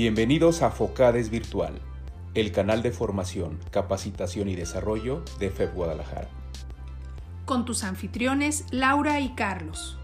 Bienvenidos 0.00 0.62
a 0.62 0.70
Focades 0.70 1.28
Virtual, 1.28 1.74
el 2.34 2.52
canal 2.52 2.82
de 2.82 2.92
formación, 2.92 3.58
capacitación 3.72 4.48
y 4.48 4.54
desarrollo 4.54 5.24
de 5.40 5.50
FEB 5.50 5.74
Guadalajara. 5.74 6.28
Con 7.44 7.64
tus 7.64 7.82
anfitriones 7.82 8.64
Laura 8.70 9.18
y 9.18 9.34
Carlos. 9.34 9.98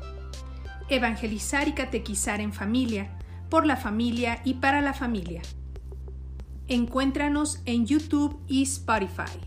Evangelizar 0.89 1.69
y 1.69 1.75
catequizar 1.75 2.41
en 2.41 2.53
familia, 2.53 3.17
por 3.49 3.67
la 3.67 3.77
familia 3.77 4.41
y 4.45 4.55
para 4.55 4.81
la 4.81 4.95
familia. 4.95 5.43
Encuéntranos 6.67 7.63
en 7.65 7.87
YouTube 7.87 8.43
y 8.49 8.65
Spotify. 8.65 9.39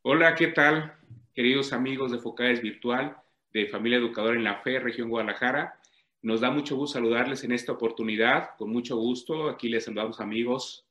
Hola, 0.00 0.34
¿qué 0.34 0.46
tal? 0.46 0.94
Queridos 1.34 1.74
amigos 1.74 2.10
de 2.10 2.18
Focades 2.18 2.62
Virtual, 2.62 3.18
de 3.54 3.66
Familia 3.68 3.98
Educadora 3.98 4.36
en 4.36 4.44
la 4.44 4.56
Fe, 4.56 4.80
Región 4.80 5.08
Guadalajara. 5.08 5.80
Nos 6.22 6.40
da 6.40 6.50
mucho 6.50 6.76
gusto 6.76 6.94
saludarles 6.94 7.44
en 7.44 7.52
esta 7.52 7.72
oportunidad, 7.72 8.50
con 8.58 8.70
mucho 8.70 8.96
gusto. 8.96 9.48
Aquí 9.48 9.68
les 9.68 9.84
saludamos 9.84 10.20
amigos 10.20 10.86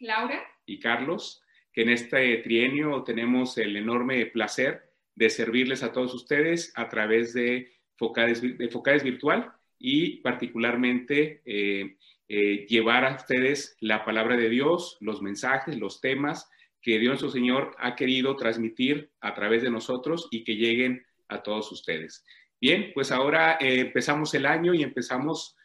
Laura 0.00 0.42
y 0.64 0.80
Carlos, 0.80 1.42
que 1.72 1.82
en 1.82 1.90
este 1.90 2.38
trienio 2.38 3.02
tenemos 3.02 3.58
el 3.58 3.76
enorme 3.76 4.24
placer 4.26 4.90
de 5.14 5.28
servirles 5.28 5.82
a 5.82 5.92
todos 5.92 6.14
ustedes 6.14 6.72
a 6.74 6.88
través 6.88 7.34
de 7.34 7.70
Focades, 7.96 8.40
de 8.40 8.68
Focades 8.68 9.04
Virtual 9.04 9.52
y 9.78 10.18
particularmente 10.18 11.42
eh, 11.44 11.96
eh, 12.28 12.66
llevar 12.66 13.04
a 13.04 13.16
ustedes 13.16 13.76
la 13.80 14.06
palabra 14.06 14.36
de 14.36 14.48
Dios, 14.48 14.96
los 15.00 15.20
mensajes, 15.20 15.78
los 15.78 16.00
temas 16.00 16.48
que 16.80 16.98
Dios 16.98 17.10
nuestro 17.10 17.30
Señor 17.30 17.76
ha 17.78 17.94
querido 17.94 18.36
transmitir 18.36 19.10
a 19.20 19.34
través 19.34 19.62
de 19.62 19.70
nosotros 19.70 20.28
y 20.30 20.44
que 20.44 20.56
lleguen 20.56 21.04
a 21.30 21.42
todos 21.42 21.70
ustedes. 21.72 22.24
Bien, 22.60 22.90
pues 22.92 23.10
ahora 23.10 23.56
eh, 23.60 23.80
empezamos 23.80 24.34
el 24.34 24.46
año 24.46 24.74
y 24.74 24.82
empezamos 24.82 25.56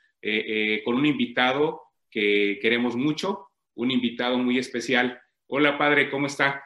con 0.84 0.96
un 0.96 1.06
invitado 1.06 1.84
que 2.10 2.58
queremos 2.60 2.96
mucho, 2.96 3.50
un 3.76 3.92
invitado 3.92 4.40
muy 4.40 4.58
especial. 4.58 5.22
Hola, 5.48 5.78
padre, 5.78 6.10
¿cómo 6.10 6.26
está? 6.26 6.64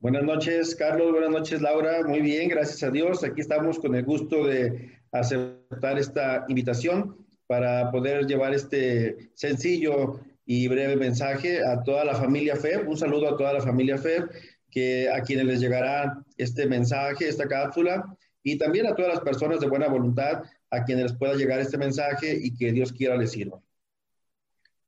Buenas 0.00 0.22
noches, 0.22 0.74
Carlos. 0.74 1.12
Buenas 1.12 1.28
noches, 1.28 1.60
Laura. 1.60 2.02
Muy 2.02 2.22
bien, 2.22 2.48
gracias 2.48 2.82
a 2.82 2.90
Dios. 2.90 3.22
Aquí 3.22 3.42
estamos 3.42 3.78
con 3.78 3.94
el 3.94 4.02
gusto 4.02 4.46
de 4.46 4.98
aceptar 5.12 5.98
esta 5.98 6.46
invitación 6.48 7.18
para 7.46 7.90
poder 7.90 8.26
llevar 8.26 8.54
este 8.54 9.30
sencillo 9.34 10.20
y 10.46 10.68
breve 10.68 10.96
mensaje 10.96 11.62
a 11.62 11.82
toda 11.82 12.06
la 12.06 12.14
familia 12.14 12.56
FEB. 12.56 12.88
Un 12.88 12.96
saludo 12.96 13.28
a 13.28 13.36
toda 13.36 13.52
la 13.52 13.60
familia 13.60 13.98
FEB, 13.98 14.30
que 14.70 15.10
a 15.10 15.22
quienes 15.22 15.46
les 15.46 15.60
llegará 15.60 16.22
este 16.36 16.66
mensaje, 16.66 17.28
esta 17.28 17.48
cápsula, 17.48 18.16
y 18.42 18.56
también 18.56 18.86
a 18.86 18.94
todas 18.94 19.14
las 19.14 19.20
personas 19.20 19.60
de 19.60 19.68
buena 19.68 19.88
voluntad 19.88 20.44
a 20.70 20.84
quienes 20.84 21.04
les 21.04 21.12
pueda 21.14 21.34
llegar 21.34 21.60
este 21.60 21.78
mensaje 21.78 22.38
y 22.40 22.56
que 22.56 22.72
Dios 22.72 22.92
quiera 22.92 23.16
les 23.16 23.32
sirva. 23.32 23.60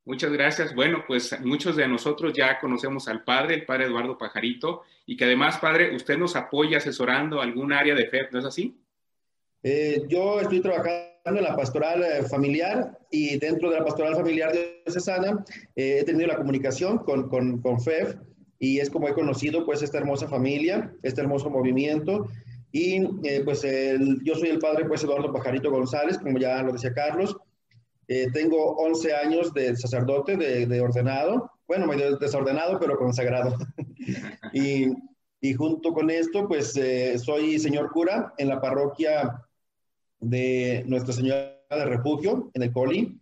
Muchas 0.04 0.32
gracias. 0.32 0.74
Bueno, 0.74 1.04
pues 1.06 1.38
muchos 1.40 1.76
de 1.76 1.86
nosotros 1.86 2.32
ya 2.32 2.58
conocemos 2.58 3.06
al 3.06 3.22
padre, 3.22 3.54
el 3.54 3.66
padre 3.66 3.84
Eduardo 3.84 4.18
Pajarito, 4.18 4.82
y 5.06 5.16
que 5.16 5.24
además, 5.24 5.58
padre, 5.58 5.94
usted 5.94 6.18
nos 6.18 6.34
apoya 6.34 6.78
asesorando 6.78 7.40
algún 7.40 7.72
área 7.72 7.94
de 7.94 8.06
fe, 8.06 8.28
¿no 8.32 8.40
es 8.40 8.44
así? 8.44 8.76
Eh, 9.62 10.04
yo 10.08 10.40
estoy 10.40 10.60
trabajando 10.60 11.12
en 11.24 11.44
la 11.44 11.54
pastoral 11.54 12.02
eh, 12.02 12.22
familiar 12.24 12.98
y 13.12 13.38
dentro 13.38 13.70
de 13.70 13.78
la 13.78 13.84
pastoral 13.84 14.16
familiar 14.16 14.52
de 14.52 14.82
Cesana 14.88 15.44
eh, 15.76 15.98
he 16.00 16.04
tenido 16.04 16.26
la 16.26 16.36
comunicación 16.36 16.98
con, 16.98 17.28
con, 17.28 17.62
con 17.62 17.80
FEF 17.80 18.16
y 18.62 18.78
es 18.78 18.90
como 18.90 19.08
he 19.08 19.12
conocido 19.12 19.66
pues 19.66 19.82
esta 19.82 19.98
hermosa 19.98 20.28
familia, 20.28 20.94
este 21.02 21.20
hermoso 21.20 21.50
movimiento 21.50 22.28
y 22.70 23.04
pues 23.44 23.66
yo 24.22 24.34
soy 24.36 24.50
el 24.50 24.60
padre 24.60 24.84
pues 24.84 25.02
Eduardo 25.02 25.32
Pajarito 25.32 25.68
González, 25.68 26.16
como 26.18 26.38
ya 26.38 26.62
lo 26.62 26.72
decía 26.72 26.94
Carlos, 26.94 27.36
eh, 28.06 28.28
tengo 28.32 28.76
11 28.76 29.14
años 29.14 29.52
de 29.52 29.74
sacerdote, 29.74 30.36
de, 30.36 30.80
ordenado, 30.80 31.50
bueno, 31.66 31.86
medio 31.86 32.16
desordenado, 32.18 32.78
pero 32.78 32.98
consagrado. 32.98 33.56
y, 34.52 34.86
y, 35.40 35.54
junto 35.54 35.92
con 35.92 36.10
esto, 36.10 36.46
pues 36.46 36.76
eh, 36.76 37.18
soy 37.18 37.58
señor 37.58 37.90
cura 37.90 38.32
en 38.38 38.48
la 38.48 38.60
parroquia 38.60 39.42
de 40.20 40.84
Nuestra 40.86 41.12
Señora 41.12 41.58
de 41.68 41.84
Refugio, 41.84 42.50
en 42.54 42.62
el 42.62 42.72
Coli. 42.72 43.18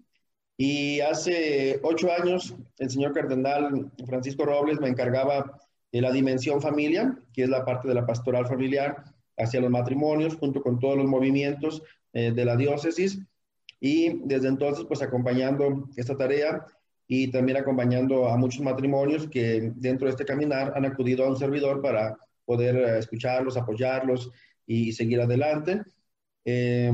Y 0.63 1.01
hace 1.01 1.81
ocho 1.83 2.13
años, 2.13 2.55
el 2.77 2.91
señor 2.91 3.15
cardenal 3.15 3.91
Francisco 4.05 4.45
Robles 4.45 4.79
me 4.79 4.89
encargaba 4.89 5.59
de 5.91 6.03
la 6.03 6.13
dimensión 6.13 6.61
familia, 6.61 7.19
que 7.33 7.45
es 7.45 7.49
la 7.49 7.65
parte 7.65 7.89
de 7.89 7.95
la 7.95 8.05
pastoral 8.05 8.47
familiar 8.47 9.03
hacia 9.39 9.63
los 9.63 9.71
matrimonios, 9.71 10.37
junto 10.37 10.61
con 10.61 10.79
todos 10.79 10.99
los 10.99 11.07
movimientos 11.07 11.83
eh, 12.13 12.33
de 12.33 12.45
la 12.45 12.57
diócesis 12.57 13.21
y 13.81 14.19
desde 14.27 14.49
entonces 14.49 14.85
pues 14.87 15.01
acompañando 15.01 15.89
esta 15.97 16.15
tarea 16.15 16.67
y 17.07 17.29
también 17.29 17.57
acompañando 17.57 18.29
a 18.29 18.37
muchos 18.37 18.61
matrimonios 18.61 19.27
que 19.29 19.73
dentro 19.77 20.09
de 20.09 20.11
este 20.11 20.27
caminar 20.27 20.75
han 20.77 20.85
acudido 20.85 21.25
a 21.25 21.31
un 21.31 21.39
servidor 21.39 21.81
para 21.81 22.19
poder 22.45 22.77
eh, 22.77 22.99
escucharlos, 22.99 23.57
apoyarlos 23.57 24.31
y 24.67 24.93
seguir 24.93 25.23
adelante. 25.23 25.81
Eh, 26.45 26.93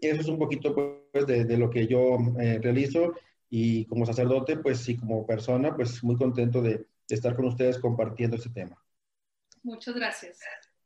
eso 0.00 0.20
es 0.20 0.28
un 0.28 0.38
poquito 0.38 0.72
pues 0.72 1.05
de, 1.24 1.44
de 1.44 1.56
lo 1.56 1.70
que 1.70 1.86
yo 1.86 2.18
eh, 2.38 2.58
realizo 2.60 3.14
y 3.48 3.84
como 3.86 4.04
sacerdote 4.04 4.56
pues 4.56 4.88
y 4.88 4.96
como 4.96 5.26
persona 5.26 5.74
pues 5.74 6.02
muy 6.02 6.16
contento 6.16 6.60
de, 6.60 6.86
de 7.08 7.14
estar 7.14 7.34
con 7.34 7.46
ustedes 7.46 7.78
compartiendo 7.78 8.36
este 8.36 8.50
tema. 8.50 8.76
Muchas 9.62 9.94
gracias. 9.94 10.40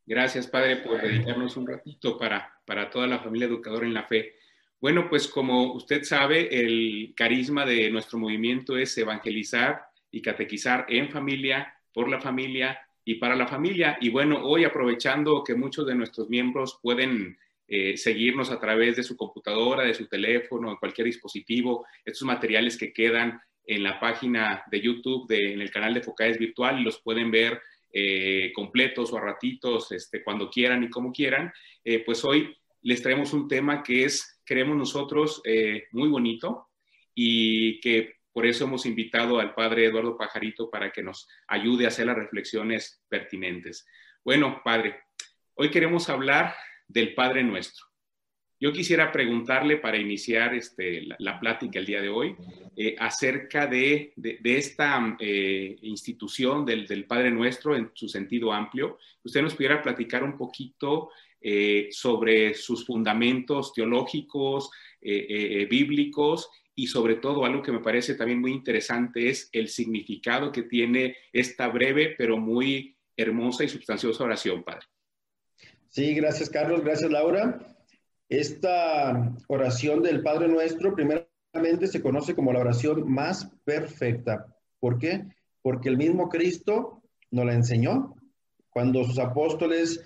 Gracias, 0.06 0.46
Padre, 0.46 0.76
por 0.78 1.00
dedicarnos 1.00 1.56
un 1.56 1.66
ratito 1.66 2.18
para, 2.18 2.52
para 2.64 2.90
toda 2.90 3.06
la 3.06 3.20
familia 3.20 3.46
educadora 3.46 3.86
en 3.86 3.94
la 3.94 4.04
fe. 4.04 4.34
Bueno, 4.80 5.08
pues 5.08 5.28
como 5.28 5.74
usted 5.74 6.02
sabe, 6.04 6.48
el 6.58 7.12
carisma 7.14 7.66
de 7.66 7.90
nuestro 7.90 8.18
movimiento 8.18 8.76
es 8.76 8.96
evangelizar 8.96 9.82
y 10.10 10.22
catequizar 10.22 10.86
en 10.88 11.10
familia, 11.10 11.74
por 11.92 12.08
la 12.08 12.20
familia 12.20 12.80
y 13.04 13.16
para 13.16 13.36
la 13.36 13.46
familia. 13.46 13.98
Y 14.00 14.08
bueno, 14.08 14.42
hoy 14.42 14.64
aprovechando 14.64 15.44
que 15.44 15.54
muchos 15.54 15.86
de 15.86 15.94
nuestros 15.94 16.28
miembros 16.28 16.80
pueden 16.82 17.36
eh, 17.70 17.96
seguirnos 17.96 18.50
a 18.50 18.60
través 18.60 18.96
de 18.96 19.02
su 19.02 19.16
computadora, 19.16 19.84
de 19.84 19.94
su 19.94 20.06
teléfono, 20.08 20.70
de 20.70 20.78
cualquier 20.78 21.06
dispositivo, 21.06 21.86
estos 22.04 22.26
materiales 22.26 22.76
que 22.76 22.92
quedan 22.92 23.40
en 23.64 23.84
la 23.84 24.00
página 24.00 24.64
de 24.70 24.80
YouTube, 24.80 25.30
en 25.30 25.60
el 25.60 25.70
canal 25.70 25.94
de 25.94 26.02
Focades 26.02 26.38
Virtual, 26.38 26.82
los 26.82 27.00
pueden 27.00 27.30
ver 27.30 27.62
eh, 27.92 28.52
completos 28.54 29.12
o 29.12 29.16
a 29.16 29.20
ratitos, 29.20 29.92
este, 29.92 30.22
cuando 30.22 30.50
quieran 30.50 30.82
y 30.82 30.90
como 30.90 31.12
quieran, 31.12 31.52
eh, 31.84 32.04
pues 32.04 32.24
hoy 32.24 32.56
les 32.82 33.02
traemos 33.02 33.32
un 33.32 33.48
tema 33.48 33.82
que 33.82 34.04
es 34.04 34.40
creemos 34.44 34.76
nosotros 34.76 35.40
eh, 35.44 35.84
muy 35.92 36.08
bonito 36.08 36.68
y 37.14 37.78
que 37.80 38.14
por 38.32 38.46
eso 38.46 38.64
hemos 38.64 38.86
invitado 38.86 39.38
al 39.38 39.54
padre 39.54 39.86
Eduardo 39.86 40.16
Pajarito 40.16 40.70
para 40.70 40.90
que 40.90 41.02
nos 41.02 41.28
ayude 41.46 41.84
a 41.84 41.88
hacer 41.88 42.06
las 42.06 42.16
reflexiones 42.16 43.04
pertinentes. 43.08 43.86
Bueno, 44.24 44.60
padre, 44.64 45.00
hoy 45.54 45.70
queremos 45.70 46.08
hablar 46.08 46.54
del 46.92 47.14
Padre 47.14 47.42
Nuestro. 47.42 47.86
Yo 48.62 48.72
quisiera 48.74 49.10
preguntarle 49.10 49.78
para 49.78 49.96
iniciar 49.96 50.54
este, 50.54 51.06
la, 51.18 51.40
plática 51.40 51.78
el 51.78 51.86
día 51.86 52.02
de 52.02 52.10
hoy 52.10 52.36
eh, 52.76 52.94
acerca 52.98 53.66
de, 53.66 54.12
esta 54.44 55.16
eh, 55.18 55.78
institución 55.80 56.66
del, 56.66 57.06
Padre 57.06 57.30
Nuestro 57.30 57.74
en 57.74 57.90
su 57.94 58.06
sentido 58.06 58.52
amplio. 58.52 58.98
Usted 59.24 59.40
nos 59.40 59.54
pudiera 59.54 59.80
platicar 59.80 60.22
un 60.22 60.36
poquito 60.36 61.08
eh, 61.40 61.88
sobre 61.90 62.52
sus 62.52 62.84
fundamentos 62.84 63.72
teológicos, 63.72 64.70
bíblicos 65.00 66.50
y 66.74 66.86
sobre 66.86 67.14
todo 67.14 67.46
algo 67.46 67.62
que 67.62 67.72
me 67.72 67.80
parece 67.80 68.14
también 68.14 68.38
muy 68.38 68.52
interesante 68.52 69.30
es 69.30 69.48
el 69.52 69.68
significado 69.68 70.52
que 70.52 70.64
tiene 70.64 71.16
esta 71.32 71.68
breve 71.68 72.14
pero 72.18 72.36
muy 72.36 72.94
hermosa 73.16 73.64
y 73.64 73.68
sustanciosa 73.70 74.24
oración, 74.24 74.62
Padre. 74.62 74.86
Sí, 75.90 76.14
gracias 76.14 76.48
Carlos, 76.48 76.84
gracias 76.84 77.10
Laura. 77.10 77.58
Esta 78.28 79.34
oración 79.48 80.02
del 80.02 80.22
Padre 80.22 80.46
Nuestro 80.46 80.94
primeramente 80.94 81.88
se 81.88 82.00
conoce 82.00 82.32
como 82.36 82.52
la 82.52 82.60
oración 82.60 83.10
más 83.10 83.50
perfecta. 83.64 84.46
¿Por 84.78 84.98
qué? 84.98 85.24
Porque 85.62 85.88
el 85.88 85.96
mismo 85.96 86.28
Cristo 86.28 87.02
nos 87.32 87.44
la 87.44 87.54
enseñó. 87.54 88.14
Cuando 88.70 89.02
sus 89.02 89.18
apóstoles 89.18 90.00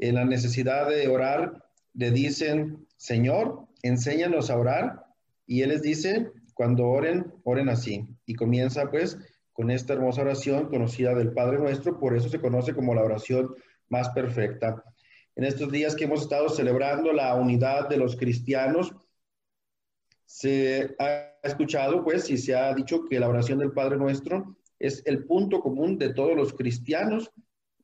en 0.00 0.16
la 0.16 0.24
necesidad 0.24 0.88
de 0.88 1.06
orar, 1.06 1.64
le 1.94 2.10
dicen, 2.10 2.84
Señor, 2.96 3.68
enséñanos 3.84 4.50
a 4.50 4.58
orar. 4.58 5.04
Y 5.46 5.62
Él 5.62 5.68
les 5.68 5.82
dice, 5.82 6.32
cuando 6.54 6.88
oren, 6.88 7.32
oren 7.44 7.68
así. 7.68 8.08
Y 8.26 8.34
comienza 8.34 8.90
pues 8.90 9.16
con 9.52 9.70
esta 9.70 9.92
hermosa 9.92 10.22
oración 10.22 10.68
conocida 10.68 11.14
del 11.14 11.32
Padre 11.32 11.58
Nuestro, 11.58 12.00
por 12.00 12.16
eso 12.16 12.28
se 12.28 12.40
conoce 12.40 12.74
como 12.74 12.92
la 12.92 13.04
oración 13.04 13.54
más 13.88 14.08
perfecta. 14.10 14.82
En 15.38 15.44
estos 15.44 15.70
días 15.70 15.94
que 15.94 16.02
hemos 16.02 16.22
estado 16.22 16.48
celebrando 16.48 17.12
la 17.12 17.32
unidad 17.36 17.88
de 17.88 17.96
los 17.96 18.16
cristianos, 18.16 18.92
se 20.24 20.96
ha 20.98 21.36
escuchado 21.44 22.02
pues 22.02 22.28
y 22.28 22.36
se 22.36 22.56
ha 22.56 22.74
dicho 22.74 23.04
que 23.04 23.20
la 23.20 23.28
oración 23.28 23.60
del 23.60 23.70
Padre 23.70 23.98
Nuestro 23.98 24.56
es 24.80 25.00
el 25.06 25.26
punto 25.26 25.60
común 25.60 25.96
de 25.96 26.12
todos 26.12 26.34
los 26.34 26.52
cristianos 26.54 27.30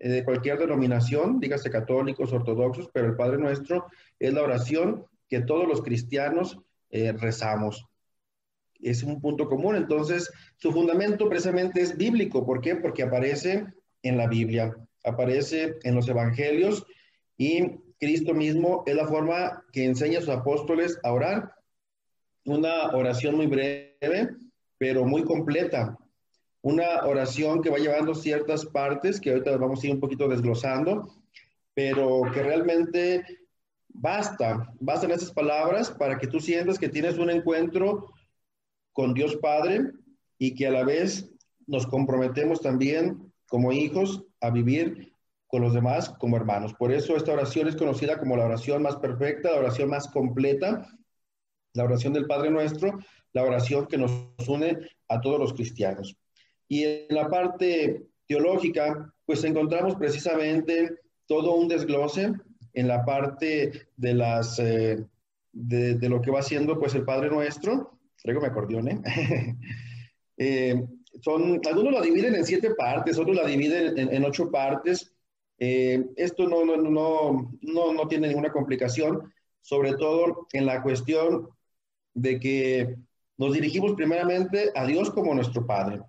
eh, 0.00 0.08
de 0.08 0.24
cualquier 0.24 0.58
denominación, 0.58 1.38
dígase 1.38 1.70
católicos, 1.70 2.32
ortodoxos, 2.32 2.90
pero 2.92 3.06
el 3.06 3.14
Padre 3.14 3.38
Nuestro 3.38 3.86
es 4.18 4.34
la 4.34 4.42
oración 4.42 5.06
que 5.28 5.40
todos 5.40 5.68
los 5.68 5.80
cristianos 5.80 6.58
eh, 6.90 7.12
rezamos. 7.12 7.86
Es 8.80 9.04
un 9.04 9.20
punto 9.20 9.48
común, 9.48 9.76
entonces 9.76 10.28
su 10.56 10.72
fundamento 10.72 11.28
precisamente 11.28 11.82
es 11.82 11.96
bíblico. 11.96 12.44
¿Por 12.44 12.60
qué? 12.60 12.74
Porque 12.74 13.04
aparece 13.04 13.64
en 14.02 14.16
la 14.16 14.26
Biblia, 14.26 14.74
aparece 15.04 15.76
en 15.84 15.94
los 15.94 16.08
evangelios 16.08 16.84
y 17.36 17.78
Cristo 17.98 18.34
mismo 18.34 18.82
es 18.86 18.94
la 18.94 19.06
forma 19.06 19.64
que 19.72 19.84
enseña 19.84 20.18
a 20.18 20.22
sus 20.22 20.30
apóstoles 20.30 20.98
a 21.02 21.12
orar. 21.12 21.54
Una 22.44 22.90
oración 22.90 23.36
muy 23.36 23.46
breve, 23.46 24.36
pero 24.78 25.04
muy 25.04 25.24
completa. 25.24 25.98
Una 26.60 27.04
oración 27.04 27.62
que 27.62 27.70
va 27.70 27.78
llevando 27.78 28.14
ciertas 28.14 28.66
partes 28.66 29.20
que 29.20 29.30
ahorita 29.30 29.56
vamos 29.56 29.82
a 29.82 29.86
ir 29.86 29.94
un 29.94 30.00
poquito 30.00 30.28
desglosando, 30.28 31.14
pero 31.74 32.22
que 32.32 32.42
realmente 32.42 33.24
basta, 33.88 34.72
bastan 34.80 35.10
esas 35.10 35.32
palabras 35.32 35.90
para 35.90 36.18
que 36.18 36.26
tú 36.26 36.40
sientas 36.40 36.78
que 36.78 36.88
tienes 36.88 37.18
un 37.18 37.30
encuentro 37.30 38.12
con 38.92 39.14
Dios 39.14 39.36
Padre 39.36 39.92
y 40.38 40.54
que 40.54 40.66
a 40.66 40.70
la 40.70 40.84
vez 40.84 41.30
nos 41.66 41.86
comprometemos 41.86 42.60
también 42.60 43.32
como 43.48 43.72
hijos 43.72 44.24
a 44.40 44.50
vivir 44.50 45.13
con 45.54 45.62
los 45.62 45.72
demás 45.72 46.10
como 46.18 46.36
hermanos. 46.36 46.74
Por 46.74 46.90
eso 46.90 47.14
esta 47.14 47.32
oración 47.32 47.68
es 47.68 47.76
conocida 47.76 48.18
como 48.18 48.36
la 48.36 48.46
oración 48.46 48.82
más 48.82 48.96
perfecta, 48.96 49.52
la 49.52 49.58
oración 49.58 49.88
más 49.88 50.08
completa, 50.08 50.84
la 51.74 51.84
oración 51.84 52.12
del 52.12 52.26
Padre 52.26 52.50
Nuestro, 52.50 52.98
la 53.32 53.44
oración 53.44 53.86
que 53.86 53.96
nos 53.96 54.10
une 54.48 54.76
a 55.08 55.20
todos 55.20 55.38
los 55.38 55.54
cristianos. 55.54 56.16
Y 56.66 56.82
en 56.82 57.06
la 57.10 57.28
parte 57.28 58.04
teológica, 58.26 59.14
pues 59.26 59.44
encontramos 59.44 59.94
precisamente 59.94 60.98
todo 61.28 61.54
un 61.54 61.68
desglose 61.68 62.32
en 62.72 62.88
la 62.88 63.04
parte 63.04 63.86
de 63.96 64.12
las 64.12 64.58
eh, 64.58 65.06
de, 65.52 66.08
lo 66.08 66.20
que 66.20 66.32
va 66.32 66.40
haciendo 66.40 66.80
pues 66.80 66.96
el 66.96 67.04
Padre 67.04 67.30
Nuestro. 67.30 67.96
Traigo 68.20 68.40
mi 68.40 68.48
acordeón, 68.48 68.88
¿eh? 68.88 69.00
eh 70.36 70.84
son, 71.22 71.60
algunos 71.64 71.92
la 71.92 72.00
dividen 72.00 72.34
en 72.34 72.44
siete 72.44 72.74
partes, 72.74 73.16
otros 73.20 73.36
la 73.36 73.46
dividen 73.46 73.96
en 73.96 74.24
ocho 74.24 74.50
partes. 74.50 75.13
Eh, 75.58 76.04
esto 76.16 76.48
no, 76.48 76.64
no, 76.64 76.76
no, 76.76 77.52
no, 77.60 77.92
no 77.92 78.08
tiene 78.08 78.28
ninguna 78.28 78.52
complicación, 78.52 79.32
sobre 79.60 79.94
todo 79.94 80.46
en 80.52 80.66
la 80.66 80.82
cuestión 80.82 81.48
de 82.14 82.38
que 82.38 82.96
nos 83.36 83.52
dirigimos 83.52 83.94
primeramente 83.94 84.70
a 84.74 84.86
Dios 84.86 85.10
como 85.10 85.34
nuestro 85.34 85.66
Padre. 85.66 86.02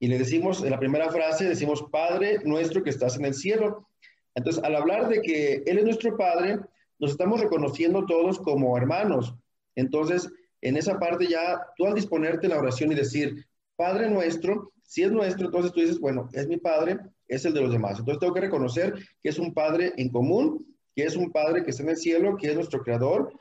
Y 0.00 0.08
le 0.08 0.18
decimos, 0.18 0.62
en 0.62 0.70
la 0.70 0.78
primera 0.78 1.10
frase, 1.10 1.48
decimos, 1.48 1.84
Padre 1.90 2.40
nuestro 2.44 2.82
que 2.82 2.90
estás 2.90 3.16
en 3.16 3.24
el 3.24 3.34
cielo. 3.34 3.88
Entonces, 4.34 4.62
al 4.62 4.76
hablar 4.76 5.08
de 5.08 5.20
que 5.20 5.62
Él 5.66 5.78
es 5.78 5.84
nuestro 5.84 6.16
Padre, 6.16 6.60
nos 6.98 7.12
estamos 7.12 7.40
reconociendo 7.40 8.06
todos 8.06 8.38
como 8.38 8.76
hermanos. 8.76 9.34
Entonces, 9.74 10.30
en 10.60 10.76
esa 10.76 10.98
parte 10.98 11.26
ya, 11.26 11.60
tú 11.76 11.86
al 11.86 11.94
disponerte 11.94 12.46
en 12.46 12.52
la 12.52 12.58
oración 12.58 12.92
y 12.92 12.94
decir, 12.94 13.46
Padre 13.76 14.08
nuestro, 14.08 14.72
si 14.82 15.02
es 15.02 15.10
nuestro, 15.10 15.46
entonces 15.46 15.72
tú 15.72 15.80
dices, 15.80 16.00
bueno, 16.00 16.28
es 16.32 16.48
mi 16.48 16.56
Padre, 16.56 16.98
es 17.28 17.44
el 17.44 17.54
de 17.54 17.60
los 17.60 17.72
demás. 17.72 17.98
Entonces 17.98 18.18
tengo 18.18 18.34
que 18.34 18.40
reconocer 18.40 18.94
que 19.22 19.28
es 19.28 19.38
un 19.38 19.54
Padre 19.54 19.92
en 19.96 20.10
común, 20.10 20.66
que 20.96 21.04
es 21.04 21.14
un 21.14 21.30
Padre 21.30 21.62
que 21.62 21.70
está 21.70 21.82
en 21.82 21.90
el 21.90 21.96
cielo, 21.96 22.36
que 22.36 22.48
es 22.48 22.54
nuestro 22.54 22.82
Creador 22.82 23.32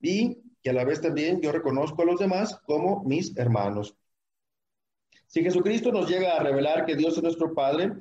y 0.00 0.38
que 0.62 0.70
a 0.70 0.72
la 0.72 0.84
vez 0.84 1.00
también 1.00 1.40
yo 1.42 1.52
reconozco 1.52 2.02
a 2.02 2.06
los 2.06 2.18
demás 2.18 2.58
como 2.64 3.04
mis 3.04 3.36
hermanos. 3.36 3.96
Si 5.26 5.42
Jesucristo 5.42 5.92
nos 5.92 6.08
llega 6.08 6.36
a 6.36 6.42
revelar 6.42 6.86
que 6.86 6.96
Dios 6.96 7.16
es 7.16 7.22
nuestro 7.22 7.54
Padre, 7.54 7.92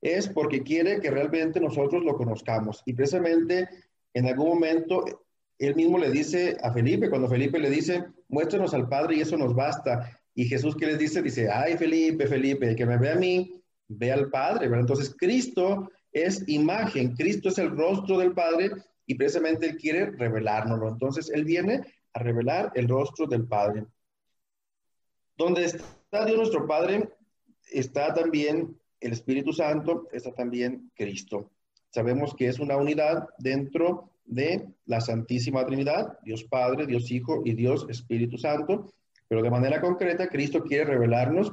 es 0.00 0.28
porque 0.28 0.62
quiere 0.62 1.00
que 1.00 1.10
realmente 1.10 1.60
nosotros 1.60 2.02
lo 2.04 2.16
conozcamos. 2.16 2.82
Y 2.86 2.94
precisamente 2.94 3.68
en 4.14 4.26
algún 4.26 4.48
momento 4.48 5.04
él 5.58 5.74
mismo 5.74 5.98
le 5.98 6.10
dice 6.10 6.56
a 6.62 6.72
Felipe, 6.72 7.10
cuando 7.10 7.28
Felipe 7.28 7.58
le 7.58 7.68
dice, 7.68 8.06
muéstranos 8.28 8.72
al 8.72 8.88
Padre 8.88 9.16
y 9.16 9.20
eso 9.20 9.36
nos 9.36 9.54
basta. 9.54 10.18
Y 10.34 10.46
Jesús 10.46 10.74
que 10.74 10.86
les 10.86 10.98
dice, 10.98 11.20
dice, 11.20 11.50
ay 11.50 11.76
Felipe, 11.76 12.26
Felipe, 12.26 12.74
que 12.74 12.86
me 12.86 12.96
ve 12.96 13.10
a 13.10 13.16
mí, 13.16 13.59
ve 13.90 14.12
al 14.12 14.30
Padre, 14.30 14.68
¿verdad? 14.68 14.80
Entonces, 14.80 15.14
Cristo 15.16 15.90
es 16.12 16.48
imagen, 16.48 17.14
Cristo 17.14 17.48
es 17.48 17.58
el 17.58 17.70
rostro 17.70 18.18
del 18.18 18.32
Padre 18.32 18.70
y 19.06 19.14
precisamente 19.14 19.66
Él 19.66 19.76
quiere 19.76 20.10
revelárnoslo. 20.12 20.88
Entonces, 20.88 21.30
Él 21.30 21.44
viene 21.44 21.82
a 22.12 22.20
revelar 22.20 22.70
el 22.74 22.88
rostro 22.88 23.26
del 23.26 23.46
Padre. 23.46 23.86
Donde 25.36 25.64
está 25.64 26.24
Dios 26.24 26.36
nuestro 26.36 26.66
Padre, 26.66 27.08
está 27.70 28.14
también 28.14 28.78
el 29.00 29.12
Espíritu 29.12 29.52
Santo, 29.52 30.08
está 30.12 30.32
también 30.32 30.90
Cristo. 30.94 31.50
Sabemos 31.90 32.34
que 32.34 32.46
es 32.46 32.60
una 32.60 32.76
unidad 32.76 33.28
dentro 33.38 34.10
de 34.24 34.68
la 34.84 35.00
Santísima 35.00 35.66
Trinidad, 35.66 36.18
Dios 36.22 36.44
Padre, 36.44 36.86
Dios 36.86 37.10
Hijo 37.10 37.42
y 37.44 37.54
Dios 37.54 37.86
Espíritu 37.88 38.38
Santo, 38.38 38.92
pero 39.26 39.42
de 39.42 39.50
manera 39.50 39.80
concreta, 39.80 40.28
Cristo 40.28 40.62
quiere 40.62 40.84
revelarnos 40.84 41.52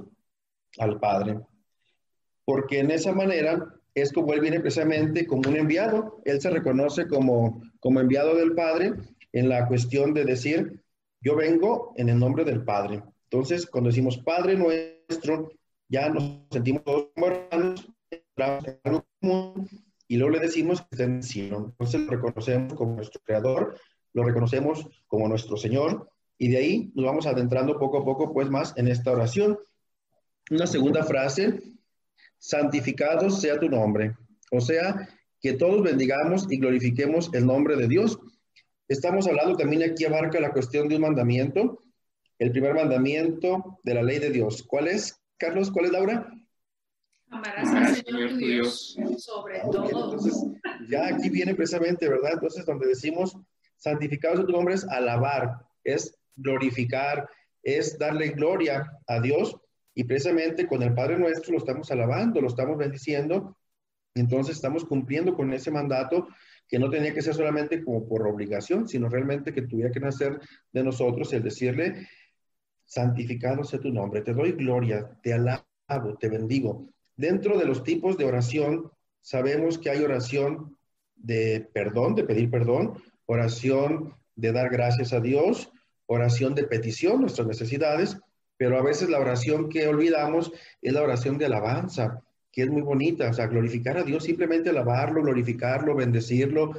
al 0.78 1.00
Padre 1.00 1.40
porque 2.48 2.80
en 2.80 2.92
esa 2.92 3.12
manera 3.12 3.76
es 3.94 4.14
como 4.14 4.32
él 4.32 4.40
viene 4.40 4.62
precisamente 4.62 5.28
como 5.28 5.50
un 5.50 5.58
enviado. 5.58 6.22
Él 6.24 6.40
se 6.40 6.50
reconoce 6.50 7.06
como, 7.06 7.62
como 7.82 8.00
enviado 8.00 8.36
del 8.36 8.56
Padre 8.56 8.94
en 9.34 9.50
la 9.50 9.68
cuestión 9.68 10.14
de 10.14 10.24
decir, 10.24 10.82
yo 11.20 11.36
vengo 11.36 11.94
en 11.98 12.08
el 12.08 12.18
nombre 12.18 12.46
del 12.46 12.64
Padre. 12.64 13.04
Entonces, 13.24 13.66
cuando 13.66 13.90
decimos 13.90 14.18
Padre 14.20 14.56
nuestro, 14.56 15.52
ya 15.90 16.08
nos 16.08 16.40
sentimos 16.50 16.84
todos 16.86 17.10
hermanos, 17.18 17.86
y 20.08 20.16
luego 20.16 20.36
le 20.36 20.40
decimos 20.40 20.80
que 20.80 20.88
está 20.92 21.04
en 21.04 21.18
el 21.18 21.24
cielo. 21.24 21.66
Entonces 21.72 22.00
lo 22.00 22.12
reconocemos 22.12 22.74
como 22.76 22.96
nuestro 22.96 23.20
Creador, 23.26 23.78
lo 24.14 24.24
reconocemos 24.24 24.88
como 25.08 25.28
nuestro 25.28 25.58
Señor, 25.58 26.10
y 26.38 26.48
de 26.48 26.58
ahí 26.58 26.92
nos 26.96 27.08
vamos 27.08 27.28
adentrando 27.28 27.78
poco 27.78 27.98
a 27.98 28.06
poco, 28.06 28.32
pues 28.34 28.50
más 28.50 28.74
en 28.78 28.88
esta 28.88 29.12
oración. 29.12 29.60
Una 30.50 30.66
segunda 30.66 31.04
frase 31.04 31.77
santificado 32.38 33.30
sea 33.30 33.60
tu 33.60 33.69
nombre. 33.69 34.16
O 34.51 34.62
sea, 34.62 35.07
que 35.42 35.54
todos 35.54 35.84
bendigamos 35.84 36.51
y 36.51 36.57
glorifiquemos 36.57 37.30
el 37.34 37.45
nombre 37.45 37.75
de 37.75 37.88
Dios. 37.88 38.19
Estamos 38.88 39.28
hablando 39.28 39.57
también 39.57 39.84
aquí 39.84 40.06
abarca 40.06 40.39
la 40.39 40.51
cuestión 40.51 40.88
de 40.88 40.95
un 40.95 41.01
mandamiento, 41.01 41.84
el 42.39 42.51
primer 42.51 42.74
mandamiento 42.74 43.80
de 43.84 43.94
la 43.94 44.04
ley 44.04 44.19
de 44.19 44.30
Dios. 44.30 44.63
¿Cuál 44.63 44.88
es, 44.88 45.19
Carlos? 45.38 45.72
¿Cuál 45.72 45.86
es, 45.86 45.92
Laura? 45.92 46.31
Amarás 47.30 47.74
al 47.74 47.95
Señor 47.95 48.38
tu 48.38 48.38
Dios 48.38 48.98
sobre 49.18 49.59
todo. 49.71 49.85
Entonces, 49.85 50.44
ya 50.90 51.07
aquí 51.07 51.30
viene 51.30 51.54
precisamente, 51.56 52.07
¿verdad? 52.07 52.33
Entonces, 52.33 52.66
donde 52.66 52.88
decimos, 52.88 53.38
santificado 53.76 54.38
sea 54.38 54.45
tu 54.45 54.54
nombre 54.54 54.76
es 54.76 54.88
alabar, 54.88 55.57
es 55.83 56.18
glorificar, 56.35 57.30
es 57.64 57.97
darle 57.97 58.30
gloria 58.30 58.90
a 59.07 59.19
Dios 59.19 59.57
y 59.97 60.04
precisamente 60.04 60.68
con 60.68 60.83
el 60.83 60.94
Padre 60.94 61.18
Nuestro 61.18 61.54
lo 61.54 61.57
estamos 61.57 61.89
alabando, 61.89 62.39
lo 62.39 62.49
estamos 62.49 62.77
bendiciendo. 62.77 63.57
Entonces 64.13 64.56
estamos 64.56 64.85
cumpliendo 64.85 65.33
con 65.33 65.51
ese 65.54 65.71
mandato 65.71 66.27
que 66.68 66.77
no 66.77 66.92
tenía 66.92 67.16
que 67.16 67.23
ser 67.23 67.33
solamente 67.33 67.83
como 67.83 68.07
por 68.07 68.27
obligación, 68.27 68.87
sino 68.87 69.09
realmente 69.09 69.51
que 69.56 69.63
tuviera 69.63 69.92
que 69.92 69.99
nacer 69.99 70.39
de 70.71 70.83
nosotros 70.83 71.33
el 71.33 71.42
decirle, 71.42 72.07
santificado 72.85 73.63
sea 73.63 73.80
tu 73.80 73.89
nombre, 73.89 74.21
te 74.21 74.35
doy 74.35 74.51
gloria, 74.51 75.18
te 75.23 75.33
alabo, 75.33 76.16
te 76.19 76.30
bendigo. 76.30 76.87
Dentro 77.16 77.57
de 77.57 77.66
los 77.66 77.83
tipos 77.83 78.19
de 78.19 78.25
oración, 78.25 78.92
sabemos 79.19 79.80
que 79.80 79.89
hay 79.89 80.04
oración 80.04 80.77
de 81.16 81.68
perdón, 81.73 82.13
de 82.13 82.23
pedir 82.23 82.51
perdón, 82.51 83.01
oración 83.25 84.13
de 84.35 84.51
dar 84.51 84.69
gracias 84.69 85.11
a 85.11 85.21
Dios, 85.21 85.71
oración 86.06 86.54
de 86.54 86.66
petición, 86.66 87.21
nuestras 87.21 87.47
necesidades, 87.47 88.19
pero 88.57 88.78
a 88.78 88.83
veces 88.83 89.09
la 89.09 89.19
oración 89.19 89.69
que 89.69 89.87
olvidamos 89.87 90.52
es 90.81 90.94
la 90.94 91.04
oración 91.04 91.37
de 91.37 91.45
alabanza, 91.45 92.23
que 92.52 92.64
es 92.64 92.69
muy 92.69 92.81
bonita, 92.81 93.30
o 93.30 93.33
sea, 93.33 93.47
glorificar 93.47 93.97
a 93.97 94.04
Dios, 94.04 94.23
simplemente 94.23 94.71
alabarlo, 94.71 95.21
glorificarlo, 95.21 95.95
bendecirlo, 95.95 96.73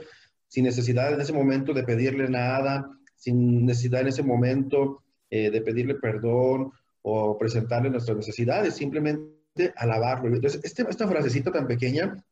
sin 0.48 0.64
necesidad 0.64 1.12
en 1.12 1.20
ese 1.20 1.32
momento 1.32 1.72
de 1.72 1.84
pedirle 1.84 2.28
nada, 2.28 2.90
sin 3.14 3.64
necesidad 3.66 4.00
en 4.00 4.08
ese 4.08 4.22
momento 4.22 5.02
eh, 5.30 5.50
de 5.50 5.60
pedirle 5.60 5.94
perdón 5.94 6.72
o 7.02 7.38
presentarle 7.38 7.90
nuestras 7.90 8.16
necesidades, 8.16 8.74
simplemente 8.74 9.72
alabarlo. 9.76 10.34
Entonces, 10.34 10.60
este, 10.64 10.82
esta 10.88 11.06
frasecita 11.06 11.52
tan 11.52 11.66
pequeña, 11.66 12.24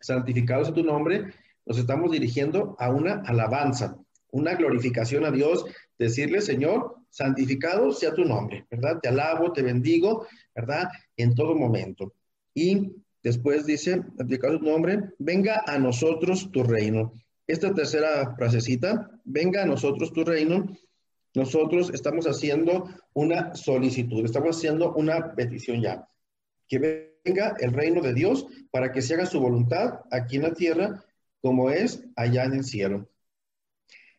santificado 0.00 0.62
es 0.62 0.72
tu 0.72 0.82
nombre, 0.82 1.32
nos 1.66 1.78
estamos 1.78 2.10
dirigiendo 2.10 2.76
a 2.78 2.90
una 2.90 3.22
alabanza, 3.26 3.96
una 4.30 4.54
glorificación 4.54 5.24
a 5.24 5.30
Dios, 5.30 5.64
decirle, 5.98 6.40
Señor, 6.40 6.96
santificado 7.10 7.92
sea 7.92 8.12
tu 8.14 8.24
nombre, 8.24 8.66
¿verdad? 8.70 8.98
Te 9.00 9.08
alabo, 9.08 9.52
te 9.52 9.62
bendigo, 9.62 10.26
¿verdad? 10.54 10.88
En 11.16 11.34
todo 11.34 11.54
momento. 11.54 12.12
Y 12.54 12.92
después 13.22 13.66
dice, 13.66 14.02
santificado 14.16 14.58
tu 14.58 14.66
nombre, 14.66 15.00
venga 15.18 15.62
a 15.66 15.78
nosotros 15.78 16.50
tu 16.50 16.62
reino. 16.62 17.12
Esta 17.46 17.74
tercera 17.74 18.34
frasecita, 18.36 19.10
venga 19.24 19.62
a 19.62 19.66
nosotros 19.66 20.12
tu 20.12 20.24
reino, 20.24 20.66
nosotros 21.34 21.90
estamos 21.92 22.26
haciendo 22.26 22.88
una 23.12 23.54
solicitud, 23.54 24.24
estamos 24.24 24.56
haciendo 24.56 24.94
una 24.94 25.34
petición 25.34 25.82
ya. 25.82 26.08
Que 26.68 26.78
venga 27.24 27.56
el 27.58 27.72
reino 27.72 28.00
de 28.00 28.14
Dios 28.14 28.46
para 28.70 28.92
que 28.92 29.02
se 29.02 29.14
haga 29.14 29.26
su 29.26 29.40
voluntad 29.40 30.00
aquí 30.10 30.36
en 30.36 30.42
la 30.42 30.54
tierra 30.54 31.04
como 31.40 31.70
es 31.70 32.02
allá 32.16 32.44
en 32.44 32.54
el 32.54 32.64
cielo. 32.64 33.10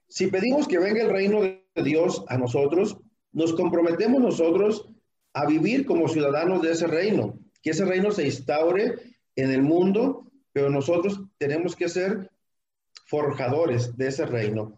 Si 0.08 0.28
pedimos 0.28 0.68
que 0.68 0.78
venga 0.78 1.02
el 1.02 1.10
reino 1.10 1.42
de 1.42 1.65
Dios 1.84 2.24
a 2.28 2.38
nosotros, 2.38 2.98
nos 3.32 3.54
comprometemos 3.54 4.22
nosotros 4.22 4.88
a 5.34 5.46
vivir 5.46 5.86
como 5.86 6.08
ciudadanos 6.08 6.62
de 6.62 6.72
ese 6.72 6.88
reino, 6.88 7.38
que 7.62 7.72
ese 7.72 7.86
reino 7.86 8.12
se 8.12 8.26
instaure 8.26 8.96
en 9.36 9.52
el 9.52 9.62
mundo, 9.62 10.32
pero 10.54 10.70
nosotros 10.70 11.22
tenemos 11.38 11.76
que 11.76 11.90
ser 11.90 12.32
forjadores 13.08 13.98
de 13.98 14.08
ese 14.08 14.26
reino. 14.26 14.78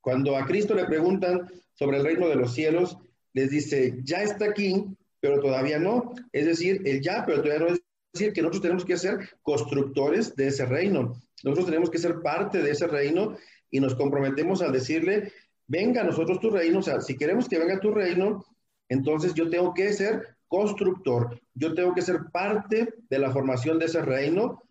Cuando 0.00 0.36
a 0.36 0.46
Cristo 0.46 0.74
le 0.74 0.84
preguntan 0.84 1.48
sobre 1.74 1.98
el 1.98 2.04
reino 2.04 2.28
de 2.28 2.36
los 2.36 2.54
cielos, 2.54 2.98
les 3.32 3.50
dice, 3.50 4.00
ya 4.02 4.22
está 4.22 4.46
aquí, 4.46 4.84
pero 5.20 5.40
todavía 5.40 5.78
no. 5.78 6.12
Es 6.32 6.46
decir, 6.46 6.82
el 6.84 7.00
ya, 7.00 7.24
pero 7.24 7.40
todavía 7.40 7.66
no 7.66 7.72
es 7.72 7.80
decir 8.12 8.32
que 8.32 8.42
nosotros 8.42 8.62
tenemos 8.62 8.84
que 8.84 8.98
ser 8.98 9.30
constructores 9.42 10.34
de 10.34 10.48
ese 10.48 10.66
reino. 10.66 11.14
Nosotros 11.44 11.66
tenemos 11.66 11.88
que 11.88 11.98
ser 11.98 12.20
parte 12.20 12.60
de 12.62 12.72
ese 12.72 12.88
reino 12.88 13.36
y 13.70 13.80
nos 13.80 13.94
comprometemos 13.94 14.60
a 14.60 14.70
decirle, 14.70 15.32
venga 15.66 16.02
a 16.02 16.04
nosotros 16.04 16.40
tu 16.40 16.50
reino, 16.50 16.80
o 16.80 16.82
sea, 16.82 17.00
si 17.00 17.16
queremos 17.16 17.48
que 17.48 17.58
venga 17.58 17.80
tu 17.80 17.92
reino, 17.92 18.44
entonces 18.88 19.34
yo 19.34 19.48
tengo 19.48 19.72
que 19.72 19.92
ser 19.92 20.36
constructor, 20.48 21.40
yo 21.54 21.74
tengo 21.74 21.94
que 21.94 22.02
ser 22.02 22.24
parte 22.32 22.92
de 23.08 23.18
la 23.18 23.30
formación 23.30 23.78
de 23.78 23.86
ese 23.86 24.02
reino 24.02 24.62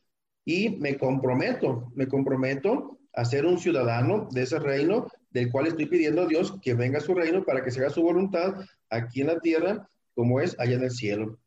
y 0.46 0.70
me 0.70 0.98
comprometo, 0.98 1.92
me 1.96 2.08
comprometo 2.08 3.00
a 3.14 3.26
ser 3.26 3.46
un 3.46 3.58
ciudadano 3.58 4.28
de 4.32 4.44
ese 4.44 4.60
reino 4.60 5.08
del 5.32 5.52
cual 5.52 5.68
estoy 5.68 5.86
pidiendo 5.88 6.24
a 6.24 6.28
Dios 6.28 6.54
que 6.62 6.74
venga 6.74 7.00
su 7.00 7.14
reino 7.14 7.44
para 7.44 7.64
que 7.64 7.72
se 7.72 7.80
haga 7.80 7.90
su 7.90 8.02
voluntad 8.02 8.54
aquí 8.90 9.22
en 9.22 9.28
la 9.28 9.40
tierra 9.40 9.88
como 10.14 10.40
es 10.40 10.60
allá 10.60 10.76
en 10.76 10.84
el 10.84 10.92
cielo. 10.92 11.40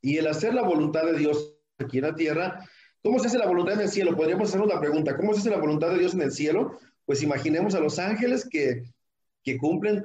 Y 0.00 0.18
el 0.18 0.26
hacer 0.26 0.54
la 0.54 0.62
voluntad 0.62 1.04
de 1.04 1.18
Dios 1.18 1.56
aquí 1.78 1.98
en 1.98 2.04
la 2.04 2.14
tierra, 2.14 2.64
¿cómo 3.02 3.18
se 3.18 3.28
hace 3.28 3.38
la 3.38 3.46
voluntad 3.46 3.74
en 3.74 3.80
el 3.80 3.88
cielo? 3.88 4.16
Podríamos 4.16 4.48
hacernos 4.48 4.68
la 4.68 4.80
pregunta, 4.80 5.16
¿cómo 5.16 5.32
se 5.32 5.40
hace 5.40 5.50
la 5.50 5.58
voluntad 5.58 5.90
de 5.90 5.98
Dios 5.98 6.14
en 6.14 6.22
el 6.22 6.32
cielo? 6.32 6.78
Pues 7.06 7.22
imaginemos 7.22 7.74
a 7.74 7.80
los 7.80 7.98
ángeles 7.98 8.48
que, 8.48 8.84
que 9.42 9.58
cumplen 9.58 10.04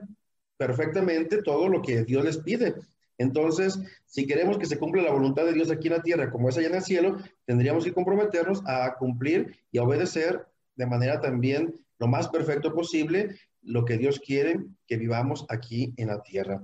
perfectamente 0.57 1.41
todo 1.41 1.69
lo 1.69 1.81
que 1.81 2.03
Dios 2.03 2.23
les 2.23 2.37
pide. 2.37 2.75
Entonces, 3.17 3.79
si 4.05 4.25
queremos 4.25 4.57
que 4.57 4.65
se 4.65 4.79
cumpla 4.79 5.03
la 5.03 5.11
voluntad 5.11 5.45
de 5.45 5.53
Dios 5.53 5.69
aquí 5.69 5.87
en 5.87 5.95
la 5.95 6.01
tierra 6.01 6.31
como 6.31 6.49
es 6.49 6.57
allá 6.57 6.67
en 6.67 6.75
el 6.75 6.81
cielo, 6.81 7.17
tendríamos 7.45 7.83
que 7.83 7.93
comprometernos 7.93 8.61
a 8.65 8.95
cumplir 8.95 9.59
y 9.71 9.77
a 9.77 9.83
obedecer 9.83 10.45
de 10.75 10.85
manera 10.85 11.19
también 11.19 11.75
lo 11.99 12.07
más 12.07 12.29
perfecto 12.29 12.73
posible 12.73 13.37
lo 13.61 13.83
que 13.83 13.97
Dios 13.97 14.19
quiere 14.19 14.59
que 14.87 14.97
vivamos 14.97 15.45
aquí 15.49 15.93
en 15.97 16.07
la 16.07 16.23
tierra. 16.23 16.63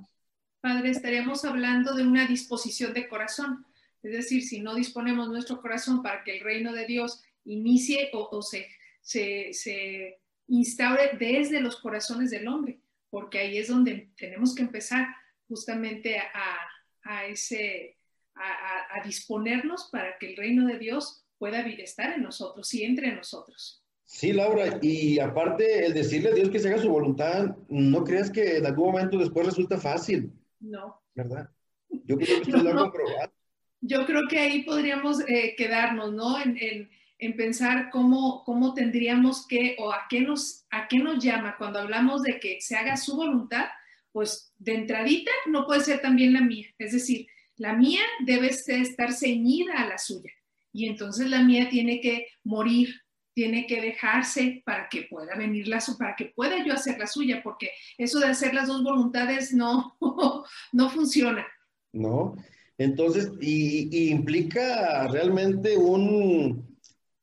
Padre, 0.62 0.90
estaríamos 0.90 1.44
hablando 1.46 1.94
de 1.94 2.04
una 2.04 2.26
disposición 2.26 2.94
de 2.94 3.08
corazón. 3.08 3.66
Es 4.02 4.14
decir, 4.14 4.44
si 4.44 4.62
no 4.62 4.76
disponemos 4.76 5.30
nuestro 5.30 5.62
corazón 5.62 6.02
para 6.02 6.24
que 6.24 6.38
el 6.38 6.44
reino 6.44 6.74
de 6.74 6.86
Dios 6.86 7.22
inicie 7.44 8.10
o, 8.14 8.42
se, 8.42 8.66
se 9.02 10.20
instaure 10.48 11.18
desde 11.18 11.60
los 11.62 11.78
corazones 11.78 12.32
del 12.32 12.48
hombre, 12.48 12.80
porque 13.10 13.40
ahí 13.40 13.58
es 13.58 13.68
donde 13.68 14.12
tenemos 14.18 14.54
que 14.56 14.64
empezar 14.64 15.08
justamente 15.48 16.18
a, 16.20 17.26
ese, 17.26 17.98
a, 18.36 19.04
disponernos 19.06 19.90
para 19.92 20.18
que 20.18 20.32
el 20.32 20.38
reino 20.38 20.68
de 20.68 20.80
Dios 20.80 21.24
pueda 21.38 21.60
estar 21.62 22.14
en 22.14 22.24
nosotros 22.24 22.74
y 22.74 22.84
entre 22.84 23.14
nosotros. 23.14 23.84
Sí, 24.04 24.34
Laura, 24.34 24.80
y 24.82 25.20
aparte 25.20 25.86
el 25.86 25.94
decirle 25.94 26.30
a 26.30 26.34
Dios 26.34 26.50
que 26.50 26.60
se 26.60 26.70
haga 26.70 26.82
su 26.82 26.90
voluntad, 26.90 27.56
no 27.70 28.04
creas 28.04 28.30
que 28.30 28.58
en 28.58 28.66
algún 28.66 28.92
momento 28.92 29.18
después 29.18 29.48
resulta 29.48 29.78
fácil. 29.78 30.32
No. 30.60 31.02
¿Verdad? 31.16 31.50
Yo 31.90 32.18
creo 32.18 32.42
que 32.42 32.52
lo 32.52 32.76
comprobado. 32.76 33.32
Yo 33.82 34.06
creo 34.06 34.22
que 34.30 34.40
ahí 34.40 34.64
podríamos 34.64 35.22
eh, 35.28 35.56
quedarnos, 35.58 36.14
¿no? 36.14 36.40
En, 36.42 36.58
en, 36.58 36.90
en, 37.20 37.36
pensar 37.36 37.90
cómo, 37.92 38.44
cómo 38.44 38.74
tendríamos 38.74 39.46
que, 39.48 39.76
o 39.80 39.92
a 39.92 40.04
qué, 40.10 40.22
nos, 40.22 40.66
a 40.70 40.88
qué 40.88 41.00
nos 41.00 41.24
llama 41.24 41.56
cuando 41.58 41.80
hablamos 41.80 42.24
de 42.24 42.40
que 42.40 42.60
se 42.62 42.76
haga 42.76 42.98
su 42.98 43.16
voluntad, 43.16 43.66
pues 44.12 44.54
de 44.58 44.76
entradita 44.76 45.32
no 45.48 45.66
puede 45.66 45.82
ser 45.82 46.02
también 46.02 46.34
la 46.34 46.42
mía. 46.42 46.68
Es 46.78 46.94
decir, 46.94 47.28
la 47.58 47.74
mía 47.74 48.02
debe 48.26 48.48
estar 48.48 49.14
ceñida 49.14 49.74
a 49.74 49.88
la 49.88 49.98
suya. 49.98 50.32
Y 50.72 50.88
entonces 50.88 51.30
la 51.30 51.42
mía 51.42 51.70
tiene 51.70 52.02
que 52.02 52.28
morir, 52.44 53.02
tiene 53.34 53.66
que 53.66 53.82
dejarse 53.82 54.62
para 54.66 54.88
que 54.90 55.04
pueda 55.04 55.36
venir 55.36 55.68
la 55.68 55.82
suya, 55.82 55.98
para 55.98 56.16
que 56.16 56.26
pueda 56.26 56.66
yo 56.66 56.74
hacer 56.74 56.98
la 56.98 57.08
suya, 57.08 57.42
porque 57.44 57.72
eso 57.98 58.20
de 58.20 58.28
hacer 58.28 58.54
las 58.54 58.68
dos 58.68 58.84
voluntades 58.84 59.54
no, 59.54 59.98
no 60.72 60.90
funciona. 60.90 61.46
No, 61.94 62.36
entonces, 62.78 63.32
y 63.40 64.10
implica 64.10 65.08
realmente 65.08 65.78
un, 65.78 66.75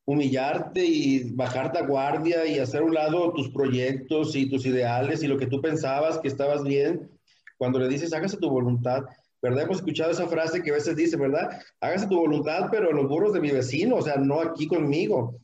humillarte 0.05 0.85
y 0.85 1.33
bajar 1.35 1.73
la 1.75 1.83
guardia 1.83 2.45
y 2.47 2.59
hacer 2.59 2.83
a 2.83 2.85
un 2.85 2.95
lado 2.95 3.33
tus 3.33 3.51
proyectos 3.51 4.35
y 4.35 4.49
tus 4.49 4.67
ideales 4.67 5.23
y 5.23 5.29
lo 5.29 5.39
que 5.39 5.47
tú 5.47 5.61
pensabas 5.61 6.19
que 6.19 6.29
estabas 6.29 6.65
bien, 6.65 7.09
cuando 7.57 7.79
le 7.79 7.89
dices, 7.89 8.13
hágase 8.13 8.37
tu 8.37 8.51
voluntad, 8.51 9.05
¿verdad? 9.41 9.65
Hemos 9.65 9.79
escuchado 9.79 10.11
esa 10.11 10.27
frase 10.27 10.63
que 10.63 10.71
a 10.71 10.75
veces 10.75 10.97
dice, 10.97 11.17
¿verdad? 11.17 11.61
Hágase 11.81 12.09
tu 12.09 12.17
voluntad, 12.17 12.69
pero 12.71 12.91
en 12.91 12.97
los 12.97 13.09
burros 13.09 13.33
de 13.33 13.41
mi 13.41 13.51
vecino, 13.51 13.97
o 13.97 14.03
sea, 14.03 14.17
no 14.17 14.41
aquí 14.41 14.67
conmigo, 14.67 15.41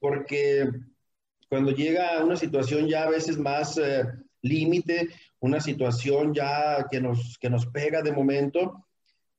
porque 0.00 0.68
cuando 1.48 1.70
llega 1.70 2.24
una 2.24 2.36
situación 2.36 2.88
ya 2.88 3.04
a 3.04 3.10
veces 3.10 3.38
más 3.38 3.78
eh, 3.78 4.04
límite, 4.42 5.08
una 5.40 5.60
situación 5.60 6.34
ya 6.34 6.86
que 6.90 7.00
nos, 7.00 7.38
que 7.38 7.50
nos 7.50 7.66
pega 7.66 8.02
de 8.02 8.12
momento, 8.12 8.86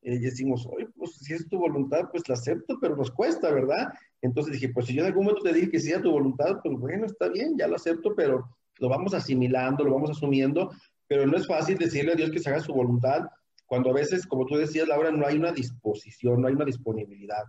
eh, 0.02 0.20
decimos, 0.20 0.68
oye, 0.70 0.88
pues 0.98 1.16
si 1.16 1.34
es 1.34 1.48
tu 1.48 1.60
voluntad, 1.60 2.10
pues 2.12 2.28
la 2.28 2.36
acepto, 2.36 2.78
pero 2.82 2.96
nos 2.96 3.12
cuesta, 3.12 3.52
¿verdad? 3.52 3.94
Entonces 4.22 4.54
dije, 4.54 4.70
pues 4.70 4.86
si 4.86 4.94
yo 4.94 5.02
en 5.02 5.08
algún 5.08 5.26
momento 5.26 5.44
te 5.44 5.54
dije 5.54 5.70
que 5.70 5.80
sea 5.80 6.02
tu 6.02 6.12
voluntad, 6.12 6.60
pues 6.64 6.78
bueno, 6.78 7.06
está 7.06 7.28
bien, 7.30 7.58
ya 7.58 7.68
lo 7.68 7.76
acepto, 7.76 8.14
pero 8.16 8.50
lo 8.80 8.90
vamos 8.90 9.14
asimilando, 9.14 9.84
lo 9.84 9.94
vamos 9.94 10.12
asumiendo, 10.12 10.72
pero 11.08 11.26
no 11.26 11.38
es 11.38 11.48
fácil 11.48 11.78
decirle 11.78 12.14
a 12.14 12.16
Dios 12.16 12.32
que 12.32 12.40
se 12.40 12.50
haga 12.50 12.60
su 12.60 12.74
voluntad 12.74 13.28
cuando 13.66 13.90
a 13.90 13.94
veces, 13.94 14.28
como 14.28 14.46
tú 14.46 14.58
decías, 14.58 14.88
Laura, 14.88 15.12
no 15.12 15.26
hay 15.26 15.38
una 15.38 15.54
disposición, 15.54 16.42
no 16.42 16.48
hay 16.48 16.54
una 16.54 16.66
disponibilidad. 16.66 17.44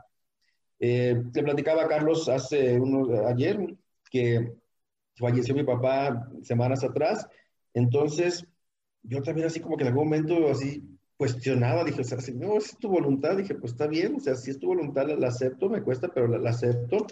Eh, 0.79 1.21
te 1.33 1.43
platicaba 1.43 1.89
Carlos 1.89 2.29
hace 2.29 2.79
unos, 2.79 3.09
ayer 3.27 3.77
que 4.09 4.53
falleció 5.17 5.55
mi 5.55 5.65
papá 5.65 6.29
semanas 6.43 6.85
atrás, 6.85 7.27
entonces 7.75 8.47
yo 9.03 9.21
también 9.23 9.49
así 9.49 9.59
como 9.59 9.77
que 9.77 9.83
en 9.83 9.89
algún 9.89 10.05
momento 10.05 10.49
así 10.49 10.92
cuestionaba, 11.23 11.85
dije, 11.85 12.01
o 12.01 12.05
sea, 12.05 12.21
si 12.21 12.33
no 12.33 12.57
es 12.57 12.77
tu 12.79 12.89
voluntad, 12.89 13.37
dije, 13.37 13.55
pues 13.55 13.75
está 13.75 13.87
bien, 13.87 14.17
o 14.17 14.19
sea, 14.19 14.35
si 14.35 14.51
es 14.51 14.59
tu 14.59 14.67
voluntad, 14.67 15.07
la, 15.07 15.29
acepto, 15.29 15.69
me 15.69 15.81
cuesta, 15.81 16.09
pero 16.13 16.27
la, 16.27 16.51
acepto. 16.51 17.07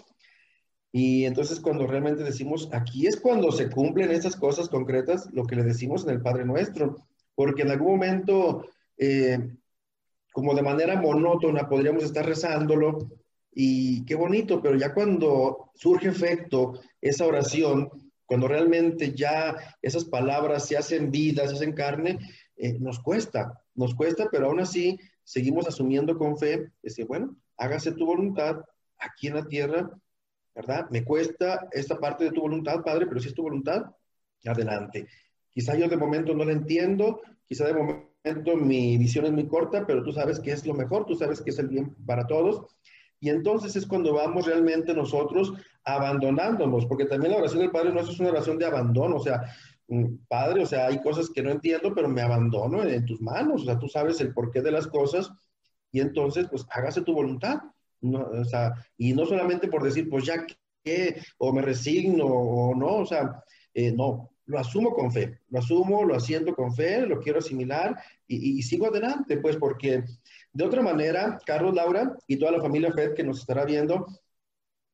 Y 0.91 1.23
entonces 1.23 1.61
cuando 1.61 1.87
realmente 1.87 2.21
decimos, 2.21 2.67
aquí 2.73 3.07
es 3.07 3.15
cuando 3.21 3.53
se 3.53 3.69
cumplen 3.69 4.11
esas 4.11 4.35
cosas 4.35 4.67
concretas, 4.67 5.29
lo 5.31 5.45
que 5.45 5.55
le 5.55 5.63
decimos 5.63 6.03
en 6.03 6.09
el 6.09 6.21
Padre 6.21 6.43
Nuestro, 6.43 7.07
porque 7.35 7.61
en 7.61 7.71
algún 7.71 7.91
momento, 7.91 8.65
eh, 8.97 9.39
como 10.33 10.55
de 10.55 10.61
manera 10.61 10.99
monótona, 10.99 11.69
podríamos 11.69 12.03
estar 12.03 12.25
rezándolo 12.25 12.97
y 13.53 14.03
qué 14.03 14.15
bonito, 14.15 14.61
pero 14.61 14.75
ya 14.75 14.93
cuando 14.93 15.71
surge 15.73 16.09
efecto 16.09 16.81
esa 16.99 17.25
oración, 17.25 17.89
cuando 18.25 18.49
realmente 18.49 19.13
ya 19.15 19.55
esas 19.81 20.03
palabras 20.03 20.67
se 20.67 20.75
hacen 20.75 21.11
vida, 21.11 21.47
se 21.47 21.53
hacen 21.53 21.71
carne, 21.71 22.19
eh, 22.61 22.77
nos 22.79 22.99
cuesta, 22.99 23.59
nos 23.73 23.95
cuesta, 23.95 24.27
pero 24.31 24.45
aún 24.45 24.59
así 24.59 24.99
seguimos 25.23 25.67
asumiendo 25.67 26.15
con 26.15 26.37
fe, 26.37 26.71
decir, 26.83 27.07
bueno, 27.07 27.35
hágase 27.57 27.91
tu 27.93 28.05
voluntad 28.05 28.61
aquí 28.99 29.27
en 29.27 29.35
la 29.35 29.45
tierra, 29.47 29.89
¿verdad? 30.53 30.87
Me 30.91 31.03
cuesta 31.03 31.67
esta 31.71 31.99
parte 31.99 32.25
de 32.25 32.31
tu 32.31 32.41
voluntad, 32.41 32.83
Padre, 32.83 33.07
pero 33.07 33.19
si 33.19 33.29
es 33.29 33.33
tu 33.33 33.41
voluntad, 33.41 33.85
adelante. 34.45 35.07
Quizá 35.49 35.75
yo 35.75 35.89
de 35.89 35.97
momento 35.97 36.35
no 36.35 36.45
la 36.45 36.51
entiendo, 36.51 37.21
quizá 37.47 37.65
de 37.65 37.73
momento 37.73 38.55
mi 38.55 38.95
visión 38.97 39.25
es 39.25 39.31
muy 39.31 39.47
corta, 39.47 39.87
pero 39.87 40.03
tú 40.03 40.11
sabes 40.11 40.39
que 40.39 40.51
es 40.51 40.63
lo 40.65 40.75
mejor, 40.75 41.07
tú 41.07 41.15
sabes 41.15 41.41
que 41.41 41.49
es 41.49 41.57
el 41.57 41.67
bien 41.67 41.95
para 42.05 42.27
todos. 42.27 42.67
Y 43.19 43.29
entonces 43.29 43.75
es 43.75 43.87
cuando 43.87 44.13
vamos 44.13 44.45
realmente 44.45 44.93
nosotros 44.93 45.53
abandonándonos, 45.83 46.85
porque 46.85 47.05
también 47.05 47.33
la 47.33 47.39
oración 47.39 47.61
del 47.61 47.71
Padre 47.71 47.91
Nuestro 47.91 48.13
es 48.13 48.19
una 48.19 48.29
oración 48.29 48.59
de 48.59 48.65
abandono, 48.65 49.15
o 49.15 49.23
sea, 49.23 49.43
padre, 50.27 50.63
o 50.63 50.65
sea, 50.65 50.87
hay 50.87 51.01
cosas 51.01 51.29
que 51.29 51.43
no 51.43 51.51
entiendo, 51.51 51.93
pero 51.93 52.07
me 52.07 52.21
abandono 52.21 52.83
en, 52.83 53.05
tus 53.05 53.21
manos, 53.21 53.63
o 53.63 53.65
sea, 53.65 53.77
tú 53.77 53.87
sabes 53.87 54.21
el 54.21 54.33
porqué 54.33 54.61
de 54.61 54.71
las 54.71 54.87
cosas 54.87 55.31
y 55.91 55.99
entonces, 55.99 56.47
pues, 56.49 56.65
hágase 56.69 57.01
tu 57.01 57.13
voluntad, 57.13 57.59
o 58.01 58.45
sea, 58.45 58.73
y 58.97 59.13
no 59.13 59.25
solamente 59.25 59.67
por 59.67 59.83
decir, 59.83 60.09
pues 60.09 60.25
ya 60.25 60.45
que, 60.83 61.21
o 61.37 61.51
me 61.51 61.61
resigno, 61.61 62.25
o 62.25 62.73
no, 62.75 62.97
o 62.97 63.05
sea, 63.05 63.43
eh, 63.73 63.91
no, 63.91 64.31
lo 64.45 64.59
asumo 64.59 64.93
con 64.93 65.11
fe, 65.11 65.39
lo 65.49 65.59
asumo, 65.59 66.03
lo 66.05 66.15
asiento 66.15 66.55
con 66.55 66.73
fe, 66.73 67.05
lo 67.05 67.19
quiero 67.19 67.39
asimilar 67.39 68.01
y, 68.27 68.59
y, 68.59 68.61
sigo 68.63 68.87
adelante, 68.87 69.37
pues, 69.37 69.57
porque 69.57 70.03
de 70.53 70.63
otra 70.63 70.81
manera, 70.81 71.37
Carlos, 71.45 71.75
Laura 71.75 72.15
y 72.27 72.37
toda 72.37 72.53
la 72.53 72.61
familia 72.61 72.93
Fed 72.93 73.13
que 73.13 73.23
nos 73.23 73.39
estará 73.39 73.65
viendo, 73.65 74.07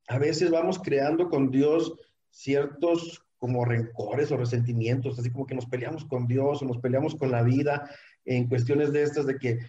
a 0.07 0.17
veces 0.17 0.49
vamos 0.49 0.79
creando 0.79 1.29
con 1.29 1.51
Dios 1.51 1.93
ciertos 2.29 3.26
como 3.37 3.65
rencores 3.65 4.31
o 4.31 4.37
resentimientos, 4.37 5.19
así 5.19 5.31
como 5.31 5.45
que 5.45 5.55
nos 5.55 5.65
peleamos 5.65 6.05
con 6.05 6.27
Dios 6.27 6.61
o 6.61 6.65
nos 6.65 6.79
peleamos 6.79 7.15
con 7.15 7.31
la 7.31 7.43
vida 7.43 7.89
en 8.25 8.47
cuestiones 8.47 8.91
de 8.91 9.03
estas 9.03 9.25
de 9.25 9.37
que 9.37 9.59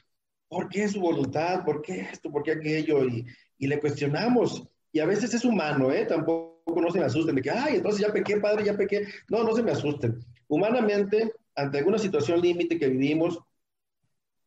¿por 0.49 0.69
qué 0.69 0.89
su 0.89 1.01
voluntad? 1.01 1.65
¿Por 1.65 1.83
qué 1.83 2.01
esto? 2.01 2.31
¿Por 2.31 2.43
qué 2.43 2.53
aquello? 2.53 3.05
Y, 3.05 3.27
y 3.59 3.67
le 3.67 3.79
cuestionamos. 3.79 4.67
Y 4.93 5.01
a 5.01 5.07
veces 5.07 5.35
es 5.35 5.45
humano, 5.45 5.93
¿eh? 5.93 6.07
Tampoco 6.07 6.59
no 6.81 6.91
se 6.91 6.99
me 6.99 7.05
asusten 7.05 7.37
de 7.37 7.43
que, 7.43 7.51
ay, 7.51 7.77
entonces 7.77 8.01
ya 8.01 8.13
pequé, 8.13 8.39
padre, 8.39 8.65
ya 8.65 8.77
pequé. 8.77 9.07
No, 9.29 9.45
no 9.45 9.55
se 9.55 9.63
me 9.63 9.73
asusten. 9.73 10.19
Humanamente, 10.49 11.33
ante 11.55 11.79
alguna 11.79 11.99
situación 11.99 12.41
límite 12.41 12.79
que 12.79 12.89
vivimos, 12.89 13.39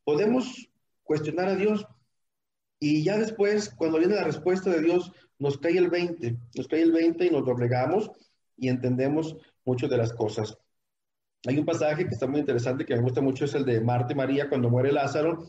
podemos 0.04 0.70
cuestionar 1.04 1.50
a 1.50 1.56
Dios. 1.56 1.86
Y 2.80 3.04
ya 3.04 3.18
después, 3.18 3.70
cuando 3.70 4.00
viene 4.00 4.16
la 4.16 4.24
respuesta 4.24 4.72
de 4.72 4.82
Dios, 4.82 5.12
nos 5.38 5.58
cae 5.58 5.78
el 5.78 5.90
20, 5.90 6.38
nos 6.56 6.68
cae 6.68 6.82
el 6.82 6.92
20 6.92 7.26
y 7.26 7.30
nos 7.30 7.46
doblegamos 7.46 8.12
y 8.62 8.70
entendemos 8.70 9.36
mucho 9.66 9.88
de 9.88 9.98
las 9.98 10.14
cosas. 10.14 10.56
Hay 11.48 11.58
un 11.58 11.66
pasaje 11.66 12.06
que 12.06 12.14
está 12.14 12.28
muy 12.28 12.40
interesante, 12.40 12.86
que 12.86 12.96
me 12.96 13.02
gusta 13.02 13.20
mucho, 13.20 13.46
es 13.46 13.56
el 13.56 13.66
de 13.66 13.82
Marta 13.82 14.14
y 14.14 14.16
María 14.16 14.48
cuando 14.48 14.70
muere 14.70 14.92
Lázaro 14.92 15.44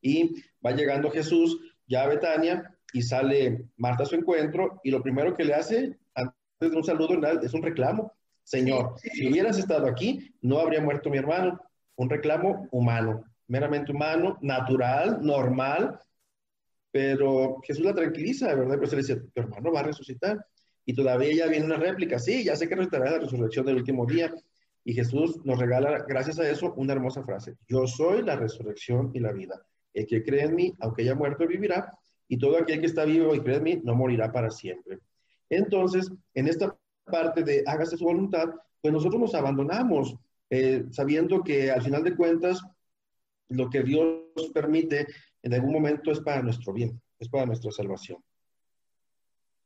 y 0.00 0.42
va 0.64 0.72
llegando 0.72 1.10
Jesús 1.10 1.60
ya 1.86 2.04
a 2.04 2.08
Betania 2.08 2.74
y 2.94 3.02
sale 3.02 3.66
Marta 3.76 4.04
a 4.04 4.06
su 4.06 4.14
encuentro 4.14 4.80
y 4.82 4.90
lo 4.90 5.02
primero 5.02 5.36
que 5.36 5.44
le 5.44 5.52
hace 5.52 5.98
antes 6.14 6.34
de 6.58 6.76
un 6.76 6.84
saludo 6.84 7.20
es 7.42 7.52
un 7.52 7.62
reclamo. 7.62 8.12
Señor, 8.42 8.94
si 8.98 9.28
hubieras 9.28 9.58
estado 9.58 9.86
aquí, 9.86 10.34
no 10.40 10.58
habría 10.58 10.80
muerto 10.80 11.10
mi 11.10 11.18
hermano. 11.18 11.60
Un 11.96 12.08
reclamo 12.08 12.66
humano, 12.72 13.24
meramente 13.46 13.92
humano, 13.92 14.38
natural, 14.40 15.18
normal, 15.22 16.00
pero 16.90 17.60
Jesús 17.62 17.84
la 17.84 17.94
tranquiliza, 17.94 18.54
¿verdad? 18.54 18.78
Pues 18.78 18.92
él 18.92 19.00
dice, 19.00 19.16
tu 19.16 19.40
hermano 19.40 19.70
va 19.70 19.80
a 19.80 19.84
resucitar. 19.84 20.46
Y 20.86 20.94
todavía 20.94 21.34
ya 21.34 21.46
viene 21.46 21.66
una 21.66 21.76
réplica, 21.76 22.18
sí, 22.18 22.44
ya 22.44 22.56
sé 22.56 22.68
que 22.68 22.74
resucitará 22.74 23.12
la 23.12 23.18
resurrección 23.18 23.66
del 23.66 23.76
último 23.76 24.06
día. 24.06 24.34
Y 24.84 24.92
Jesús 24.92 25.40
nos 25.44 25.58
regala, 25.58 26.04
gracias 26.06 26.38
a 26.38 26.48
eso, 26.48 26.74
una 26.74 26.92
hermosa 26.92 27.22
frase. 27.24 27.56
Yo 27.66 27.86
soy 27.86 28.22
la 28.22 28.36
resurrección 28.36 29.10
y 29.14 29.20
la 29.20 29.32
vida. 29.32 29.62
El 29.94 30.06
que 30.06 30.22
cree 30.22 30.42
en 30.42 30.54
mí, 30.54 30.74
aunque 30.80 31.02
haya 31.02 31.14
muerto, 31.14 31.46
vivirá. 31.46 31.96
Y 32.28 32.38
todo 32.38 32.58
aquel 32.58 32.80
que 32.80 32.86
está 32.86 33.04
vivo 33.04 33.34
y 33.34 33.40
cree 33.40 33.56
en 33.56 33.62
mí, 33.62 33.80
no 33.82 33.94
morirá 33.94 34.30
para 34.30 34.50
siempre. 34.50 34.98
Entonces, 35.48 36.10
en 36.34 36.48
esta 36.48 36.76
parte 37.04 37.42
de 37.42 37.62
hágase 37.66 37.96
su 37.96 38.04
voluntad, 38.04 38.50
pues 38.80 38.92
nosotros 38.92 39.20
nos 39.20 39.34
abandonamos, 39.34 40.16
eh, 40.50 40.84
sabiendo 40.90 41.42
que 41.42 41.70
al 41.70 41.82
final 41.82 42.02
de 42.02 42.16
cuentas, 42.16 42.62
lo 43.48 43.70
que 43.70 43.82
Dios 43.82 44.50
permite 44.52 45.06
en 45.42 45.54
algún 45.54 45.72
momento 45.72 46.10
es 46.10 46.20
para 46.20 46.42
nuestro 46.42 46.72
bien, 46.72 47.00
es 47.18 47.28
para 47.28 47.46
nuestra 47.46 47.70
salvación. 47.70 48.18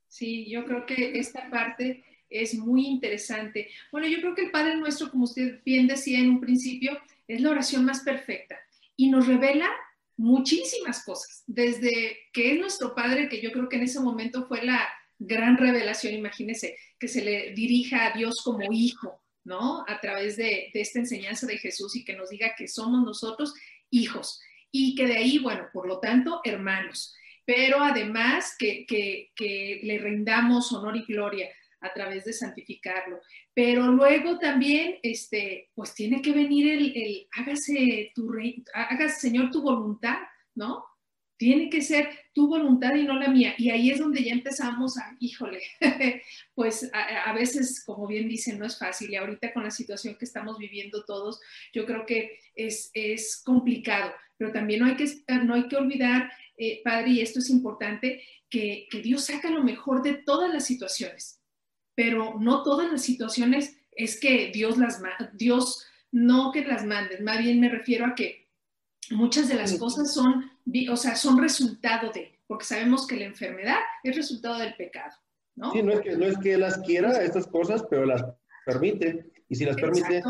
Sí, 0.09 0.49
yo 0.51 0.65
creo 0.65 0.87
que 0.87 1.19
esta 1.19 1.49
parte 1.51 2.05
es 2.31 2.55
muy 2.55 2.87
interesante. 2.87 3.69
Bueno, 3.93 4.09
yo 4.09 4.21
creo 4.21 4.35
que 4.35 4.43
el 4.43 4.51
Padre 4.51 4.77
Nuestro, 4.77 5.11
como 5.11 5.25
usted 5.25 5.61
bien 5.65 5.87
decía 5.87 6.19
en 6.19 6.31
un 6.31 6.41
principio, 6.41 6.99
es 7.27 7.41
la 7.41 7.51
oración 7.51 7.85
más 7.85 8.01
perfecta 8.01 8.59
y 8.97 9.11
nos 9.11 9.27
revela 9.27 9.69
muchísimas 10.17 11.05
cosas, 11.05 11.45
desde 11.47 12.19
que 12.33 12.53
es 12.53 12.59
nuestro 12.59 12.95
Padre, 12.95 13.29
que 13.29 13.41
yo 13.41 13.53
creo 13.53 13.69
que 13.69 13.77
en 13.77 13.85
ese 13.85 14.01
momento 14.01 14.47
fue 14.49 14.65
la 14.65 14.89
gran 15.19 15.57
revelación, 15.57 16.15
imagínese, 16.15 16.77
que 16.99 17.09
se 17.09 17.25
le 17.25 17.53
dirija 17.55 18.07
a 18.07 18.17
Dios 18.17 18.43
como 18.43 18.73
hijo, 18.73 19.23
¿no? 19.45 19.85
A 19.87 20.01
través 20.01 20.37
de, 20.37 20.71
esta 20.75 20.99
enseñanza 20.99 21.47
de 21.47 21.59
Jesús 21.59 21.95
y 21.97 22.05
que 22.05 22.17
nos 22.17 22.31
diga 22.31 22.55
que 22.57 22.67
somos 22.67 23.05
nosotros 23.05 23.55
hijos 23.91 24.41
y 24.71 24.95
que 24.97 25.07
de 25.07 25.17
ahí, 25.17 25.39
bueno, 25.39 25.69
por 25.73 25.87
lo 25.87 26.01
tanto, 26.01 26.41
hermanos, 26.45 27.15
pero 27.49 27.83
además 27.83 28.55
que, 28.59 28.85
que 28.87 29.81
le 29.83 29.97
rindamos 29.97 30.71
honor 30.71 30.99
y 30.99 31.07
gloria 31.07 31.49
a 31.81 31.91
través 31.95 32.27
de 32.27 32.35
santificarlo. 32.35 33.21
Pero 33.55 33.91
luego 33.91 34.39
también, 34.39 34.99
este, 35.03 35.71
pues 35.75 35.95
tiene 35.95 36.21
que 36.21 36.33
venir 36.33 36.71
el, 36.71 36.93
el 36.95 37.29
hágase 37.33 38.13
tu 38.15 38.29
rey, 38.29 38.63
hágase 38.75 39.21
Señor 39.21 39.51
tu 39.51 39.63
voluntad, 39.63 40.19
¿no? 40.55 40.85
Tiene 41.39 41.71
que 41.71 41.81
ser 41.81 42.11
tu 42.35 42.49
voluntad 42.49 42.95
y 42.97 43.05
no 43.05 43.19
la 43.19 43.29
mía. 43.29 43.55
Y 43.57 43.71
ahí 43.71 43.91
es 43.91 44.01
donde 44.01 44.25
ya 44.25 44.33
empezamos 44.33 44.99
a, 44.99 45.17
híjole, 45.19 45.63
pues 46.55 46.91
a, 46.93 47.33
veces, 47.33 47.83
como 47.83 48.09
bien 48.09 48.29
dicen, 48.29 48.59
no 48.59 48.67
es 48.67 48.77
fácil. 48.77 49.11
Y 49.11 49.17
ahorita 49.17 49.55
con 49.55 49.63
la 49.63 49.71
situación 49.71 50.17
que 50.19 50.27
estamos 50.27 50.59
viviendo 50.59 51.03
todos, 51.05 51.41
yo 51.73 51.87
creo 51.87 52.05
que 52.05 52.41
es, 52.55 52.91
es 52.93 53.41
complicado. 53.43 54.13
Pero 54.37 54.53
también 54.53 54.81
no 54.81 54.87
hay 54.87 54.97
que, 54.97 55.07
no 55.45 55.55
hay 55.55 55.69
que 55.69 55.77
olvidar, 55.77 56.31
eh, 56.59 56.81
Padre, 56.85 57.11
y 57.11 57.21
esto 57.21 57.39
es 57.39 57.51
importante, 57.51 58.23
que, 58.51 58.87
que 58.91 59.01
Dios 59.01 59.27
saca 59.27 59.51
lo 59.51 59.63
mejor 59.63 60.03
de 60.03 60.15
todas 60.15 60.53
las 60.53 60.67
situaciones 60.67 61.39
pero 61.99 62.37
no 62.39 62.63
todas 62.63 62.93
las 62.93 63.03
situaciones 63.03 63.77
es 63.91 64.21
que 64.21 64.53
Dios 64.55 64.79
las 64.79 65.03
Dios 65.33 65.85
no 66.13 66.53
que 66.53 66.65
las 66.65 66.87
mande, 66.87 67.21
más 67.21 67.39
bien 67.39 67.59
me 67.59 67.69
refiero 67.69 68.07
a 68.07 68.15
que 68.15 68.47
muchas 69.11 69.49
de 69.49 69.57
las 69.57 69.75
cosas 69.75 70.15
son, 70.15 70.49
o 70.93 70.97
sea, 70.97 71.17
son 71.17 71.43
resultado 71.43 72.13
de, 72.13 72.39
porque 72.47 72.67
sabemos 72.67 73.05
que 73.05 73.17
la 73.17 73.25
enfermedad 73.25 73.79
es 74.05 74.15
resultado 74.15 74.59
del 74.59 74.77
pecado, 74.77 75.13
¿no? 75.57 75.73
Sí, 75.73 75.83
no 75.83 75.93
es 75.93 76.01
que, 76.01 76.17
no 76.17 76.27
es 76.27 76.39
que 76.39 76.57
las 76.57 76.79
quiera 76.79 77.21
estas 77.21 77.49
cosas, 77.49 77.85
pero 77.91 78.07
las 78.07 78.25
permite, 78.65 79.33
y 79.49 79.57
si 79.57 79.65
las 79.65 79.75
permite, 79.75 80.19
es 80.19 80.23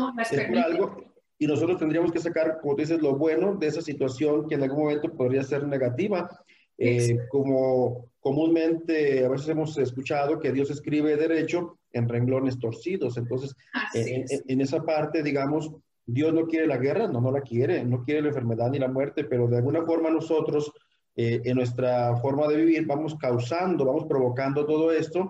por 0.47 0.57
algo, 0.57 1.08
y 1.39 1.47
nosotros 1.47 1.79
tendríamos 1.79 2.11
que 2.11 2.19
sacar, 2.19 2.59
como 2.61 2.75
dices, 2.75 3.01
lo 3.01 3.15
bueno 3.15 3.55
de 3.55 3.67
esa 3.67 3.81
situación 3.81 4.47
que 4.47 4.55
en 4.55 4.63
algún 4.63 4.83
momento 4.83 5.11
podría 5.13 5.41
ser 5.41 5.65
negativa, 5.65 6.29
eh, 6.77 7.17
como 7.29 8.09
comúnmente 8.19 9.25
a 9.25 9.29
veces 9.29 9.49
hemos 9.49 9.77
escuchado 9.77 10.39
que 10.39 10.51
Dios 10.51 10.69
escribe 10.69 11.15
derecho 11.15 11.79
en 11.91 12.07
renglones 12.07 12.59
torcidos. 12.59 13.17
Entonces, 13.17 13.55
en, 13.93 14.61
esa 14.61 14.83
parte, 14.83 15.23
digamos, 15.23 15.71
Dios 16.05 16.33
no 16.33 16.45
quiere 16.45 16.67
la 16.67 16.77
guerra, 16.77 17.07
no, 17.07 17.21
no 17.21 17.31
la 17.31 17.41
quiere, 17.41 17.83
no 17.85 18.03
quiere 18.03 18.21
la 18.21 18.27
enfermedad 18.29 18.69
ni 18.69 18.79
la 18.79 18.87
muerte, 18.87 19.23
pero 19.23 19.47
de 19.47 19.57
alguna 19.57 19.85
forma 19.85 20.09
nosotros, 20.09 20.71
eh, 21.15 21.41
en 21.45 21.55
nuestra 21.55 22.17
forma 22.17 22.47
de 22.47 22.57
vivir, 22.57 22.85
vamos 22.85 23.15
causando, 23.15 23.85
vamos 23.85 24.05
provocando 24.05 24.65
todo 24.65 24.91
esto 24.91 25.29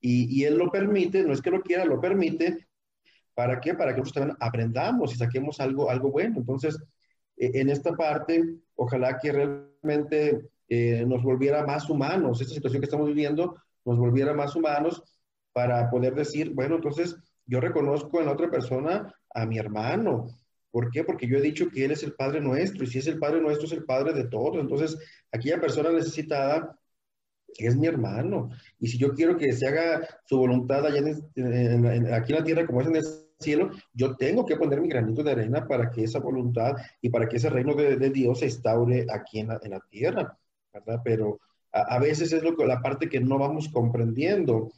y, 0.00 0.44
Él 0.44 0.56
lo 0.56 0.70
permite, 0.70 1.22
no 1.22 1.32
es 1.32 1.42
que 1.42 1.50
lo 1.50 1.60
quiera, 1.60 1.84
lo 1.84 2.00
permite. 2.00 2.66
¿Para 3.40 3.58
qué? 3.58 3.72
Para 3.72 3.94
que 3.94 4.00
nosotros 4.00 4.20
también 4.20 4.36
aprendamos 4.38 5.14
y 5.14 5.16
saquemos 5.16 5.60
algo, 5.60 5.88
algo 5.88 6.10
bueno. 6.10 6.36
Entonces, 6.36 6.78
e, 7.38 7.58
en 7.58 7.70
esta 7.70 7.92
parte, 7.94 8.44
ojalá 8.74 9.16
que 9.16 9.32
realmente 9.32 10.50
eh, 10.68 11.06
nos 11.06 11.22
volviera 11.22 11.64
más 11.64 11.88
humanos, 11.88 12.42
esta 12.42 12.52
situación 12.52 12.82
que 12.82 12.84
estamos 12.84 13.06
viviendo 13.06 13.56
nos 13.86 13.96
volviera 13.96 14.34
más 14.34 14.54
humanos 14.54 15.02
para 15.54 15.88
poder 15.88 16.14
decir, 16.14 16.52
bueno, 16.52 16.74
entonces 16.74 17.16
yo 17.46 17.60
reconozco 17.60 18.20
en 18.20 18.26
la 18.26 18.32
otra 18.32 18.50
persona 18.50 19.10
a 19.34 19.46
mi 19.46 19.56
hermano. 19.56 20.26
¿Por 20.70 20.90
qué? 20.90 21.02
Porque 21.02 21.26
yo 21.26 21.38
he 21.38 21.40
dicho 21.40 21.70
que 21.70 21.86
Él 21.86 21.92
es 21.92 22.02
el 22.02 22.12
Padre 22.12 22.42
nuestro 22.42 22.84
y 22.84 22.88
si 22.88 22.98
es 22.98 23.06
el 23.06 23.18
Padre 23.18 23.40
nuestro 23.40 23.66
es 23.66 23.72
el 23.72 23.86
Padre 23.86 24.12
de 24.12 24.24
todos. 24.24 24.58
Entonces, 24.58 24.98
aquella 25.32 25.58
persona 25.58 25.90
necesitada 25.92 26.78
es 27.56 27.74
mi 27.74 27.86
hermano. 27.86 28.50
Y 28.78 28.88
si 28.88 28.98
yo 28.98 29.14
quiero 29.14 29.38
que 29.38 29.50
se 29.54 29.66
haga 29.66 30.06
su 30.26 30.36
voluntad 30.36 30.84
allá 30.84 30.98
en, 30.98 32.12
aquí 32.12 32.32
en 32.34 32.38
la 32.38 32.44
tierra 32.44 32.66
como 32.66 32.82
es 32.82 32.88
en 32.88 32.96
el 32.96 33.29
cielo, 33.40 33.70
yo 33.92 34.16
tengo 34.16 34.44
que 34.44 34.56
poner 34.56 34.80
mi 34.80 34.88
granito 34.88 35.22
de 35.22 35.32
arena 35.32 35.66
para 35.66 35.90
que 35.90 36.04
esa 36.04 36.20
voluntad 36.20 36.76
y 37.00 37.08
para 37.08 37.28
que 37.28 37.36
ese 37.36 37.50
reino 37.50 37.74
de, 37.74 38.10
Dios 38.10 38.40
se 38.40 38.46
instaure 38.46 39.06
aquí 39.10 39.40
en 39.40 39.48
la 39.48 39.80
tierra. 39.90 40.36
¿verdad? 40.72 41.00
Pero 41.04 41.40
a, 41.72 41.98
veces 41.98 42.32
es 42.32 42.42
lo 42.42 42.56
que, 42.56 42.66
la 42.66 42.80
parte 42.80 43.08
que 43.08 43.20
no 43.20 43.38
vamos 43.38 43.68
comprendiendo. 43.68 44.72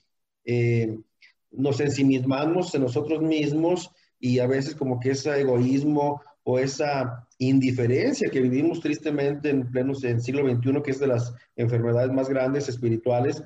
Eh, 0.45 0.99
nos 1.51 1.81
ensimismamos 1.81 2.75
en 2.75 2.83
nosotros 2.83 3.23
mismos 3.23 3.91
y 4.19 4.39
a 4.39 4.47
veces 4.47 4.75
como 4.75 4.99
que 4.99 5.11
ese 5.11 5.41
egoísmo 5.41 6.23
o 6.45 6.59
esa 6.59 7.29
indiferencia 7.39 8.31
que 8.31 8.41
vivimos 8.41 8.81
tristemente 8.81 9.51
en 9.51 9.71
pleno 9.71 9.93
en 10.03 10.21
siglo 10.21 10.49
XXI, 10.49 10.83
que 10.83 10.91
es 10.91 10.99
de 10.99 11.07
las 11.07 11.35
enfermedades 11.57 12.13
más 12.13 12.29
grandes 12.29 12.69
espirituales, 12.69 13.43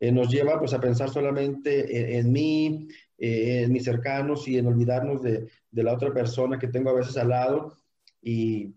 eh, 0.00 0.12
nos 0.12 0.28
lleva 0.30 0.58
pues 0.58 0.72
a 0.72 0.80
pensar 0.80 1.10
solamente 1.10 2.18
en, 2.18 2.32
mí, 2.32 2.88
eh, 3.18 3.62
en 3.64 3.72
mis 3.72 3.84
cercanos 3.84 4.46
y 4.48 4.58
en 4.58 4.66
olvidarnos 4.66 5.22
de, 5.22 5.48
de, 5.70 5.82
la 5.82 5.94
otra 5.94 6.12
persona 6.12 6.58
que 6.58 6.68
tengo 6.68 6.90
a 6.90 6.94
veces 6.94 7.16
al 7.16 7.28
lado 7.28 7.76
y 8.20 8.74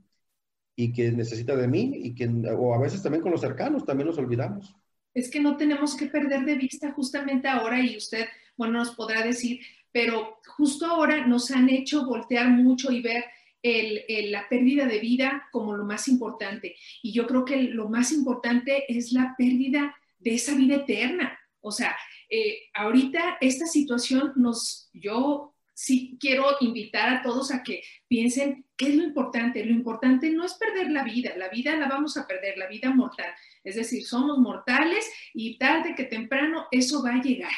y 0.76 0.92
que 0.92 1.12
necesita 1.12 1.56
de 1.56 1.68
mí 1.68 1.92
y 2.04 2.14
que, 2.14 2.28
o 2.28 2.74
a 2.74 2.80
veces 2.80 3.02
también 3.02 3.22
con 3.22 3.32
los 3.32 3.42
cercanos, 3.42 3.86
también 3.86 4.08
nos 4.08 4.18
olvidamos. 4.18 4.76
Es 5.14 5.30
que 5.32 5.40
no 5.40 5.56
tenemos 5.56 5.96
que 5.96 6.08
perder 6.08 6.44
de 6.44 6.56
vista 6.56 6.92
justamente 6.92 7.48
ahora 7.48 7.80
y 7.80 7.96
usted, 7.96 8.26
bueno, 8.58 8.80
nos 8.80 8.96
podrá 8.96 9.24
decir, 9.24 9.62
pero 9.92 10.40
justo 10.58 10.86
ahora 10.86 11.26
nos 11.26 11.52
han 11.52 11.70
hecho 11.70 12.06
voltear 12.06 12.50
mucho 12.50 12.92
y 12.92 13.02
ver 13.02 13.24
el, 13.62 14.04
la 14.32 14.48
pérdida 14.50 14.86
de 14.86 15.00
vida 15.00 15.48
como 15.52 15.76
lo 15.76 15.86
más 15.86 16.10
importante. 16.10 16.76
Y 17.02 17.14
yo 17.14 17.26
creo 17.26 17.46
que 17.46 17.64
lo 17.64 17.88
más 17.88 18.12
importante 18.12 18.84
es 18.90 19.14
la 19.14 19.34
pérdida 19.38 19.96
de 20.20 20.36
esa 20.36 20.54
vida 20.56 20.76
eterna. 20.76 21.40
O 21.62 21.72
sea, 21.72 21.96
eh, 22.30 22.60
ahorita 22.74 23.38
esta 23.42 23.66
situación 23.68 24.34
nos, 24.36 24.90
yo 24.94 25.56
sí 25.76 26.18
quiero 26.20 26.46
invitar 26.62 27.10
a 27.10 27.22
todos 27.22 27.52
a 27.52 27.62
que 27.62 27.84
piensen 28.08 28.66
qué 28.78 28.88
es 28.90 28.96
lo 28.96 29.04
importante. 29.04 29.64
Lo 29.64 29.72
importante 29.72 30.30
no 30.32 30.46
es 30.46 30.54
perder 30.56 30.90
la 30.90 31.04
vida, 31.04 31.36
la 31.38 31.50
vida 31.50 31.76
la 31.76 31.88
vamos 31.88 32.18
a 32.18 32.26
perder, 32.26 32.58
la 32.58 32.68
vida 32.68 32.90
mortal. 32.90 33.32
Es 33.64 33.76
decir, 33.76 34.06
somos 34.06 34.40
mortales 34.40 35.06
y 35.34 35.58
tarde 35.58 35.94
que 35.96 36.06
temprano 36.06 36.68
eso 36.72 37.04
va 37.04 37.16
a 37.16 37.22
llegar. 37.22 37.52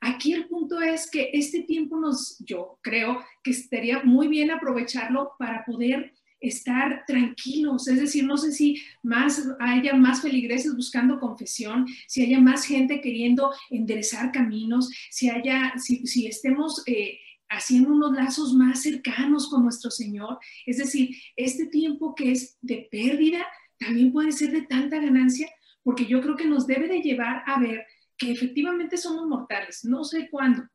Aquí 0.00 0.32
el 0.32 0.46
punto 0.46 0.80
es 0.80 1.10
que 1.10 1.30
este 1.32 1.64
tiempo 1.64 1.98
nos, 1.98 2.38
yo 2.38 2.78
creo 2.82 3.24
que 3.42 3.50
estaría 3.50 4.02
muy 4.04 4.28
bien 4.28 4.52
aprovecharlo 4.52 5.32
para 5.38 5.64
poder 5.64 6.14
estar 6.40 7.04
tranquilos, 7.06 7.88
es 7.88 8.00
decir, 8.00 8.24
no 8.24 8.36
sé 8.36 8.52
si 8.52 8.80
más 9.02 9.48
haya 9.58 9.94
más 9.94 10.22
feligreses 10.22 10.74
buscando 10.74 11.18
confesión, 11.18 11.86
si 12.06 12.22
haya 12.22 12.40
más 12.40 12.64
gente 12.64 13.00
queriendo 13.00 13.52
enderezar 13.70 14.30
caminos, 14.32 14.90
si 15.10 15.28
haya, 15.28 15.74
si, 15.78 16.26
estemos 16.26 16.82
eh, 16.86 17.18
haciendo 17.48 17.90
unos 17.90 18.12
lazos 18.12 18.54
más 18.54 18.82
cercanos 18.82 19.48
con 19.48 19.64
nuestro 19.64 19.90
Señor. 19.90 20.38
Es 20.66 20.78
decir, 20.78 21.16
este 21.36 21.66
tiempo 21.66 22.14
que 22.14 22.32
es 22.32 22.56
de 22.60 22.88
pérdida 22.90 23.46
también 23.78 24.12
puede 24.12 24.32
ser 24.32 24.52
de 24.52 24.62
tanta 24.62 25.00
ganancia, 25.00 25.48
porque 25.82 26.06
yo 26.06 26.20
creo 26.20 26.36
que 26.36 26.46
nos 26.46 26.66
debe 26.66 26.88
de 26.88 27.00
llevar 27.00 27.42
a 27.46 27.58
ver 27.58 27.86
que 28.16 28.32
efectivamente 28.32 28.96
somos 28.96 29.26
mortales, 29.26 29.84
no 29.84 30.04
sé 30.04 30.28
cuándo, 30.28 30.68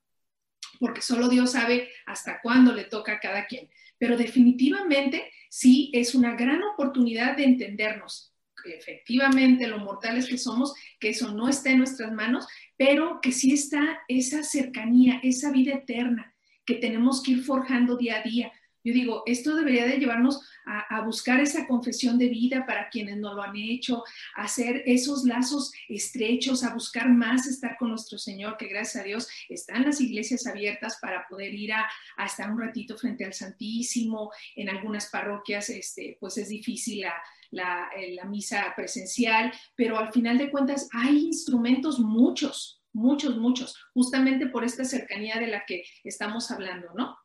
porque 0.80 1.02
solo 1.02 1.28
Dios 1.28 1.52
sabe 1.52 1.90
hasta 2.06 2.40
cuándo 2.42 2.74
le 2.74 2.86
toca 2.86 3.14
a 3.14 3.20
cada 3.20 3.46
quien, 3.46 3.70
pero 4.04 4.18
definitivamente 4.18 5.32
sí 5.50 5.90
es 5.94 6.14
una 6.14 6.36
gran 6.36 6.62
oportunidad 6.62 7.38
de 7.38 7.46
entendernos 7.46 8.36
efectivamente 8.66 9.66
lo 9.66 9.80
mortales 9.80 10.28
que 10.28 10.38
somos, 10.38 10.74
que 11.00 11.12
eso 11.12 11.34
no 11.34 11.48
está 11.48 11.70
en 11.70 11.78
nuestras 11.78 12.12
manos, 12.12 12.46
pero 12.76 13.22
que 13.22 13.32
sí 13.32 13.54
está 13.54 14.00
esa 14.10 14.44
cercanía, 14.44 15.22
esa 15.24 15.52
vida 15.52 15.76
eterna 15.76 16.36
que 16.66 16.76
tenemos 16.76 17.24
que 17.24 17.32
ir 17.32 17.44
forjando 17.44 17.96
día 17.96 18.20
a 18.20 18.24
día. 18.24 18.52
Yo 18.84 18.94
digo, 18.94 19.24
esto 19.26 19.56
debería 19.56 19.86
de 19.86 19.98
llevarnos 19.98 20.42
a, 20.66 21.02
buscar 21.02 21.40
esa 21.40 21.68
confesión 21.68 22.18
de 22.18 22.30
vida 22.30 22.66
para 22.66 22.90
quienes 22.90 23.18
no 23.18 23.34
lo 23.34 23.42
han 23.42 23.56
hecho, 23.56 24.04
a 24.36 24.44
hacer 24.44 24.84
esos 24.86 25.26
lazos 25.26 25.72
estrechos, 25.90 26.64
a 26.64 26.74
buscar 26.74 27.10
más 27.10 27.48
estar 27.48 27.78
con 27.78 27.90
nuestro 27.90 28.18
Señor, 28.18 28.58
que 28.58 28.68
gracias 28.68 29.04
a 29.04 29.06
Dios 29.06 29.28
están 29.50 29.84
las 29.84 30.00
iglesias 30.00 30.48
abiertas 30.48 30.98
para 31.02 31.28
poder 31.28 31.54
ir 31.54 31.74
a, 31.74 31.88
estar 32.26 32.52
un 32.52 32.60
ratito 32.60 32.98
frente 32.98 33.26
al 33.26 33.34
Santísimo. 33.34 34.32
En 34.56 34.70
algunas 34.70 35.08
parroquias, 35.08 35.70
este, 35.70 36.18
pues 36.20 36.38
es 36.38 36.50
difícil 36.50 37.06
la, 37.52 37.90
eh, 37.96 38.16
la 38.16 38.26
misa 38.26 38.74
presencial, 38.76 39.54
pero 39.76 39.98
al 39.98 40.12
final 40.12 40.38
de 40.38 40.50
cuentas 40.50 40.88
hay 40.94 41.18
instrumentos 41.20 42.00
muchos, 42.00 42.82
muchos, 42.94 43.38
muchos, 43.38 43.76
justamente 43.94 44.48
por 44.48 44.64
esta 44.64 44.86
cercanía 44.86 45.40
de 45.40 45.48
la 45.48 45.66
que 45.66 45.84
estamos 46.04 46.52
hablando, 46.52 46.94
¿no? 46.96 47.18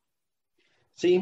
Sí, 0.99 1.15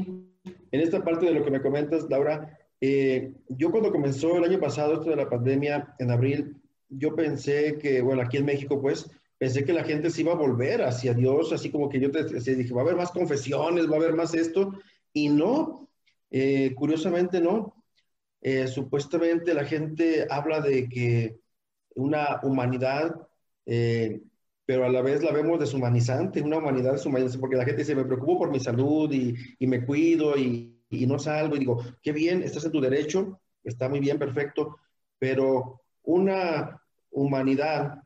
en 0.47 0.81
esta 0.81 1.05
parte 1.05 1.27
de 1.27 1.35
lo 1.35 1.45
que 1.45 1.51
me 1.51 1.61
comentas, 1.61 2.09
Laura, 2.09 2.59
eh, 2.81 3.35
yo 3.51 3.71
cuando 3.71 3.93
comenzó 3.93 4.39
el 4.39 4.45
año 4.45 4.59
pasado 4.59 4.95
esto 4.95 5.11
de 5.11 5.17
la 5.17 5.29
pandemia, 5.29 5.95
en 5.99 6.11
abril, 6.11 6.57
yo 6.89 7.15
pensé 7.15 7.77
que, 7.77 8.01
bueno, 8.01 8.23
aquí 8.23 8.39
en 8.39 8.47
México, 8.47 8.81
pues, 8.81 9.11
pensé 9.37 9.67
que 9.67 9.75
la 9.75 9.85
gente 9.85 10.09
se 10.09 10.23
iba 10.23 10.33
a 10.33 10.37
volver 10.37 10.83
hacia 10.83 11.13
Dios, 11.13 11.53
así 11.53 11.71
como 11.71 11.91
que 11.91 12.01
yo 12.01 12.11
te, 12.11 12.25
dije, 12.25 12.73
va 12.73 12.81
a 12.81 12.85
haber 12.85 12.97
más 12.97 13.11
confesiones, 13.11 13.87
va 13.87 13.97
a 13.97 13.99
haber 13.99 14.15
más 14.15 14.33
esto, 14.33 14.73
y 15.13 15.29
no, 15.29 15.91
eh, 16.31 16.73
curiosamente 16.75 17.43
no. 17.43 17.85
Eh, 18.41 18.69
supuestamente 18.69 19.53
la 19.53 19.67
gente 19.67 20.27
habla 20.31 20.63
de 20.63 20.89
que 20.89 21.37
una 21.97 22.41
humanidad 22.43 23.29
pero 24.67 24.85
a 24.85 24.89
la 24.89 25.01
vez 25.01 25.23
la 25.23 25.33
vemos 25.33 25.61
deshumanizante, 25.61 26.43
una 26.43 26.59
humanidad 26.59 26.93
deshumanizante, 26.93 27.39
porque 27.39 27.57
la 27.57 27.65
gente 27.65 27.83
dice, 27.83 27.95
me 27.95 28.05
preocupo 28.05 28.41
por 28.41 28.51
mi 28.51 28.59
salud 28.59 29.11
y, 29.13 29.35
y 29.61 29.67
me 29.67 29.87
cuido 29.87 30.37
y, 30.37 30.83
y, 30.91 31.07
no 31.07 31.21
salgo, 31.21 31.55
y 31.55 31.61
digo, 31.61 31.83
qué 32.03 32.13
bien, 32.13 32.43
estás 32.43 32.65
en 32.65 32.73
tu 32.73 32.81
derecho, 32.81 33.41
está 33.63 33.89
muy 33.89 34.01
bien, 34.01 34.19
perfecto, 34.19 34.77
pero 35.19 35.81
una 36.03 36.83
humanidad 37.11 38.03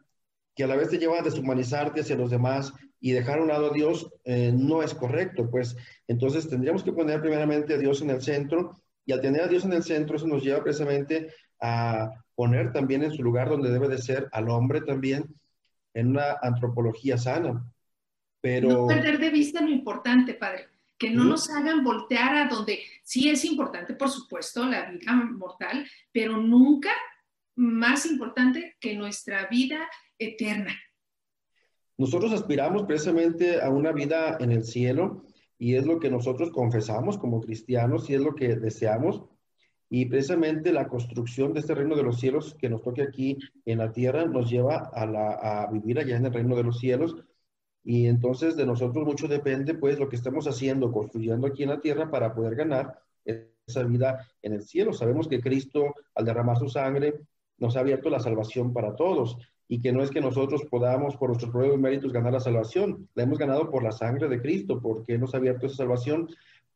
que 0.55 0.65
a 0.65 0.67
la 0.67 0.77
vez 0.77 0.91
te 0.91 0.99
lleva 0.99 1.19
a 1.19 1.23
deshumanizarte 1.23 2.03
hacia 2.03 2.17
los 2.17 2.31
demás 2.31 2.75
y 3.01 3.13
dejar 3.13 3.39
a 3.39 3.43
un 3.43 3.49
lado 3.49 3.71
a 3.71 3.75
Dios 3.75 4.13
eh, 4.25 4.53
no 4.55 4.83
es 4.83 4.93
correcto, 4.93 5.51
pues. 5.51 5.75
Entonces 6.07 6.49
tendríamos 6.49 6.83
que 6.83 6.93
poner 6.93 7.23
primeramente 7.23 7.75
a 7.75 7.79
Dios 7.79 8.03
en 8.03 8.11
el 8.11 8.21
centro 8.21 8.83
y 9.07 9.13
al 9.13 9.23
tener 9.23 9.43
a 9.43 9.49
Dios 9.49 9.65
en 9.65 9.73
el 9.73 9.83
centro 9.83 10.17
eso 10.17 10.27
nos 10.27 10.43
lleva 10.43 10.63
precisamente 10.63 11.33
a 11.61 12.11
poner 12.35 12.73
también 12.73 13.03
en 13.03 13.13
su 13.13 13.23
lugar 13.23 13.49
donde 13.49 13.71
debe 13.71 13.89
de 13.89 13.99
ser 13.99 14.29
al 14.33 14.51
hombre 14.51 14.83
también 14.83 15.35
en 15.95 16.09
una 16.09 16.39
antropología 16.43 17.19
sana. 17.19 17.65
Pero... 18.41 18.69
No 18.69 18.87
perder 18.87 19.19
de 19.19 19.31
vista 19.31 19.61
lo 19.61 19.71
importante, 19.71 20.35
padre, 20.35 20.69
que 20.97 21.11
no 21.11 21.25
nos 21.25 21.51
hagan 21.51 21.83
voltear 21.83 22.37
a 22.37 22.49
donde 22.49 22.81
sí 23.03 23.29
es 23.29 23.45
importante, 23.45 23.95
por 23.95 24.11
supuesto, 24.11 24.65
la 24.67 24.91
vida 24.91 25.13
mortal, 25.13 25.87
pero 26.13 26.37
nunca 26.37 26.91
más 27.57 28.07
importante 28.07 28.77
que 28.81 28.97
nuestra 28.97 29.47
vida 29.47 29.89
eterna. 30.19 30.75
Nosotros 31.99 32.33
aspiramos 32.33 32.85
precisamente 32.85 33.61
a 33.61 33.69
una 33.69 33.93
vida 33.93 34.39
en 34.41 34.53
el 34.53 34.65
cielo 34.65 35.27
y 35.59 35.75
es 35.75 35.85
lo 35.85 36.01
que 36.01 36.11
nosotros 36.11 36.51
confesamos 36.51 37.19
como 37.19 37.43
cristianos 37.43 38.09
y 38.09 38.15
es 38.15 38.23
lo 38.23 38.35
que 38.35 38.57
deseamos. 38.57 39.25
Y 39.93 40.07
precisamente 40.07 40.73
la 40.73 40.89
construcción 40.89 41.53
de 41.53 41.61
este 41.61 41.75
reino 41.75 41.97
de 41.97 42.05
los 42.05 42.21
cielos 42.21 42.55
que 42.55 42.71
nos 42.71 42.83
toque 42.83 43.03
aquí 43.03 43.37
en 43.67 43.79
la 43.79 43.93
tierra 43.93 44.25
nos 44.25 44.49
lleva 44.49 44.91
a, 44.95 45.05
la, 45.05 45.33
a 45.33 45.71
vivir 45.71 45.99
allá 45.99 46.17
en 46.17 46.27
el 46.27 46.33
reino 46.33 46.55
de 46.55 46.63
los 46.63 46.79
cielos. 46.79 47.17
Y 47.83 48.07
entonces 48.07 48.57
de 48.57 48.67
nosotros 48.67 49.05
mucho 49.05 49.27
depende 49.27 49.75
pues 49.75 49.99
lo 49.99 50.09
que 50.09 50.15
estamos 50.15 50.47
haciendo, 50.47 50.93
construyendo 50.93 51.49
aquí 51.49 51.65
en 51.65 51.71
la 51.71 51.81
tierra 51.81 52.09
para 52.09 52.33
poder 52.35 52.55
ganar 52.55 53.01
esa 53.25 53.83
vida 53.83 54.29
en 54.43 54.53
el 54.53 54.63
cielo. 54.63 54.93
Sabemos 54.93 55.27
que 55.27 55.41
Cristo 55.41 55.95
al 56.15 56.25
derramar 56.25 56.57
su 56.57 56.69
sangre 56.69 57.21
nos 57.59 57.77
ha 57.77 57.81
abierto 57.81 58.11
la 58.11 58.21
salvación 58.21 58.73
para 58.73 58.95
todos 58.95 59.39
y 59.67 59.81
que 59.81 59.93
no 59.93 60.03
es 60.03 60.11
que 60.11 60.21
nosotros 60.21 60.63
podamos 60.71 61.17
por 61.17 61.31
nuestros 61.31 61.53
propios 61.53 61.79
méritos 61.79 62.13
ganar 62.13 62.33
la 62.33 62.41
salvación, 62.41 63.09
la 63.15 63.23
hemos 63.23 63.39
ganado 63.39 63.71
por 63.71 63.85
la 63.85 63.93
sangre 63.93 64.29
de 64.29 64.41
Cristo, 64.41 64.81
porque 64.81 65.17
nos 65.17 65.33
ha 65.33 65.37
abierto 65.37 65.67
esa 65.67 65.77
salvación, 65.77 66.29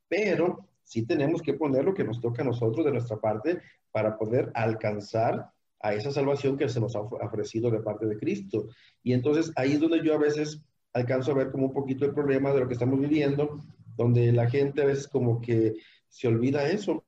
pero 0.09 0.68
sí 0.85 1.07
tenemos 1.07 1.42
que 1.42 1.55
poner 1.55 1.85
lo 1.85 1.94
que 1.94 2.05
nos 2.05 2.20
toca 2.20 2.42
a 2.42 2.47
nosotros 2.47 2.85
de 2.85 2.92
nuestra 2.92 3.16
parte 3.16 3.61
para 3.90 4.16
poder 4.16 4.51
alcanzar 4.55 5.51
a 5.81 5.94
esa 5.94 6.11
salvación 6.11 6.57
que 6.57 6.68
se 6.68 6.81
nos 6.81 6.97
ha 6.97 7.01
ofrecido 7.01 7.70
de 7.70 7.81
parte 7.81 8.07
de 8.07 8.16
Cristo. 8.16 8.68
Y 9.03 9.12
entonces 9.12 9.53
ahí 9.57 9.73
es 9.73 9.81
donde 9.81 10.03
yo 10.03 10.14
a 10.14 10.18
veces 10.18 10.62
alcanzo 10.92 11.33
a 11.33 11.35
ver 11.35 11.51
como 11.51 11.66
un 11.66 11.75
poquito 11.75 12.05
el 12.05 12.14
problema 12.14 12.53
de 12.53 12.61
lo 12.61 12.68
que 12.68 12.75
estamos 12.75 12.99
viviendo, 12.99 13.59
donde 13.97 14.33
la 14.33 14.49
gente 14.49 14.83
a 14.83 14.87
veces 14.87 15.09
como 15.09 15.40
que 15.40 15.75
se 16.09 16.29
olvida 16.29 16.68
eso. 16.68 17.05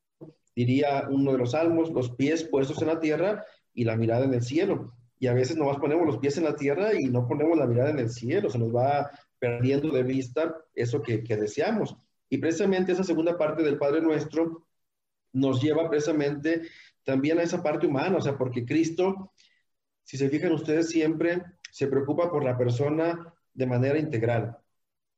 Diría 0.55 1.07
uno 1.09 1.33
de 1.33 1.39
los 1.39 1.53
salmos, 1.53 1.91
los 1.91 2.11
pies 2.11 2.45
puestos 2.45 2.81
en 2.83 2.89
la 2.89 3.01
tierra 3.01 3.45
y 3.73 3.85
la 3.85 3.97
mirada 3.97 4.25
en 4.25 4.35
el 4.35 4.43
cielo. 4.43 4.93
Y 5.19 5.29
a 5.29 5.35
veces 5.35 5.57
nomás 5.57 5.79
ponemos 5.79 6.07
los 6.07 6.19
pies 6.19 6.37
en 6.37 6.45
la 6.45 6.57
tierra 6.57 6.99
y 6.99 7.07
no 7.07 7.27
ponemos 7.27 7.57
la 7.57 7.67
mirada 7.67 7.91
en 7.91 7.99
el 7.99 8.11
cielo, 8.11 8.51
se 8.51 8.59
nos 8.59 8.75
va 8.75 9.11
perdiendo 9.39 9.91
de 9.91 10.03
vista 10.03 10.55
eso 10.75 11.01
que, 11.01 11.23
que 11.23 11.37
deseamos. 11.37 11.97
Y 12.29 12.39
precisamente 12.39 12.93
esa 12.93 13.05
segunda 13.05 13.37
parte 13.37 13.63
del 13.63 13.79
Padre 13.79 14.01
Nuestro 14.01 14.67
nos 15.33 15.61
lleva 15.63 15.89
precisamente 15.89 16.63
también 17.05 17.39
a 17.39 17.43
esa 17.43 17.63
parte 17.63 17.87
humana, 17.87 18.17
o 18.17 18.21
sea, 18.21 18.37
porque 18.37 18.65
Cristo, 18.65 19.33
si 20.03 20.17
se 20.17 20.29
fijan 20.29 20.53
ustedes, 20.53 20.89
siempre 20.89 21.43
se 21.71 21.87
preocupa 21.87 22.31
por 22.31 22.43
la 22.43 22.57
persona 22.57 23.35
de 23.55 23.67
manera 23.67 23.99
integral. 23.99 24.57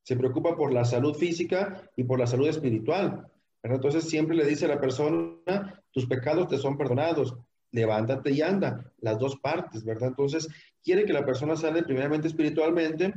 Se 0.03 0.16
preocupa 0.16 0.57
por 0.57 0.73
la 0.73 0.85
salud 0.85 1.14
física 1.14 1.90
y 1.97 2.05
por 2.05 2.18
la 2.18 2.27
salud 2.27 2.49
espiritual. 2.49 3.31
Entonces 3.62 4.05
siempre 4.09 4.37
le 4.37 4.44
dice 4.44 4.64
a 4.64 4.68
la 4.68 4.81
persona, 4.81 5.83
tus 5.90 6.07
pecados 6.07 6.49
te 6.49 6.59
son 6.59 6.77
perdonados, 6.77 7.37
levántate 7.73 8.31
y 8.31 8.40
anda, 8.40 8.92
las 8.99 9.18
dos 9.18 9.37
partes, 9.37 9.85
¿verdad? 9.85 10.09
Entonces 10.09 10.49
quiere 10.83 11.05
que 11.05 11.12
la 11.12 11.25
persona 11.25 11.57
sane 11.57 11.83
primeramente 11.83 12.29
espiritualmente, 12.29 13.14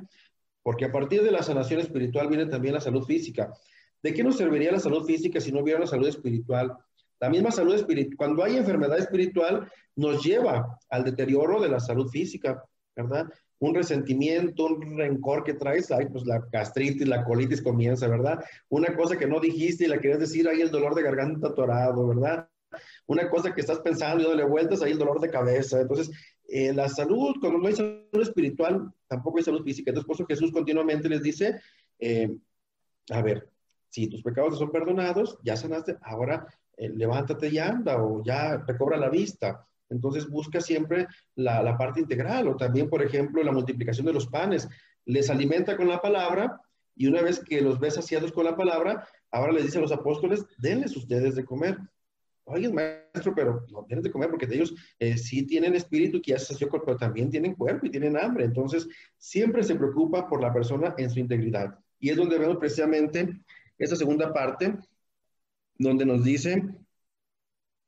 porque 0.64 0.86
a 0.86 0.92
partir 0.92 1.24
de 1.24 1.32
la 1.32 1.44
sanación 1.44 1.80
espiritual 1.80 2.28
viene 2.28 2.46
también 2.46 2.74
la 2.74 2.82
salud 2.82 3.06
física. 3.06 3.54
¿De 4.04 4.14
qué 4.14 4.24
nos 4.24 4.38
serviría 4.38 4.72
la 4.72 4.80
salud 4.80 5.06
física 5.06 5.40
si 5.40 5.52
no 5.52 5.60
hubiera 5.60 5.80
la 5.80 5.88
salud 5.88 6.08
espiritual? 6.08 6.76
La 7.20 7.30
misma 7.30 7.52
salud 7.52 7.76
espiritual, 7.76 8.18
cuando 8.18 8.44
hay 8.44 8.58
enfermedad 8.58 8.98
espiritual, 8.98 9.70
nos 9.96 10.24
lleva 10.24 10.80
al 10.90 11.04
deterioro 11.04 11.62
de 11.62 11.70
la 11.70 11.80
salud 11.80 12.10
física, 12.10 12.64
¿verdad? 12.96 13.28
Un 13.60 13.76
resentimiento, 13.76 14.66
un 14.66 14.98
rencor 14.98 15.44
que 15.44 15.54
traes, 15.54 15.92
ahí 15.92 16.08
pues 16.08 16.26
la 16.26 16.44
gastritis, 16.52 17.08
la 17.08 17.24
colitis 17.24 17.62
comienza, 17.62 18.08
¿verdad? 18.08 18.44
Una 18.70 18.96
cosa 18.96 19.18
que 19.18 19.28
no 19.28 19.40
dijiste 19.40 19.86
y 19.86 19.88
la 19.88 20.00
querías 20.00 20.20
decir, 20.20 20.48
ahí 20.48 20.62
el 20.62 20.72
dolor 20.72 20.96
de 20.96 21.04
garganta 21.04 21.50
atorado, 21.50 22.08
¿verdad? 22.08 22.50
Una 23.06 23.30
cosa 23.30 23.54
que 23.54 23.62
estás 23.62 23.80
pensando 23.82 24.24
y 24.24 24.26
dándole 24.26 24.50
vueltas, 24.50 24.82
ahí 24.82 24.94
el 24.94 24.98
dolor 24.98 25.20
de 25.20 25.30
cabeza. 25.30 25.80
Entonces, 25.80 26.10
eh, 26.48 26.74
la 26.74 26.90
salud, 26.90 27.36
cuando 27.40 27.60
no 27.60 27.68
hay 27.68 27.76
salud 27.76 28.22
espiritual, 28.22 28.92
tampoco 29.08 29.38
hay 29.38 29.44
salud 29.44 29.64
física. 29.64 29.92
Entonces, 29.92 30.08
por 30.08 30.16
eso 30.16 30.26
Jesús 30.26 30.52
continuamente 30.52 31.08
les 31.08 31.22
dice, 31.22 31.60
eh, 32.00 32.36
a 33.12 33.22
ver, 33.22 33.51
si 33.92 34.08
tus 34.08 34.24
pecados 34.24 34.58
son 34.58 34.72
perdonados, 34.72 35.38
ya 35.44 35.58
sanaste, 35.58 35.98
ahora 36.02 36.48
eh, 36.78 36.90
levántate 36.90 37.50
y 37.50 37.60
anda 37.60 38.02
o 38.02 38.24
ya 38.24 38.58
recobra 38.58 38.98
la 38.98 39.10
vista. 39.10 39.68
Entonces 39.90 40.30
busca 40.30 40.62
siempre 40.62 41.08
la, 41.36 41.62
la, 41.62 41.78
parte 41.78 42.00
integral 42.00 42.48
o 42.48 42.56
también, 42.56 42.90
por 42.90 43.04
ejemplo, 43.04 43.44
la 43.44 43.52
multiplicación 43.52 44.06
de 44.06 44.14
los 44.14 44.28
panes. 44.28 44.70
Les 45.06 45.30
alimenta 45.30 45.76
con 45.76 45.90
la 45.90 46.02
palabra 46.02 46.62
y 46.96 47.08
una 47.08 47.22
vez 47.22 47.42
que 47.42 47.60
los 47.62 47.80
ves 47.80 47.96
saciados 47.96 48.32
con 48.32 48.46
la 48.46 48.56
palabra, 48.56 49.06
ahora 49.30 49.52
les 49.52 49.66
dice 49.66 49.78
a 49.78 49.82
los 49.82 49.92
apóstoles, 49.92 50.46
denles 50.58 50.96
ustedes 50.96 51.36
de 51.36 51.44
comer. 51.44 51.78
Oye, 52.46 52.72
maestro, 52.72 53.36
pero 53.36 53.66
no 53.72 53.84
tienen 53.84 54.04
de 54.04 54.12
comer 54.12 54.30
porque 54.30 54.46
ellos 54.46 54.74
eh, 55.00 55.18
sí 55.18 55.46
tienen 55.46 55.76
espíritu 55.76 56.22
que 56.22 56.32
ya 56.32 56.40
se 56.40 56.54
sació, 56.54 56.70
pero 56.70 56.98
también 56.98 57.30
tienen 57.30 57.56
cuerpo 57.56 57.86
y 57.86 57.92
tienen 57.92 58.18
hambre. 58.18 58.46
Entonces, 58.46 58.88
siempre 59.18 59.64
se 59.64 59.76
preocupa 59.76 60.30
por 60.30 60.42
la 60.42 60.54
persona 60.54 60.96
en 60.98 61.10
su 61.10 61.20
integridad. 61.20 61.78
Y 62.00 62.10
es 62.10 62.18
donde 62.18 62.40
vemos 62.40 62.58
precisamente 62.58 63.42
esta 63.84 63.96
segunda 63.96 64.32
parte 64.32 64.78
donde 65.78 66.06
nos 66.06 66.24
dice, 66.24 66.64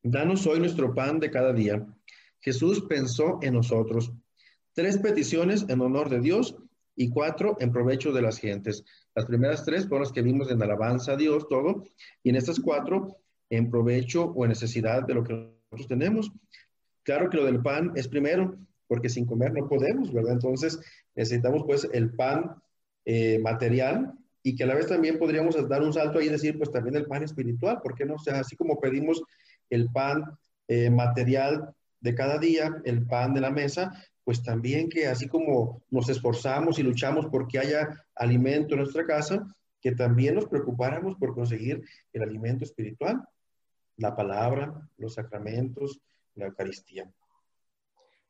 danos 0.02 0.44
hoy 0.46 0.58
nuestro 0.58 0.92
pan 0.92 1.20
de 1.20 1.30
cada 1.30 1.52
día. 1.52 1.86
Jesús 2.40 2.84
pensó 2.88 3.38
en 3.42 3.54
nosotros. 3.54 4.12
Tres 4.72 4.98
peticiones 4.98 5.64
en 5.68 5.80
honor 5.80 6.10
de 6.10 6.20
Dios 6.20 6.56
y 6.96 7.10
cuatro 7.10 7.56
en 7.60 7.70
provecho 7.70 8.12
de 8.12 8.22
las 8.22 8.38
gentes. 8.38 8.84
Las 9.14 9.26
primeras 9.26 9.64
tres 9.64 9.86
fueron 9.86 10.02
las 10.02 10.12
que 10.12 10.22
vimos 10.22 10.50
en 10.50 10.60
alabanza 10.60 11.12
a 11.12 11.16
Dios, 11.16 11.46
todo, 11.48 11.84
y 12.24 12.30
en 12.30 12.36
estas 12.36 12.58
cuatro 12.58 13.16
en 13.48 13.70
provecho 13.70 14.24
o 14.24 14.44
en 14.44 14.48
necesidad 14.48 15.04
de 15.04 15.14
lo 15.14 15.22
que 15.22 15.32
nosotros 15.34 15.86
tenemos. 15.86 16.32
Claro 17.04 17.30
que 17.30 17.36
lo 17.36 17.44
del 17.44 17.62
pan 17.62 17.92
es 17.94 18.08
primero, 18.08 18.56
porque 18.88 19.08
sin 19.08 19.26
comer 19.26 19.52
no 19.52 19.68
podemos, 19.68 20.12
¿verdad? 20.12 20.32
Entonces 20.32 20.80
necesitamos 21.14 21.62
pues 21.64 21.88
el 21.92 22.12
pan 22.14 22.60
eh, 23.04 23.38
material 23.38 24.18
y 24.46 24.54
que 24.54 24.62
a 24.62 24.66
la 24.66 24.74
vez 24.74 24.86
también 24.86 25.18
podríamos 25.18 25.56
dar 25.68 25.82
un 25.82 25.92
salto 25.92 26.18
ahí 26.18 26.26
y 26.26 26.28
decir 26.28 26.58
pues 26.58 26.70
también 26.70 26.94
el 26.96 27.06
pan 27.06 27.24
espiritual, 27.24 27.80
¿por 27.82 27.94
qué 27.94 28.04
no? 28.04 28.14
O 28.14 28.18
sea, 28.18 28.40
así 28.40 28.54
como 28.56 28.78
pedimos 28.78 29.22
el 29.70 29.90
pan 29.90 30.22
eh, 30.68 30.90
material 30.90 31.74
de 31.98 32.14
cada 32.14 32.38
día, 32.38 32.76
el 32.84 33.06
pan 33.06 33.32
de 33.32 33.40
la 33.40 33.50
mesa, 33.50 33.90
pues 34.22 34.42
también 34.42 34.90
que 34.90 35.06
así 35.06 35.28
como 35.28 35.82
nos 35.90 36.10
esforzamos 36.10 36.78
y 36.78 36.82
luchamos 36.82 37.26
porque 37.32 37.58
haya 37.58 38.04
alimento 38.14 38.74
en 38.74 38.80
nuestra 38.80 39.06
casa, 39.06 39.46
que 39.80 39.92
también 39.92 40.34
nos 40.34 40.46
preocupáramos 40.46 41.16
por 41.16 41.34
conseguir 41.34 41.82
el 42.12 42.22
alimento 42.22 42.64
espiritual, 42.64 43.22
la 43.96 44.14
palabra, 44.14 44.88
los 44.98 45.14
sacramentos, 45.14 46.00
la 46.34 46.46
Eucaristía. 46.46 47.10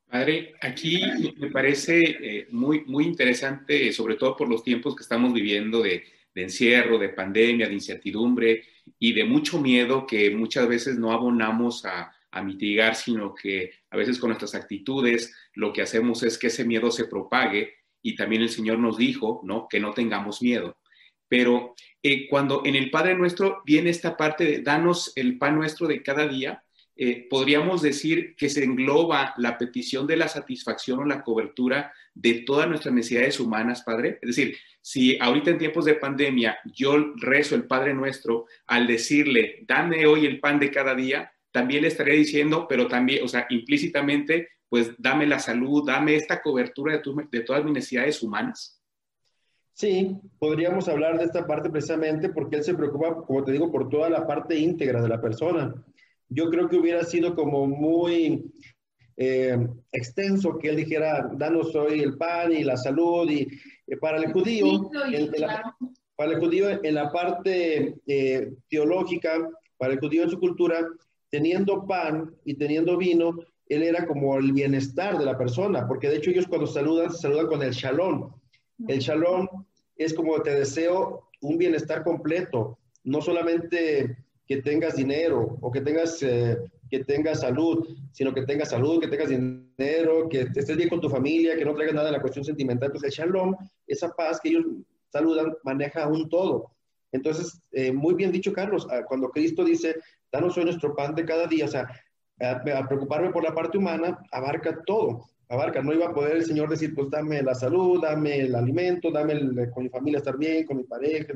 Padre, 0.06 0.54
aquí 0.60 1.02
me 1.36 1.50
parece 1.50 2.00
eh, 2.00 2.46
muy, 2.50 2.84
muy 2.86 3.04
interesante, 3.04 3.92
sobre 3.92 4.14
todo 4.14 4.36
por 4.36 4.48
los 4.48 4.62
tiempos 4.62 4.94
que 4.94 5.02
estamos 5.02 5.32
viviendo 5.32 5.82
de, 5.82 6.04
encierro, 6.34 6.98
de 6.98 7.10
pandemia, 7.10 7.68
de 7.68 7.74
incertidumbre 7.74 8.64
y 8.98 9.12
de 9.12 9.24
mucho 9.24 9.60
miedo 9.60 10.06
que 10.06 10.30
muchas 10.30 10.68
veces 10.68 10.98
no 10.98 11.12
abonamos 11.12 11.84
a, 11.84 12.12
a 12.30 12.42
mitigar, 12.42 12.94
sino 12.96 13.34
que 13.34 13.72
a 13.90 13.96
veces 13.96 14.18
con 14.18 14.30
nuestras 14.30 14.54
actitudes 14.54 15.34
lo 15.54 15.72
que 15.72 15.82
hacemos 15.82 16.22
es 16.22 16.38
que 16.38 16.48
ese 16.48 16.64
miedo 16.64 16.90
se 16.90 17.06
propague 17.06 17.74
y 18.02 18.16
también 18.16 18.42
el 18.42 18.50
Señor 18.50 18.78
nos 18.78 18.98
dijo, 18.98 19.40
¿no? 19.44 19.66
Que 19.68 19.80
no 19.80 19.92
tengamos 19.92 20.42
miedo. 20.42 20.76
Pero 21.28 21.74
eh, 22.02 22.28
cuando 22.28 22.62
en 22.64 22.74
el 22.74 22.90
Padre 22.90 23.14
Nuestro 23.14 23.62
viene 23.64 23.90
esta 23.90 24.16
parte 24.16 24.44
de 24.44 24.62
danos 24.62 25.12
el 25.16 25.38
pan 25.38 25.56
nuestro 25.56 25.88
de 25.88 26.02
cada 26.02 26.28
día, 26.28 26.62
eh, 26.96 27.26
podríamos 27.28 27.82
decir 27.82 28.36
que 28.36 28.48
se 28.48 28.62
engloba 28.62 29.34
la 29.38 29.58
petición 29.58 30.06
de 30.06 30.16
la 30.16 30.28
satisfacción 30.28 31.00
o 31.00 31.04
la 31.04 31.22
cobertura 31.22 31.92
de 32.14 32.34
todas 32.46 32.68
nuestras 32.68 32.94
necesidades 32.94 33.40
humanas, 33.40 33.82
Padre. 33.82 34.18
Es 34.22 34.36
decir, 34.36 34.56
si 34.80 35.18
ahorita 35.18 35.50
en 35.50 35.58
tiempos 35.58 35.84
de 35.86 35.94
pandemia 35.94 36.58
yo 36.72 36.96
rezo 37.16 37.56
el 37.56 37.64
Padre 37.64 37.94
Nuestro 37.94 38.46
al 38.66 38.86
decirle, 38.86 39.64
dame 39.66 40.06
hoy 40.06 40.24
el 40.26 40.38
pan 40.38 40.60
de 40.60 40.70
cada 40.70 40.94
día, 40.94 41.32
también 41.50 41.82
le 41.82 41.88
estaría 41.88 42.14
diciendo, 42.14 42.66
pero 42.68 42.86
también, 42.86 43.24
o 43.24 43.28
sea, 43.28 43.46
implícitamente, 43.50 44.48
pues 44.68 44.92
dame 44.98 45.26
la 45.26 45.38
salud, 45.38 45.84
dame 45.86 46.14
esta 46.14 46.42
cobertura 46.42 46.98
de, 46.98 47.02
de 47.30 47.40
todas 47.40 47.64
mis 47.64 47.74
necesidades 47.74 48.22
humanas. 48.22 48.80
Sí, 49.72 50.16
podríamos 50.38 50.88
hablar 50.88 51.18
de 51.18 51.24
esta 51.24 51.44
parte 51.46 51.68
precisamente 51.68 52.28
porque 52.28 52.56
él 52.56 52.64
se 52.64 52.74
preocupa, 52.74 53.24
como 53.26 53.42
te 53.42 53.50
digo, 53.50 53.72
por 53.72 53.88
toda 53.88 54.08
la 54.08 54.24
parte 54.24 54.56
íntegra 54.56 55.02
de 55.02 55.08
la 55.08 55.20
persona. 55.20 55.74
Yo 56.34 56.50
creo 56.50 56.68
que 56.68 56.76
hubiera 56.76 57.04
sido 57.04 57.34
como 57.34 57.66
muy 57.66 58.44
eh, 59.16 59.56
extenso 59.92 60.58
que 60.58 60.70
él 60.70 60.76
dijera, 60.76 61.30
danos 61.34 61.74
hoy 61.76 62.00
el 62.00 62.16
pan 62.16 62.52
y 62.52 62.64
la 62.64 62.76
salud 62.76 63.30
y 63.30 63.46
eh, 63.86 63.96
para 63.96 64.18
el 64.18 64.32
judío, 64.32 64.90
en, 65.12 65.30
la, 65.38 65.76
para 66.16 66.32
el 66.32 66.40
judío 66.40 66.68
en 66.82 66.94
la 66.94 67.12
parte 67.12 67.94
eh, 68.06 68.52
teológica, 68.68 69.48
para 69.76 69.92
el 69.92 70.00
judío 70.00 70.24
en 70.24 70.30
su 70.30 70.40
cultura, 70.40 70.84
teniendo 71.30 71.86
pan 71.86 72.34
y 72.44 72.54
teniendo 72.54 72.96
vino, 72.96 73.38
él 73.68 73.82
era 73.84 74.06
como 74.06 74.36
el 74.36 74.52
bienestar 74.52 75.16
de 75.16 75.24
la 75.24 75.38
persona, 75.38 75.86
porque 75.86 76.08
de 76.08 76.16
hecho 76.16 76.30
ellos 76.30 76.46
cuando 76.48 76.66
saludan, 76.66 77.12
se 77.12 77.18
saludan 77.18 77.46
con 77.46 77.62
el 77.62 77.72
shalom. 77.72 78.32
El 78.88 78.98
shalom 78.98 79.46
es 79.96 80.12
como 80.12 80.42
te 80.42 80.54
deseo 80.54 81.28
un 81.40 81.58
bienestar 81.58 82.02
completo, 82.02 82.78
no 83.04 83.20
solamente 83.20 84.23
que 84.46 84.62
tengas 84.62 84.96
dinero 84.96 85.58
o 85.60 85.70
que 85.70 85.80
tengas, 85.80 86.22
eh, 86.22 86.58
que 86.90 87.04
tengas 87.04 87.40
salud, 87.40 87.88
sino 88.12 88.34
que 88.34 88.42
tengas 88.42 88.70
salud, 88.70 89.00
que 89.00 89.08
tengas 89.08 89.30
dinero, 89.30 90.28
que 90.28 90.42
estés 90.54 90.76
bien 90.76 90.88
con 90.88 91.00
tu 91.00 91.08
familia, 91.08 91.56
que 91.56 91.64
no 91.64 91.74
traigas 91.74 91.94
nada 91.94 92.08
en 92.08 92.14
la 92.14 92.20
cuestión 92.20 92.44
sentimental. 92.44 92.90
Pues 92.90 93.04
el 93.04 93.10
shalom, 93.10 93.54
esa 93.86 94.10
paz 94.10 94.40
que 94.40 94.50
ellos 94.50 94.64
saludan, 95.10 95.54
maneja 95.64 96.06
un 96.08 96.28
todo. 96.28 96.70
Entonces, 97.12 97.60
eh, 97.72 97.92
muy 97.92 98.14
bien 98.14 98.32
dicho, 98.32 98.52
Carlos, 98.52 98.86
ah, 98.90 99.02
cuando 99.06 99.30
Cristo 99.30 99.64
dice, 99.64 99.96
danos 100.32 100.58
hoy 100.58 100.64
nuestro 100.64 100.94
pan 100.94 101.14
de 101.14 101.24
cada 101.24 101.46
día, 101.46 101.64
o 101.64 101.68
sea, 101.68 101.88
a, 102.40 102.88
preocuparme 102.88 103.30
por 103.30 103.44
la 103.44 103.54
parte 103.54 103.78
humana, 103.78 104.18
abarca 104.32 104.82
todo, 104.84 105.30
abarca, 105.48 105.80
no 105.80 105.92
iba 105.92 106.06
a 106.06 106.12
poder 106.12 106.38
el 106.38 106.44
Señor 106.44 106.68
decir, 106.68 106.92
pues 106.92 107.08
dame 107.10 107.40
la 107.42 107.54
salud, 107.54 108.02
dame 108.02 108.40
el 108.40 108.54
alimento, 108.56 109.12
dame 109.12 109.34
el, 109.34 109.70
con 109.70 109.84
mi 109.84 109.90
familia 109.90 110.18
estar 110.18 110.36
bien, 110.36 110.66
con 110.66 110.78
mi 110.78 110.82
pareja, 110.82 111.32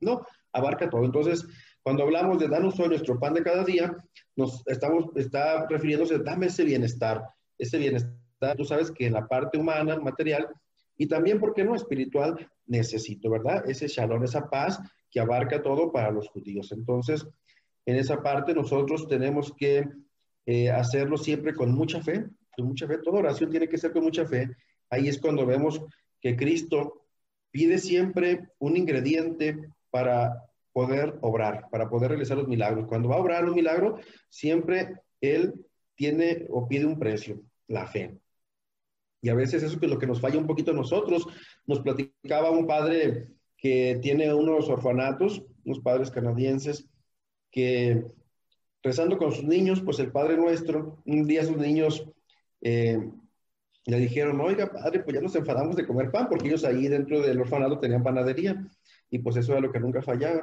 no, 0.00 0.26
abarca 0.52 0.90
todo. 0.90 1.04
Entonces, 1.04 1.46
cuando 1.86 2.02
hablamos 2.02 2.40
de 2.40 2.48
danos 2.48 2.80
hoy 2.80 2.88
nuestro 2.88 3.16
pan 3.16 3.32
de 3.32 3.44
cada 3.44 3.62
día, 3.62 3.96
nos 4.34 4.66
estamos, 4.66 5.04
está 5.14 5.68
refiriéndose, 5.68 6.18
dame 6.18 6.46
ese 6.46 6.64
bienestar, 6.64 7.22
ese 7.56 7.78
bienestar, 7.78 8.56
tú 8.56 8.64
sabes 8.64 8.90
que 8.90 9.06
en 9.06 9.12
la 9.12 9.28
parte 9.28 9.56
humana, 9.56 9.96
material, 10.00 10.48
y 10.96 11.06
también, 11.06 11.38
¿por 11.38 11.54
qué 11.54 11.62
no? 11.62 11.76
Espiritual, 11.76 12.50
necesito, 12.66 13.30
¿verdad? 13.30 13.70
Ese 13.70 13.86
shalom, 13.86 14.24
esa 14.24 14.50
paz 14.50 14.80
que 15.12 15.20
abarca 15.20 15.62
todo 15.62 15.92
para 15.92 16.10
los 16.10 16.28
judíos. 16.28 16.72
Entonces, 16.72 17.24
en 17.84 17.94
esa 17.94 18.20
parte 18.20 18.52
nosotros 18.52 19.06
tenemos 19.06 19.54
que 19.56 19.88
eh, 20.44 20.70
hacerlo 20.70 21.16
siempre 21.16 21.54
con 21.54 21.70
mucha 21.70 22.02
fe, 22.02 22.26
con 22.56 22.66
mucha 22.66 22.88
fe. 22.88 22.98
Toda 22.98 23.20
oración 23.20 23.48
tiene 23.48 23.68
que 23.68 23.78
ser 23.78 23.92
con 23.92 24.02
mucha 24.02 24.26
fe. 24.26 24.50
Ahí 24.90 25.06
es 25.06 25.20
cuando 25.20 25.46
vemos 25.46 25.80
que 26.20 26.34
Cristo 26.34 27.06
pide 27.52 27.78
siempre 27.78 28.48
un 28.58 28.76
ingrediente 28.76 29.56
para 29.88 30.42
poder 30.76 31.16
obrar, 31.22 31.70
para 31.70 31.88
poder 31.88 32.10
realizar 32.10 32.36
los 32.36 32.48
milagros. 32.48 32.84
Cuando 32.86 33.08
va 33.08 33.16
a 33.16 33.20
obrar 33.20 33.46
un 33.46 33.54
milagro, 33.54 33.96
siempre 34.28 35.00
Él 35.22 35.54
tiene 35.94 36.46
o 36.50 36.68
pide 36.68 36.84
un 36.84 36.98
precio, 36.98 37.40
la 37.66 37.86
fe. 37.86 38.18
Y 39.22 39.30
a 39.30 39.34
veces 39.34 39.62
eso 39.62 39.78
es 39.80 39.90
lo 39.90 39.98
que 39.98 40.06
nos 40.06 40.20
falla 40.20 40.36
un 40.36 40.46
poquito 40.46 40.72
a 40.72 40.74
nosotros. 40.74 41.26
Nos 41.64 41.80
platicaba 41.80 42.50
un 42.50 42.66
padre 42.66 43.28
que 43.56 43.98
tiene 44.02 44.34
unos 44.34 44.68
orfanatos, 44.68 45.42
unos 45.64 45.80
padres 45.80 46.10
canadienses, 46.10 46.86
que 47.50 48.04
rezando 48.82 49.16
con 49.16 49.32
sus 49.32 49.44
niños, 49.44 49.80
pues 49.80 49.98
el 49.98 50.12
Padre 50.12 50.36
Nuestro, 50.36 51.02
un 51.06 51.26
día 51.26 51.42
sus 51.42 51.56
niños 51.56 52.06
eh, 52.60 52.98
le 53.86 53.98
dijeron, 53.98 54.38
oiga, 54.42 54.70
padre, 54.70 55.00
pues 55.00 55.14
ya 55.14 55.22
nos 55.22 55.34
enfadamos 55.36 55.74
de 55.74 55.86
comer 55.86 56.10
pan, 56.10 56.28
porque 56.28 56.48
ellos 56.48 56.64
ahí 56.64 56.86
dentro 56.88 57.22
del 57.22 57.40
orfanato 57.40 57.78
tenían 57.78 58.02
panadería, 58.02 58.62
y 59.10 59.20
pues 59.20 59.36
eso 59.36 59.52
era 59.52 59.60
lo 59.60 59.72
que 59.72 59.80
nunca 59.80 60.02
fallaba, 60.02 60.42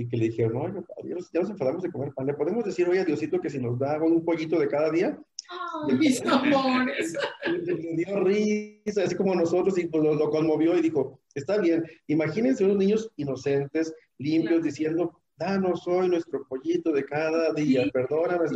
y 0.00 0.08
que 0.08 0.16
le 0.16 0.30
dijeron, 0.30 0.56
oiga, 0.56 0.80
padre, 0.80 1.14
ya 1.30 1.40
nos 1.40 1.50
enfadamos 1.50 1.82
de 1.82 1.90
comer 1.90 2.14
pan, 2.14 2.24
¿le 2.24 2.32
podemos 2.32 2.64
decir, 2.64 2.88
oye, 2.88 3.04
Diosito, 3.04 3.38
que 3.38 3.50
si 3.50 3.58
nos 3.58 3.78
da 3.78 4.00
un 4.02 4.24
pollito 4.24 4.58
de 4.58 4.66
cada 4.66 4.90
día? 4.90 5.18
¡Ay, 5.50 5.94
mis 5.98 6.22
amores! 6.26 7.18
Le, 7.46 7.96
dio 7.96 8.24
risa, 8.24 9.02
así 9.04 9.14
como 9.14 9.34
nosotros, 9.34 9.76
y 9.76 9.88
pues 9.88 10.02
lo, 10.02 10.30
conmovió 10.30 10.74
y 10.78 10.80
dijo, 10.80 11.20
está 11.34 11.58
bien, 11.58 11.84
imagínense 12.06 12.64
unos 12.64 12.78
niños 12.78 13.10
inocentes, 13.16 13.94
limpios, 14.16 14.62
diciendo, 14.62 15.20
danos 15.36 15.86
hoy 15.86 16.08
nuestro 16.08 16.46
pollito 16.48 16.92
de 16.92 17.04
cada 17.04 17.52
día, 17.52 17.84
perdóname. 17.92 18.46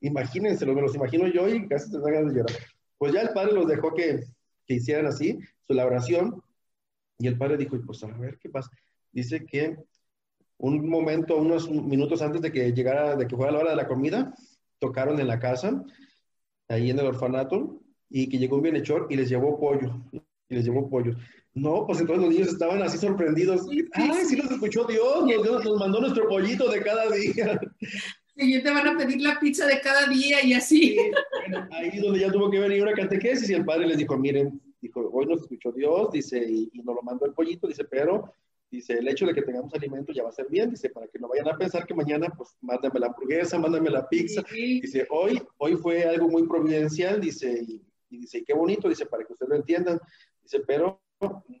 Imagínense, 0.00 0.64
me 0.64 0.80
los 0.80 0.94
imagino 0.94 1.26
yo 1.26 1.48
y 1.48 1.66
casi 1.66 1.90
se 1.90 1.98
dan 1.98 2.28
de 2.28 2.34
llorar. 2.34 2.56
Pues 2.98 3.12
ya 3.12 3.22
el 3.22 3.30
padre 3.30 3.52
los 3.52 3.66
dejó 3.66 3.92
que, 3.94 4.20
que 4.64 4.74
hicieran 4.74 5.06
así, 5.06 5.40
su 5.66 5.76
oración, 5.76 6.40
y 7.18 7.26
el 7.26 7.36
padre 7.36 7.56
dijo, 7.56 7.76
pues 7.84 8.04
a 8.04 8.06
ver 8.06 8.38
qué 8.38 8.48
pasa. 8.48 8.70
Dice 9.10 9.44
que 9.44 9.76
un 10.64 10.88
momento, 10.88 11.36
unos 11.36 11.70
minutos 11.70 12.22
antes 12.22 12.40
de 12.40 12.50
que 12.50 12.72
llegara, 12.72 13.16
de 13.16 13.26
que 13.26 13.36
fuera 13.36 13.52
la 13.52 13.58
hora 13.58 13.70
de 13.70 13.76
la 13.76 13.86
comida, 13.86 14.34
tocaron 14.78 15.20
en 15.20 15.26
la 15.26 15.38
casa, 15.38 15.84
ahí 16.68 16.88
en 16.88 16.98
el 16.98 17.06
orfanato, 17.06 17.82
y 18.08 18.28
que 18.28 18.38
llegó 18.38 18.56
un 18.56 18.62
bienhechor 18.62 19.06
y 19.10 19.16
les 19.16 19.28
llevó 19.28 19.60
pollo, 19.60 20.00
y 20.48 20.54
les 20.54 20.64
llevó 20.64 20.88
pollo. 20.88 21.16
No, 21.52 21.86
pues 21.86 22.00
entonces 22.00 22.24
los 22.24 22.34
niños 22.34 22.48
estaban 22.48 22.82
así 22.82 22.96
sorprendidos. 22.96 23.66
¡Ay, 23.92 24.24
sí 24.24 24.36
nos 24.36 24.50
escuchó 24.50 24.84
Dios! 24.84 25.26
Nos, 25.26 25.64
nos 25.64 25.78
mandó 25.78 26.00
nuestro 26.00 26.28
pollito 26.28 26.70
de 26.70 26.82
cada 26.82 27.10
día. 27.10 27.60
Sí, 28.36 28.60
te 28.64 28.68
van 28.68 28.88
a 28.88 28.96
pedir 28.98 29.20
la 29.20 29.38
pizza 29.38 29.64
de 29.64 29.80
cada 29.80 30.08
día 30.08 30.44
y 30.44 30.54
así. 30.54 30.96
ahí 31.70 31.90
es 31.92 32.02
donde 32.02 32.18
ya 32.18 32.32
tuvo 32.32 32.50
que 32.50 32.58
venir 32.58 32.82
una 32.82 32.92
catequesis 32.92 33.48
y 33.48 33.54
el 33.54 33.64
padre 33.64 33.86
les 33.86 33.96
dijo, 33.96 34.18
miren, 34.18 34.60
dijo, 34.80 35.08
hoy 35.12 35.26
nos 35.26 35.42
escuchó 35.42 35.70
Dios, 35.70 36.10
dice, 36.10 36.44
y, 36.44 36.68
nos 36.82 36.96
lo 36.96 37.02
mandó 37.02 37.26
el 37.26 37.32
pollito, 37.32 37.68
dice, 37.68 37.84
pero, 37.84 38.32
dice, 38.76 38.94
el 38.94 39.08
hecho 39.08 39.26
de 39.26 39.34
que 39.34 39.42
tengamos 39.42 39.72
alimento 39.74 40.12
ya 40.12 40.22
va 40.22 40.28
a 40.28 40.32
ser 40.32 40.46
bien, 40.48 40.70
dice, 40.70 40.90
para 40.90 41.06
que 41.06 41.18
no 41.18 41.28
vayan 41.28 41.48
a 41.48 41.56
pensar 41.56 41.86
que 41.86 41.94
mañana, 41.94 42.32
pues, 42.36 42.56
mándame 42.60 43.00
la 43.00 43.06
hamburguesa, 43.06 43.58
mándame 43.58 43.90
la 43.90 44.08
pizza. 44.08 44.42
Dice, 44.52 45.06
hoy, 45.10 45.40
hoy 45.58 45.76
fue 45.76 46.04
algo 46.04 46.28
muy 46.28 46.46
providencial, 46.46 47.20
dice, 47.20 47.62
y, 47.66 47.82
y 48.10 48.18
dice, 48.18 48.38
y 48.38 48.44
qué 48.44 48.54
bonito, 48.54 48.88
dice, 48.88 49.06
para 49.06 49.24
que 49.24 49.32
ustedes 49.32 49.50
lo 49.50 49.56
entiendan. 49.56 50.00
Dice, 50.42 50.60
pero 50.66 51.00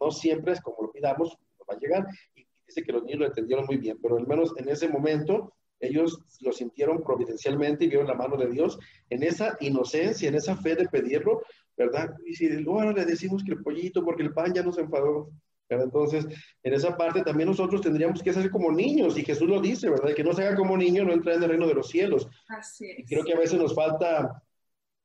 no 0.00 0.10
siempre 0.10 0.52
es 0.52 0.60
como 0.60 0.76
lo 0.82 0.92
pidamos, 0.92 1.36
no 1.58 1.64
va 1.68 1.74
a 1.74 1.78
llegar. 1.78 2.06
Y 2.34 2.46
dice 2.66 2.82
que 2.82 2.92
los 2.92 3.02
niños 3.04 3.20
lo 3.20 3.26
entendieron 3.26 3.66
muy 3.66 3.76
bien, 3.76 3.98
pero 4.00 4.16
al 4.16 4.26
menos 4.26 4.52
en 4.56 4.68
ese 4.68 4.88
momento 4.88 5.54
ellos 5.80 6.18
lo 6.40 6.52
sintieron 6.52 7.02
providencialmente 7.02 7.84
y 7.84 7.88
vieron 7.88 8.06
la 8.06 8.14
mano 8.14 8.36
de 8.36 8.48
Dios 8.48 8.78
en 9.10 9.22
esa 9.22 9.56
inocencia, 9.60 10.28
en 10.28 10.34
esa 10.34 10.56
fe 10.56 10.74
de 10.74 10.88
pedirlo, 10.88 11.42
¿verdad? 11.76 12.14
Y 12.24 12.34
si 12.34 12.48
luego 12.48 12.92
le 12.92 13.04
decimos 13.04 13.42
que 13.44 13.52
el 13.52 13.62
pollito, 13.62 14.04
porque 14.04 14.22
el 14.22 14.32
pan 14.32 14.54
ya 14.54 14.62
nos 14.62 14.78
enfadó, 14.78 15.30
¿verdad? 15.68 15.86
Entonces, 15.86 16.26
en 16.62 16.72
esa 16.74 16.96
parte 16.96 17.22
también 17.22 17.48
nosotros 17.48 17.80
tendríamos 17.80 18.22
que 18.22 18.32
ser 18.32 18.50
como 18.50 18.70
niños, 18.72 19.18
y 19.18 19.24
Jesús 19.24 19.48
lo 19.48 19.60
dice, 19.60 19.90
¿verdad? 19.90 20.14
Que 20.14 20.24
no 20.24 20.32
se 20.32 20.44
haga 20.44 20.56
como 20.56 20.76
niño, 20.76 21.04
no 21.04 21.12
entra 21.12 21.34
en 21.34 21.42
el 21.42 21.48
reino 21.50 21.66
de 21.66 21.74
los 21.74 21.88
cielos. 21.88 22.28
Así 22.48 22.86
es. 22.90 23.08
Creo 23.08 23.24
que 23.24 23.32
a 23.32 23.38
veces 23.38 23.58
nos 23.58 23.74
falta 23.74 24.42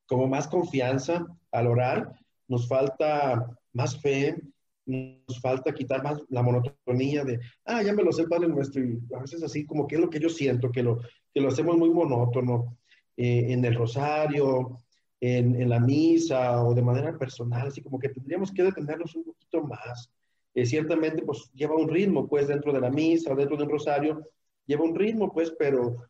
como 0.06 0.26
más 0.26 0.48
confianza 0.48 1.26
al 1.52 1.66
orar, 1.66 2.12
nos 2.48 2.66
falta 2.66 3.56
más 3.72 4.00
fe, 4.00 4.36
nos 4.84 5.40
falta 5.40 5.72
quitar 5.72 6.02
más 6.02 6.20
la 6.28 6.42
monotonía 6.42 7.24
de, 7.24 7.38
ah, 7.64 7.82
ya 7.82 7.92
me 7.92 8.02
lo 8.02 8.12
sé, 8.12 8.24
Padre 8.24 8.48
Nuestro, 8.48 8.82
y 8.82 9.00
a 9.14 9.20
veces 9.20 9.42
así 9.42 9.64
como 9.64 9.86
que 9.86 9.94
es 9.94 10.00
lo 10.00 10.10
que 10.10 10.18
yo 10.18 10.28
siento, 10.28 10.70
que 10.70 10.82
lo, 10.82 11.00
que 11.32 11.40
lo 11.40 11.48
hacemos 11.48 11.76
muy 11.76 11.90
monótono 11.90 12.76
eh, 13.16 13.52
en 13.52 13.64
el 13.64 13.74
rosario, 13.76 14.78
en, 15.20 15.60
en, 15.60 15.68
la 15.68 15.78
misa 15.78 16.64
o 16.64 16.74
de 16.74 16.82
manera 16.82 17.16
personal, 17.16 17.68
así 17.68 17.82
como 17.82 17.98
que 17.98 18.08
tendríamos 18.08 18.50
que 18.50 18.62
detenernos 18.62 19.14
un 19.14 19.24
poquito 19.24 19.62
más. 19.62 20.10
Eh, 20.54 20.66
ciertamente, 20.66 21.22
pues 21.22 21.50
lleva 21.54 21.76
un 21.76 21.88
ritmo, 21.88 22.28
pues 22.28 22.48
dentro 22.48 22.72
de 22.72 22.80
la 22.80 22.90
misa 22.90 23.34
dentro 23.34 23.56
de 23.56 23.62
un 23.64 23.70
rosario, 23.70 24.26
lleva 24.66 24.84
un 24.84 24.94
ritmo, 24.94 25.32
pues, 25.32 25.52
pero 25.58 26.08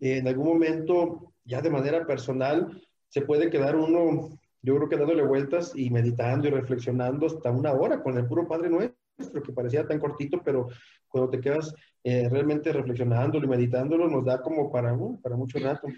eh, 0.00 0.18
en 0.18 0.28
algún 0.28 0.46
momento, 0.46 1.32
ya 1.44 1.60
de 1.60 1.70
manera 1.70 2.06
personal, 2.06 2.80
se 3.08 3.22
puede 3.22 3.50
quedar 3.50 3.76
uno 3.76 4.38
yo 4.62 4.76
creo 4.76 4.88
que 4.88 4.96
dándole 4.96 5.22
vueltas 5.22 5.72
y 5.74 5.90
meditando 5.90 6.48
y 6.48 6.50
reflexionando 6.50 7.26
hasta 7.26 7.50
una 7.50 7.72
hora 7.72 8.02
con 8.02 8.16
el 8.18 8.26
puro 8.26 8.46
Padre 8.46 8.68
Nuestro, 8.68 9.42
que 9.42 9.52
parecía 9.52 9.86
tan 9.86 9.98
cortito, 9.98 10.42
pero 10.44 10.68
cuando 11.08 11.30
te 11.30 11.40
quedas 11.40 11.74
eh, 12.04 12.28
realmente 12.28 12.72
reflexionándolo 12.72 13.46
y 13.46 13.48
meditándolo, 13.48 14.08
nos 14.08 14.24
da 14.24 14.42
como 14.42 14.70
para, 14.70 14.92
uh, 14.92 15.20
para 15.20 15.36
mucho 15.36 15.58
rato. 15.58 15.88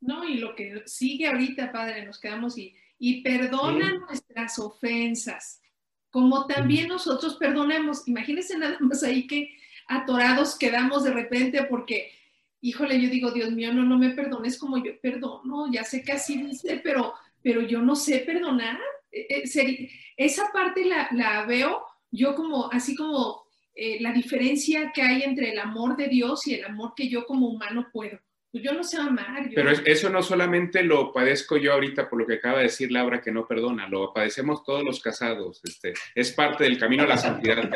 No, 0.00 0.24
y 0.24 0.38
lo 0.38 0.54
que 0.56 0.82
sigue 0.86 1.28
ahorita, 1.28 1.70
Padre, 1.70 2.04
nos 2.04 2.18
quedamos 2.18 2.58
y, 2.58 2.74
y 2.98 3.22
perdona 3.22 3.90
sí. 3.90 3.98
nuestras 3.98 4.58
ofensas, 4.58 5.61
como 6.12 6.46
también 6.46 6.86
nosotros 6.86 7.34
perdonamos. 7.34 8.06
Imagínense 8.06 8.56
nada 8.56 8.76
más 8.78 9.02
ahí 9.02 9.26
que 9.26 9.50
atorados 9.88 10.56
quedamos 10.56 11.02
de 11.02 11.12
repente 11.12 11.64
porque 11.64 12.12
híjole, 12.62 13.00
yo 13.00 13.10
digo, 13.10 13.32
Dios 13.32 13.50
mío, 13.50 13.74
no, 13.74 13.82
no 13.82 13.98
me 13.98 14.10
perdones 14.10 14.56
como 14.56 14.82
yo 14.82 14.98
perdono, 15.00 15.70
ya 15.70 15.84
sé 15.84 16.02
que 16.02 16.12
así 16.12 16.40
dice, 16.42 16.80
pero, 16.82 17.12
pero 17.42 17.60
yo 17.60 17.82
no 17.82 17.96
sé 17.96 18.20
perdonar. 18.20 18.78
Eh, 19.10 19.42
eh, 19.44 19.90
esa 20.16 20.50
parte 20.52 20.84
la, 20.84 21.08
la, 21.10 21.44
veo 21.44 21.84
yo 22.10 22.34
como, 22.34 22.72
así 22.72 22.94
como 22.94 23.42
eh, 23.74 24.00
la 24.00 24.12
diferencia 24.12 24.92
que 24.94 25.02
hay 25.02 25.22
entre 25.22 25.50
el 25.50 25.58
amor 25.58 25.96
de 25.96 26.06
Dios 26.06 26.46
y 26.46 26.54
el 26.54 26.64
amor 26.64 26.94
que 26.96 27.08
yo 27.08 27.26
como 27.26 27.48
humano 27.48 27.88
puedo. 27.92 28.18
Pues 28.52 28.62
yo 28.62 28.72
no 28.74 28.84
sé 28.84 28.98
amar. 28.98 29.48
Yo 29.48 29.54
pero 29.54 29.70
eso 29.70 30.10
no 30.10 30.22
solamente 30.22 30.82
lo 30.82 31.10
padezco 31.10 31.56
yo 31.56 31.72
ahorita 31.72 32.10
por 32.10 32.18
lo 32.18 32.26
que 32.26 32.34
acaba 32.34 32.58
de 32.58 32.64
decir 32.64 32.92
Laura 32.92 33.22
que 33.22 33.32
no 33.32 33.48
perdona, 33.48 33.88
lo 33.88 34.12
padecemos 34.12 34.62
todos 34.62 34.84
los 34.84 35.00
casados. 35.00 35.62
Este, 35.64 35.94
es 36.14 36.32
parte 36.32 36.64
del 36.64 36.78
camino 36.78 37.04
a 37.04 37.06
la 37.06 37.16
santidad. 37.16 37.70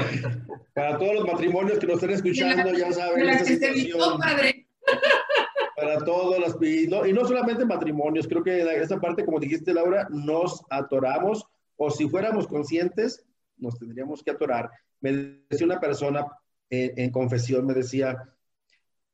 Para 0.75 0.99
todos 0.99 1.15
los 1.15 1.27
matrimonios 1.27 1.79
que 1.79 1.87
nos 1.87 1.97
estén 1.97 2.11
escuchando, 2.11 2.71
la, 2.71 2.79
ya 2.79 2.93
saben 2.93 3.29
esta 3.29 3.45
situación. 3.45 4.19
Padre 4.19 4.67
para 5.77 5.99
todos 6.05 6.39
los 6.39 6.63
y 6.63 6.87
no, 6.89 7.07
y 7.07 7.13
no 7.13 7.27
solamente 7.27 7.65
matrimonios, 7.65 8.27
creo 8.27 8.43
que 8.43 8.63
en 8.63 8.83
esa 8.83 8.99
parte, 8.99 9.25
como 9.25 9.39
dijiste 9.39 9.75
Laura, 9.75 10.09
nos 10.11 10.65
atoramos 10.71 11.47
o 11.77 11.91
si 11.91 12.09
fuéramos 12.09 12.47
conscientes, 12.47 13.25
nos 13.59 13.79
tendríamos 13.79 14.23
que 14.23 14.31
atorar. 14.31 14.71
Me 15.01 15.13
decía 15.49 15.67
una 15.67 15.79
persona 15.79 16.27
en, 16.71 16.99
en 16.99 17.11
confesión, 17.11 17.67
me 17.67 17.75
decía 17.75 18.17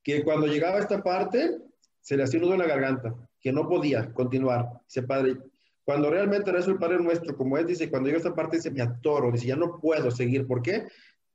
que 0.02 0.22
cuando 0.24 0.46
llegaba 0.46 0.76
a 0.76 0.80
esta 0.80 1.02
parte 1.02 1.58
se 2.00 2.16
le 2.16 2.24
hacía 2.24 2.40
un 2.40 2.46
nudo 2.46 2.54
en 2.54 2.60
la 2.60 2.66
garganta, 2.66 3.14
que 3.40 3.52
no 3.52 3.68
podía 3.68 4.12
continuar. 4.12 4.68
Dice, 4.86 5.02
padre, 5.02 5.36
cuando 5.84 6.10
realmente 6.10 6.50
era 6.50 6.60
eso 6.60 6.70
el 6.70 6.78
Padre 6.78 6.98
Nuestro, 7.00 7.36
como 7.36 7.58
él 7.58 7.66
dice, 7.66 7.90
cuando 7.90 8.06
llega 8.06 8.18
a 8.18 8.22
esta 8.22 8.34
parte 8.34 8.56
dice, 8.56 8.70
me 8.70 8.82
atoro, 8.82 9.30
dice, 9.32 9.46
ya 9.46 9.56
no 9.56 9.78
puedo 9.80 10.10
seguir. 10.10 10.46
¿Por 10.46 10.62
qué? 10.62 10.86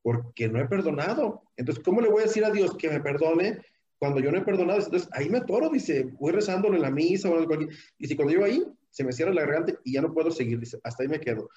Porque 0.01 0.47
no 0.47 0.59
he 0.59 0.67
perdonado. 0.67 1.43
Entonces, 1.57 1.83
¿cómo 1.83 2.01
le 2.01 2.09
voy 2.09 2.21
a 2.21 2.25
decir 2.25 2.45
a 2.45 2.51
Dios 2.51 2.75
que 2.77 2.89
me 2.89 3.01
perdone 3.01 3.59
cuando 3.99 4.19
yo 4.19 4.31
no 4.31 4.37
he 4.37 4.41
perdonado, 4.41 4.79
entonces 4.79 5.09
ahí 5.11 5.29
me 5.29 5.39
atoro, 5.39 5.69
dice, 5.69 6.03
voy 6.19 6.31
rezándolo 6.31 6.75
en 6.75 6.81
la 6.81 6.91
misa 6.91 7.29
o 7.29 7.45
cualquier, 7.45 7.71
y 7.97 8.07
si 8.07 8.15
cuando 8.15 8.31
llego 8.31 8.45
ahí, 8.45 8.63
se 8.89 9.03
me 9.03 9.11
cierra 9.11 9.33
la 9.33 9.41
garganta 9.41 9.73
y 9.83 9.93
ya 9.93 10.01
no 10.01 10.13
puedo 10.13 10.31
seguir, 10.31 10.59
dice, 10.59 10.79
hasta 10.83 11.03
ahí 11.03 11.09
me 11.09 11.19
quedo. 11.19 11.49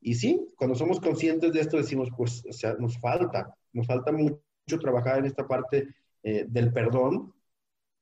Y 0.00 0.14
sí, 0.14 0.46
cuando 0.56 0.76
somos 0.76 1.00
conscientes 1.00 1.52
de 1.52 1.60
esto, 1.60 1.78
decimos, 1.78 2.10
pues, 2.16 2.44
o 2.48 2.52
sea, 2.52 2.74
nos 2.78 2.98
falta, 2.98 3.54
nos 3.72 3.86
falta 3.86 4.12
mucho 4.12 4.78
trabajar 4.78 5.18
en 5.18 5.26
esta 5.26 5.46
parte 5.48 5.88
eh, 6.28 6.44
del 6.48 6.72
perdón, 6.72 7.32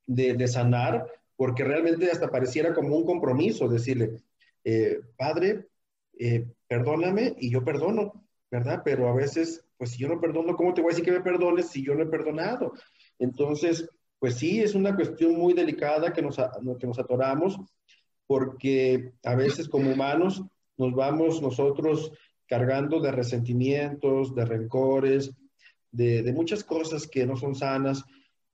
de, 0.07 0.49
sanar, 0.49 1.07
porque 1.37 1.63
realmente 1.63 2.11
hasta 2.11 2.31
pareciera 2.31 2.73
como 2.73 2.97
un 2.97 3.05
compromiso 3.05 3.69
decirle, 3.69 4.17
eh, 4.65 4.99
Padre, 5.19 5.67
eh, 6.19 6.47
perdóname 6.67 7.37
y 7.39 7.51
yo 7.51 7.63
perdono, 7.63 8.25
¿verdad? 8.51 8.81
Pero 8.83 9.11
a 9.11 9.15
veces, 9.15 9.63
pues 9.77 9.91
si 9.91 9.99
yo 9.99 10.09
no 10.09 10.23
perdono, 10.23 10.57
¿cómo 10.57 10.73
te 10.73 10.81
voy 10.81 10.89
a 10.89 10.93
decir 10.93 11.05
que 11.05 11.13
me 11.13 11.21
perdones 11.21 11.69
si 11.69 11.85
yo 11.85 11.95
no 11.95 12.05
he 12.05 12.07
perdonado? 12.07 12.73
Entonces, 13.19 13.91
pues 14.19 14.37
sí, 14.37 14.63
es 14.63 14.75
una 14.75 14.97
cuestión 14.97 15.35
muy 15.35 15.53
delicada 15.53 16.11
que 16.15 16.23
nos, 16.23 16.39
que 16.81 16.87
nos 16.87 16.99
atoramos, 16.99 17.59
porque 18.27 19.13
a 19.23 19.35
veces 19.35 19.69
como 19.69 19.93
humanos 19.93 20.43
nos 20.79 20.95
vamos 20.95 21.43
nosotros 21.43 22.11
cargando 22.47 23.01
de 23.01 23.13
resentimientos, 23.13 24.35
de 24.35 24.47
rencores, 24.47 25.31
de, 25.95 26.23
de, 26.23 26.33
muchas 26.33 26.65
cosas 26.65 27.07
que 27.07 27.27
no 27.27 27.37
son 27.37 27.55
sanas, 27.55 28.05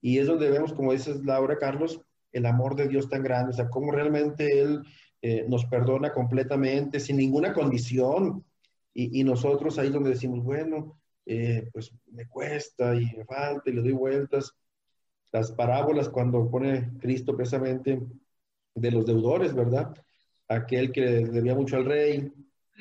y 0.01 0.17
es 0.17 0.27
donde 0.27 0.49
vemos, 0.49 0.73
como 0.73 0.93
dices 0.93 1.23
Laura 1.25 1.57
Carlos, 1.57 2.01
el 2.31 2.45
amor 2.45 2.75
de 2.75 2.87
Dios 2.87 3.09
tan 3.09 3.23
grande, 3.23 3.51
o 3.51 3.53
sea, 3.53 3.69
cómo 3.69 3.91
realmente 3.91 4.61
Él 4.61 4.83
eh, 5.21 5.45
nos 5.47 5.65
perdona 5.65 6.13
completamente, 6.13 6.99
sin 6.99 7.17
ninguna 7.17 7.53
condición, 7.53 8.45
y, 8.93 9.19
y 9.19 9.23
nosotros 9.23 9.77
ahí 9.77 9.89
donde 9.89 10.11
decimos, 10.11 10.43
bueno, 10.43 11.01
eh, 11.25 11.69
pues 11.71 11.93
me 12.11 12.27
cuesta 12.27 12.95
y 12.95 13.05
me 13.15 13.25
falta 13.25 13.69
y 13.69 13.73
le 13.73 13.81
doy 13.81 13.93
vueltas. 13.93 14.53
Las 15.31 15.51
parábolas 15.51 16.09
cuando 16.09 16.49
pone 16.49 16.89
Cristo 16.99 17.35
precisamente 17.35 18.01
de 18.75 18.91
los 18.91 19.05
deudores, 19.05 19.53
¿verdad? 19.53 19.93
Aquel 20.47 20.91
que 20.91 21.01
debía 21.01 21.55
mucho 21.55 21.77
al 21.77 21.85
rey 21.85 22.31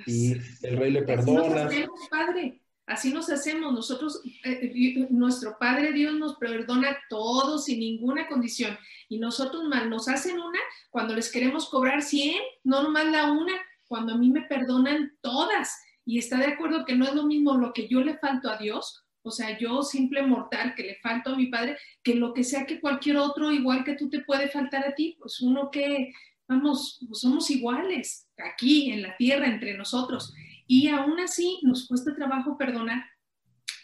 y 0.07 0.33
el 0.63 0.77
rey 0.77 0.91
le 0.91 1.03
perdona. 1.03 1.41
Así 1.43 1.51
nos 1.51 1.57
hacemos, 1.57 2.09
Padre. 2.11 2.60
Así 2.91 3.13
nos 3.13 3.31
hacemos. 3.31 3.73
Nosotros, 3.73 4.21
eh, 4.43 4.73
eh, 4.75 5.07
nuestro 5.11 5.57
Padre 5.59 5.93
Dios 5.93 6.13
nos 6.15 6.35
perdona 6.37 6.99
todo 7.09 7.59
sin 7.59 7.79
ninguna 7.79 8.27
condición. 8.27 8.77
Y 9.09 9.19
nosotros 9.19 9.63
mal 9.65 9.89
nos 9.89 10.09
hacen 10.09 10.41
una 10.41 10.59
cuando 10.91 11.15
les 11.15 11.31
queremos 11.31 11.69
cobrar 11.69 12.03
100, 12.03 12.35
no 12.65 12.83
nomás 12.83 13.07
la 13.07 13.31
una, 13.31 13.53
cuando 13.87 14.15
a 14.15 14.19
mí 14.19 14.29
me 14.31 14.43
perdonan 14.43 15.13
todas 15.21 15.81
y 16.05 16.19
está 16.19 16.39
de 16.39 16.47
acuerdo 16.47 16.85
que 16.85 16.97
no 16.97 17.05
es 17.05 17.15
lo 17.15 17.25
mismo 17.25 17.57
lo 17.57 17.73
que 17.73 17.87
yo 17.87 18.01
le 18.01 18.19
falto 18.19 18.51
a 18.51 18.57
Dios, 18.57 19.05
o 19.23 19.31
sea, 19.31 19.57
yo 19.57 19.83
simple 19.83 20.23
mortal 20.23 20.75
que 20.75 20.83
le 20.83 20.97
falto 20.97 21.31
a 21.31 21.37
mi 21.37 21.47
padre, 21.47 21.77
que 22.03 22.17
lo 22.17 22.35
que 22.35 22.43
sea 22.43 22.67
que 22.67 22.81
cualquier 22.81 23.19
otro 23.19 23.53
igual 23.53 23.85
que 23.85 23.95
tú 23.95 24.11
te 24.11 24.21
puede 24.21 24.49
faltar 24.49 24.85
a 24.85 24.95
ti, 24.97 25.17
pues 25.21 25.41
uno 25.41 25.71
que, 25.71 26.13
vamos, 26.49 26.99
pues 27.07 27.21
somos 27.21 27.51
iguales 27.51 28.27
aquí 28.37 28.91
en 28.91 29.03
la 29.03 29.17
tierra 29.17 29.47
entre 29.47 29.77
nosotros. 29.77 30.35
Y 30.71 30.87
aún 30.87 31.19
así 31.19 31.59
nos 31.63 31.89
cuesta 31.89 32.15
trabajo 32.15 32.57
perdonar 32.57 33.05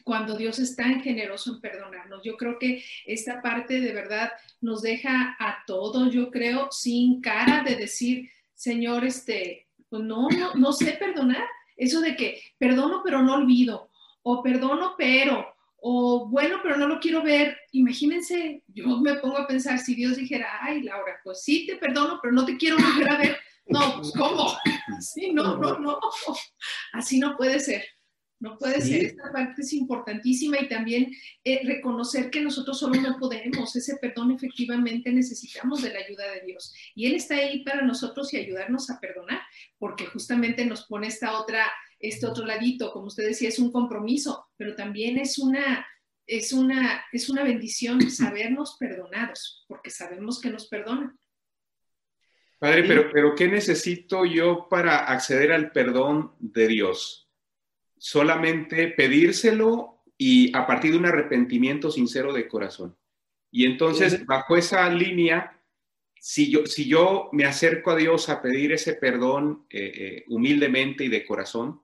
cuando 0.05 0.37
Dios 0.37 0.61
es 0.61 0.77
tan 0.77 1.03
generoso 1.03 1.55
en 1.55 1.61
perdonarnos. 1.61 2.23
Yo 2.23 2.37
creo 2.37 2.61
que 2.61 2.85
esta 3.05 3.43
parte 3.43 3.81
de 3.81 3.93
verdad 3.93 4.31
nos 4.61 4.83
deja 4.83 5.35
a 5.41 5.65
todos, 5.67 6.13
yo 6.13 6.31
creo, 6.31 6.69
sin 6.71 7.21
cara 7.21 7.65
de 7.65 7.75
decir, 7.75 8.31
Señor, 8.55 9.05
este, 9.05 9.67
pues 9.89 10.05
no, 10.05 10.29
no, 10.29 10.55
no 10.55 10.73
sé 10.73 10.93
perdonar. 10.93 11.43
Eso 11.77 12.01
de 12.01 12.15
que 12.15 12.41
perdono 12.57 13.03
pero 13.05 13.21
no 13.21 13.35
olvido, 13.35 13.91
o 14.23 14.41
perdono 14.41 14.95
pero, 14.97 15.45
o 15.79 16.29
bueno 16.29 16.61
pero 16.63 16.77
no 16.77 16.87
lo 16.87 17.01
quiero 17.01 17.21
ver. 17.21 17.59
Imagínense, 17.73 18.63
yo 18.69 19.01
me 19.01 19.15
pongo 19.15 19.39
a 19.39 19.49
pensar 19.49 19.81
si 19.81 19.97
Dios 19.97 20.19
dijera, 20.19 20.61
ay 20.61 20.83
Laura, 20.83 21.19
pues 21.25 21.43
sí 21.43 21.67
te 21.67 21.75
perdono 21.79 22.21
pero 22.23 22.33
no 22.33 22.45
te 22.45 22.57
quiero 22.57 22.77
volver 22.77 23.11
a 23.11 23.19
ver. 23.19 23.37
No, 23.67 23.97
pues 23.97 24.13
¿cómo? 24.13 24.53
Sí, 25.01 25.33
no, 25.33 25.57
no, 25.57 25.79
no. 25.79 25.99
Así 26.93 27.19
no 27.19 27.37
puede 27.37 27.61
ser. 27.61 27.85
No 28.39 28.59
puede 28.59 28.83
sí. 28.83 28.91
ser, 28.91 29.05
esta 29.05 29.33
parte 29.33 29.63
es 29.63 29.73
importantísima 29.73 30.61
y 30.61 30.69
también 30.69 31.11
eh, 31.43 31.63
reconocer 31.65 32.31
que 32.31 32.43
nosotros 32.43 32.79
solo 32.79 33.01
no 33.01 33.17
podemos, 33.19 33.75
ese 33.75 33.97
perdón 33.97 34.31
efectivamente 34.31 35.11
necesitamos 35.11 35.83
de 35.83 35.93
la 35.95 36.01
ayuda 36.01 36.31
de 36.33 36.43
Dios. 36.43 36.75
Y 36.95 37.07
Él 37.07 37.15
está 37.15 37.37
ahí 37.37 37.65
para 37.65 37.83
nosotros 37.83 38.33
y 38.35 38.37
ayudarnos 38.37 38.91
a 38.91 39.01
perdonar, 39.01 39.41
porque 39.79 40.05
justamente 40.05 40.67
nos 40.67 40.87
pone 40.87 41.07
esta 41.07 41.41
otra, 41.41 41.67
este 41.99 42.27
otro 42.27 42.45
ladito, 42.45 42.93
como 42.93 43.07
usted 43.07 43.27
decía, 43.27 43.49
es 43.49 43.59
un 43.59 43.73
compromiso, 43.73 44.47
pero 44.59 44.77
también 44.77 45.17
es 45.17 45.39
una, 45.39 45.87
es 46.27 46.53
una, 46.53 47.05
es 47.13 47.31
una 47.31 47.43
bendición 47.43 48.11
sabernos 48.11 48.77
perdonados, 48.79 49.65
porque 49.67 49.89
sabemos 49.89 50.43
que 50.43 50.51
nos 50.51 50.69
perdonan. 50.69 51.19
Padre, 52.59 52.85
pero, 52.85 53.11
pero 53.13 53.35
¿qué 53.35 53.49
necesito 53.49 54.25
yo 54.25 54.67
para 54.69 55.05
acceder 55.05 55.53
al 55.53 55.73
perdón 55.73 56.33
de 56.39 56.69
Dios? 56.69 57.27
solamente 57.99 58.89
pedírselo 58.89 60.03
y 60.19 60.57
a 60.57 60.67
partir 60.67 60.93
de 60.93 60.99
un 60.99 61.07
arrepentimiento 61.07 61.91
sincero 61.91 62.33
de 62.33 62.49
corazón. 62.49 62.97
Y 63.51 63.65
entonces, 63.65 64.25
bajo 64.27 64.57
esa 64.57 64.89
línea, 64.91 65.61
si 66.21 66.51
yo, 66.51 66.67
si 66.67 66.89
yo 66.89 67.29
me 67.33 67.45
acerco 67.45 67.91
a 67.91 67.97
Dios 67.97 68.29
a 68.29 68.43
pedir 68.43 68.73
ese 68.73 68.95
perdón 68.95 69.67
eh, 69.71 69.93
eh, 69.95 70.25
humildemente 70.29 71.05
y 71.05 71.09
de 71.09 71.25
corazón, 71.25 71.83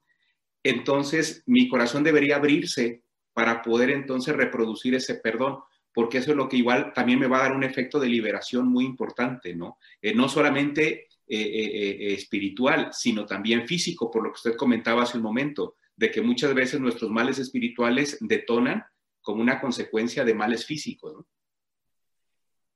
entonces 0.63 1.43
mi 1.47 1.69
corazón 1.69 2.05
debería 2.05 2.37
abrirse 2.37 3.05
para 3.33 3.63
poder 3.63 3.91
entonces 3.91 4.37
reproducir 4.37 4.95
ese 4.95 5.15
perdón, 5.15 5.61
porque 5.93 6.19
eso 6.19 6.31
es 6.31 6.37
lo 6.37 6.49
que 6.49 6.57
igual 6.57 6.93
también 6.95 7.19
me 7.19 7.27
va 7.27 7.39
a 7.39 7.43
dar 7.43 7.57
un 7.57 7.65
efecto 7.65 8.01
de 8.01 8.09
liberación 8.09 8.69
muy 8.69 8.85
importante, 8.85 9.55
¿no? 9.55 9.79
Eh, 10.01 10.15
no 10.15 10.29
solamente 10.29 11.09
espiritual, 11.25 12.91
sino 12.93 13.25
también 13.25 13.67
físico, 13.67 14.11
por 14.11 14.23
lo 14.23 14.31
que 14.31 14.37
usted 14.37 14.55
comentaba 14.55 15.05
hace 15.05 15.17
un 15.17 15.23
momento, 15.23 15.77
de 15.97 16.11
que 16.11 16.21
muchas 16.21 16.53
veces 16.53 16.79
nuestros 16.79 17.11
males 17.11 17.39
espirituales 17.39 18.19
detonan 18.21 18.85
como 19.23 19.41
una 19.41 19.59
consecuencia 19.59 20.25
de 20.25 20.35
males 20.35 20.67
físicos. 20.67 21.25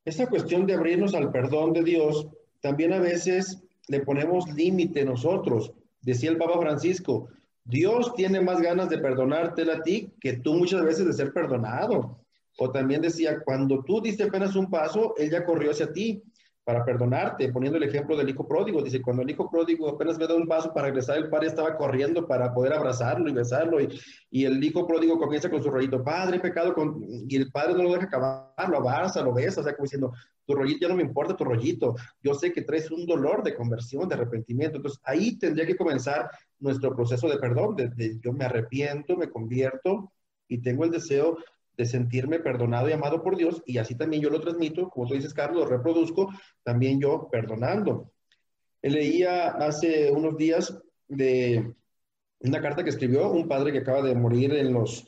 Esta 0.07 0.29
cuestión 0.29 0.67
de 0.67 0.75
abrirnos 0.75 1.15
al 1.15 1.33
perdón 1.33 1.73
de 1.73 1.83
Dios, 1.83 2.29
también 2.61 2.93
a 2.93 3.01
veces 3.01 3.63
le 3.89 4.01
ponemos 4.01 4.49
límite 4.55 5.05
nosotros. 5.05 5.73
Decía 6.01 6.31
el 6.31 6.39
Papa 6.39 6.61
Francisco, 6.61 7.29
Dios 7.65 8.15
tiene 8.15 8.41
más 8.41 8.61
ganas 8.61 8.89
de 8.89 8.99
perdonarte 8.99 9.71
a 9.71 9.83
ti 9.83 10.13
que 10.21 10.35
tú 10.35 10.55
muchas 10.55 10.85
veces 10.85 11.07
de 11.07 11.13
ser 11.13 11.33
perdonado. 11.33 12.25
O 12.59 12.71
también 12.71 13.03
decía, 13.03 13.41
cuando 13.45 13.83
tú 13.85 14.01
diste 14.01 14.25
apenas 14.25 14.57
un 14.57 14.71
paso, 14.71 15.15
Él 15.17 15.31
ya 15.31 15.45
corrió 15.45 15.71
hacia 15.71 15.93
ti 15.93 16.23
para 16.67 16.85
perdonarte, 16.85 17.53
poniendo 17.53 17.77
el 17.77 17.85
ejemplo 17.85 18.17
del 18.17 18.29
hijo 18.29 18.49
pródigo. 18.49 18.83
Dice, 18.83 19.01
cuando 19.01 19.23
el 19.23 19.31
hijo 19.31 19.49
pródigo 19.49 19.89
apenas 19.89 20.19
me 20.19 20.27
da 20.27 20.35
un 20.35 20.49
paso 20.49 20.75
para 20.75 20.89
regresar, 20.89 21.17
el 21.17 21.31
padre 21.31 21.47
estaba 21.47 21.77
corriendo 21.77 22.27
para 22.27 22.53
poder 22.53 22.73
abrazarlo 22.73 23.31
y 23.31 23.33
besarlo. 23.33 23.81
Y, 23.81 23.89
y 24.33 24.47
el 24.47 24.63
hijo 24.65 24.85
pródigo 24.85 25.17
comienza 25.17 25.49
con 25.49 25.63
su 25.63 25.71
rollito, 25.71 26.03
padre, 26.03 26.41
pecado, 26.41 26.75
con... 26.75 26.99
y 27.07 27.37
el 27.37 27.53
padre 27.53 27.75
no 27.75 27.85
lo 27.85 27.93
deja 27.93 28.07
acabar, 28.07 28.69
lo 28.69 28.79
abraza, 28.79 29.23
lo 29.23 29.33
besa, 29.33 29.61
o 29.61 29.63
sea, 29.63 29.77
como 29.77 29.85
diciendo, 29.85 30.13
tu 30.45 30.57
rollito 30.57 30.81
ya 30.81 30.89
no 30.89 30.97
me 30.97 31.05
importa, 31.05 31.37
tu 31.37 31.45
rollito. 31.45 31.95
Yo 32.21 32.35
sé 32.35 32.53
que 32.53 32.63
traes 32.63 32.91
un 32.91 33.07
dolor 33.07 33.45
de 33.45 33.55
conversión, 33.55 34.09
de 34.09 34.17
arrepentimiento. 34.17 34.79
Entonces, 34.79 35.01
ahí 35.05 35.39
tendría 35.39 35.67
que 35.67 35.77
comenzar 35.77 36.29
nuestro 36.59 36.97
proceso 36.97 37.29
de 37.29 37.39
perdón, 37.39 37.77
de 37.77 38.19
yo 38.21 38.33
me 38.33 38.45
arrepiento, 38.45 39.17
me 39.17 39.31
convierto 39.31 40.11
y 40.49 40.59
tengo 40.59 40.85
el 40.85 40.91
deseo 40.91 41.37
de 41.77 41.85
sentirme 41.85 42.39
perdonado 42.39 42.89
y 42.89 42.93
amado 42.93 43.23
por 43.23 43.37
Dios, 43.37 43.63
y 43.67 43.79
así 43.79 43.95
también 43.95 44.23
yo 44.23 44.31
lo 44.31 44.41
transmito, 44.41 44.89
como 44.89 45.07
tú 45.07 45.15
dices, 45.15 45.35
Carlos, 45.35 45.65
lo 45.65 45.77
reproduzco, 45.77 46.31
también 46.63 47.01
yo 47.01 47.29
perdonando. 47.31 48.13
Leía 48.83 49.49
hace 49.49 50.11
unos 50.11 50.37
días 50.37 50.79
de 51.09 51.75
una 52.41 52.61
carta 52.61 52.83
que 52.83 52.91
escribió 52.91 53.31
un 53.31 53.49
padre 53.49 53.73
que 53.73 53.79
acaba 53.79 54.03
de 54.03 54.15
morir 54.15 54.55
en, 54.55 54.73
los, 54.73 55.07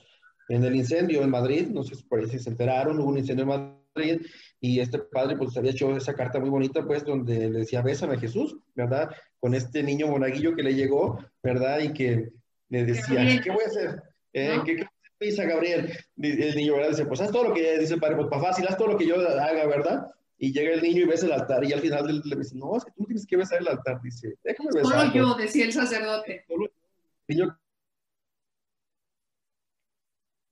en 0.49 0.65
el 0.65 0.77
incendio 0.77 1.23
en 1.23 1.31
Madrid, 1.31 1.69
no 1.69 1.83
sé 1.83 1.95
si 1.95 2.03
por 2.05 2.21
ahí 2.21 2.27
se 2.27 2.51
enteraron, 2.51 2.99
hubo 3.01 3.09
un 3.09 3.19
incendio 3.19 3.45
en 3.45 3.49
Madrid, 3.95 4.27
y 4.61 4.81
este 4.81 4.99
padre 4.99 5.37
pues 5.37 5.57
había 5.57 5.71
hecho 5.71 5.97
esa 5.97 6.15
carta 6.15 6.39
muy 6.39 6.51
bonita, 6.51 6.85
pues, 6.85 7.05
donde 7.05 7.51
le 7.51 7.61
decía, 7.61 7.83
bésame 7.83 8.15
a 8.15 8.21
Jesús, 8.21 8.57
¿verdad? 8.75 9.11
Con 9.41 9.55
este 9.55 9.83
niño 9.83 10.09
monaguillo 10.09 10.55
que 10.55 10.63
le 10.63 10.75
llegó, 10.75 11.19
¿verdad? 11.43 11.81
Y 11.81 11.93
que 11.93 12.31
le 12.69 12.85
decía, 12.85 13.41
¿qué 13.43 13.51
voy 13.51 13.65
a 13.65 13.69
hacer? 13.69 14.03
Eh, 14.33 14.59
¿qué, 14.65 14.87
dice 15.21 15.47
Gabriel, 15.47 15.93
el 16.17 16.57
niño, 16.57 16.75
¿verdad? 16.75 16.91
Dice, 16.91 17.07
pues 17.07 17.21
haz 17.21 17.31
todo 17.31 17.45
lo 17.49 17.55
que, 17.55 17.79
dice 17.79 17.95
el 17.95 18.01
padre, 18.01 18.17
pues 18.17 18.29
para 18.29 18.43
fácil, 18.43 18.67
haz 18.69 18.77
todo 18.77 18.89
lo 18.89 18.99
que 18.99 19.07
yo 19.07 19.17
haga, 19.17 19.67
¿verdad? 19.67 20.11
Y 20.39 20.53
llega 20.53 20.75
el 20.75 20.83
niño 20.83 21.03
y 21.03 21.07
besa 21.07 21.27
el 21.27 21.33
altar 21.33 21.65
y 21.65 21.73
al 21.73 21.81
final 21.81 22.23
le, 22.25 22.37
dice, 22.37 22.57
no, 22.57 22.77
es 22.77 22.85
que 22.85 22.93
tú 22.93 23.05
tienes 23.05 23.27
que 23.27 23.37
besar 23.37 23.59
el 23.61 23.69
altar, 23.69 24.01
dice, 24.03 24.37
déjame 24.45 24.71
besar. 24.73 25.11
Solo 25.11 25.13
yo, 25.13 25.35
decía 25.35 25.65
el 25.65 25.73
sacerdote. 25.73 26.45
Solo 26.47 26.67
el 26.67 27.37
niño 27.37 27.59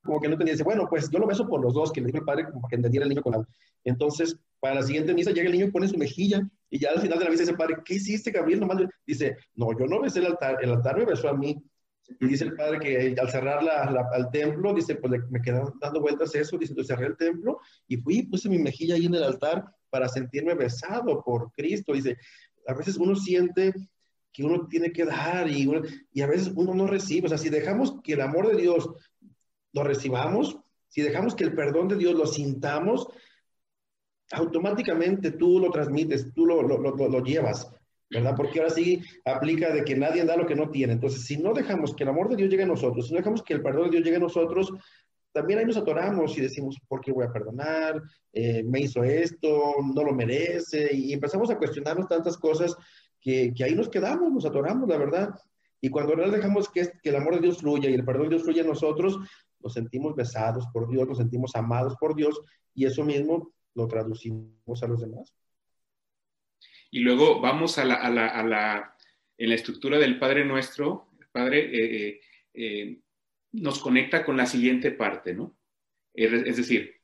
como 0.07 0.21
que 0.21 0.29
no 0.29 0.35
entendía, 0.35 0.55
dice, 0.55 0.65
bueno, 0.65 0.87
pues 0.89 1.11
yo 1.11 1.19
lo 1.19 1.27
beso 1.27 1.47
por 1.47 1.61
los 1.61 1.75
dos, 1.75 1.93
que 1.93 2.01
le 2.01 2.07
dijo 2.07 2.19
el 2.19 2.25
padre 2.25 2.45
como 2.45 2.63
para 2.63 2.71
que 2.71 2.77
entendiera 2.77 3.05
el 3.05 3.11
niño 3.11 3.23
con 3.23 3.33
la... 3.33 3.47
Entonces, 3.85 4.39
para 4.61 4.77
la 4.77 4.83
siguiente 4.83 5.13
misa 5.13 5.33
llega 5.33 5.47
el 5.47 5.53
niño 5.53 5.67
y 5.67 5.71
pone 5.71 5.89
su 5.89 5.99
mejilla 5.99 6.49
y 6.71 6.79
ya 6.79 6.91
al 6.91 7.01
final 7.01 7.19
de 7.19 7.25
la 7.25 7.31
misa 7.31 7.43
dice 7.43 7.55
padre, 7.55 7.77
¿qué 7.85 7.95
hiciste, 7.95 8.31
Gabriel? 8.31 8.61
Nomás 8.61 8.79
dice, 9.07 9.37
no, 9.55 9.79
yo 9.79 9.87
no 9.87 10.01
besé 10.01 10.21
el 10.21 10.27
altar, 10.27 10.59
el 10.63 10.71
altar 10.71 10.97
me 10.97 11.05
besó 11.05 11.29
a 11.29 11.35
mí. 11.35 11.63
Y 12.21 12.27
dice 12.27 12.45
el 12.45 12.55
padre 12.55 12.79
que 12.79 13.15
al 13.21 13.31
cerrar 13.31 13.63
la, 13.63 14.09
al 14.13 14.31
templo, 14.31 14.73
dice, 14.73 14.97
pues 14.97 15.21
me 15.31 15.43
quedé 15.43 15.61
dando 15.81 16.01
vueltas 16.01 16.35
eso, 16.35 16.57
dice, 16.57 16.73
entonces 16.73 16.95
cerré 16.95 17.09
el 17.09 17.17
templo 17.17 17.61
y 17.89 17.97
fui 17.97 18.23
puse 18.23 18.49
mi 18.49 18.59
mejilla 18.59 18.95
ahí 18.95 19.07
en 19.07 19.15
el 19.15 19.25
altar 19.25 19.65
para 19.91 20.09
sentirme 20.09 20.55
besado 20.55 21.23
por 21.25 21.51
Cristo. 21.53 21.93
Dice, 21.93 22.17
a 22.67 22.75
veces 22.75 22.97
uno 22.97 23.17
siente 23.17 23.75
que 24.33 24.45
uno 24.45 24.67
tiene 24.69 24.93
que 24.93 25.05
dar 25.05 25.49
y, 25.49 25.69
y 26.13 26.21
a 26.21 26.27
veces 26.27 26.53
uno 26.55 26.75
no 26.75 26.87
recibe. 26.87 27.27
O 27.27 27.29
sea, 27.29 27.39
si 27.39 27.49
dejamos 27.49 28.01
que 28.03 28.13
el 28.13 28.21
amor 28.21 28.49
de 28.49 28.61
Dios 28.61 28.89
lo 29.73 29.83
recibamos, 29.83 30.59
si 30.89 31.03
dejamos 31.03 31.35
que 31.35 31.45
el 31.45 31.55
perdón 31.55 31.89
de 31.89 31.97
Dios 31.97 32.15
lo 32.15 32.27
sintamos, 32.27 33.09
automáticamente 34.33 35.33
tú 35.33 35.59
lo 35.61 35.71
transmites, 35.71 36.33
tú 36.35 36.47
lo, 36.47 36.63
lo, 36.63 36.79
lo, 36.79 37.09
lo 37.09 37.25
llevas. 37.25 37.71
¿Verdad? 38.11 38.35
Porque 38.37 38.61
ahora 38.61 38.71
sí 38.71 39.03
aplica 39.25 39.73
de 39.73 39.85
que 39.85 39.97
nadie 39.97 40.25
da 40.25 40.37
lo 40.37 40.47
que 40.47 40.55
no 40.55 40.71
tiene. 40.71 40.93
Entonces, 40.93 41.25
si 41.25 41.37
no 41.37 41.53
dejamos 41.53 41.95
que 41.95 42.05
el 42.05 42.11
amor 42.11 42.29
de 42.29 42.37
Dios 42.37 42.51
llegue 42.51 42.63
a 42.63 42.67
nosotros, 42.67 43.07
si 43.07 43.13
no 43.13 43.19
dejamos 43.19 43.43
que 43.43 43.55
el 43.55 43.63
perdón 43.63 43.85
de 43.85 43.91
Dios 43.93 44.05
llegue 44.05 44.17
a 44.17 44.21
nosotros, 44.21 44.73
también 45.33 45.59
ahí 45.59 45.67
nos 45.67 45.77
atoramos 45.77 46.37
y 46.39 46.41
decimos, 46.41 46.79
¿por 46.89 47.01
qué 47.01 47.13
voy 47.13 47.27
a 47.27 47.33
perdonar? 47.33 48.03
Eh, 48.33 48.63
me 48.63 48.81
hizo 48.81 49.05
esto, 49.05 49.75
no 49.95 50.03
lo 50.03 50.15
merece, 50.15 50.95
y 50.95 51.13
empezamos 51.13 51.51
a 51.51 51.59
cuestionarnos 51.59 52.09
tantas 52.09 52.39
cosas 52.39 52.75
que, 53.21 53.53
que 53.55 53.65
ahí 53.65 53.75
nos 53.75 53.89
quedamos, 53.89 54.33
nos 54.33 54.47
atoramos, 54.47 54.89
la 54.89 54.97
verdad. 54.97 55.35
Y 55.81 55.91
cuando 55.91 56.17
no 56.17 56.31
dejamos 56.31 56.71
que, 56.71 56.89
que 57.03 57.11
el 57.11 57.17
amor 57.17 57.35
de 57.35 57.43
Dios 57.43 57.59
fluya 57.59 57.91
y 57.91 57.95
el 57.95 58.05
perdón 58.05 58.25
de 58.25 58.29
Dios 58.31 58.45
fluya 58.45 58.63
en 58.63 58.69
nosotros, 58.69 59.19
nos 59.61 59.75
sentimos 59.75 60.15
besados 60.15 60.67
por 60.73 60.89
Dios, 60.89 61.07
nos 61.07 61.19
sentimos 61.19 61.55
amados 61.55 61.97
por 62.01 62.15
Dios, 62.15 62.41
y 62.73 62.87
eso 62.87 63.05
mismo 63.05 63.53
lo 63.75 63.87
traducimos 63.89 64.83
a 64.83 64.87
los 64.87 65.01
demás. 65.01 65.35
Y 66.91 67.01
luego 67.01 67.41
vamos 67.41 67.79
a 67.79 67.85
la, 67.85 68.97
en 69.39 69.49
la 69.49 69.55
estructura 69.55 69.99
del 69.99 70.19
Padre 70.19 70.45
Nuestro, 70.45 71.09
el 71.21 71.27
Padre 71.29 71.59
eh, 71.61 72.09
eh, 72.09 72.21
eh, 72.55 72.99
nos 73.53 73.79
conecta 73.79 74.25
con 74.25 74.37
la 74.37 74.47
siguiente 74.47 74.91
parte, 74.93 75.35
¿no? 75.35 75.57
Es, 76.15 76.57
decir, 76.57 76.97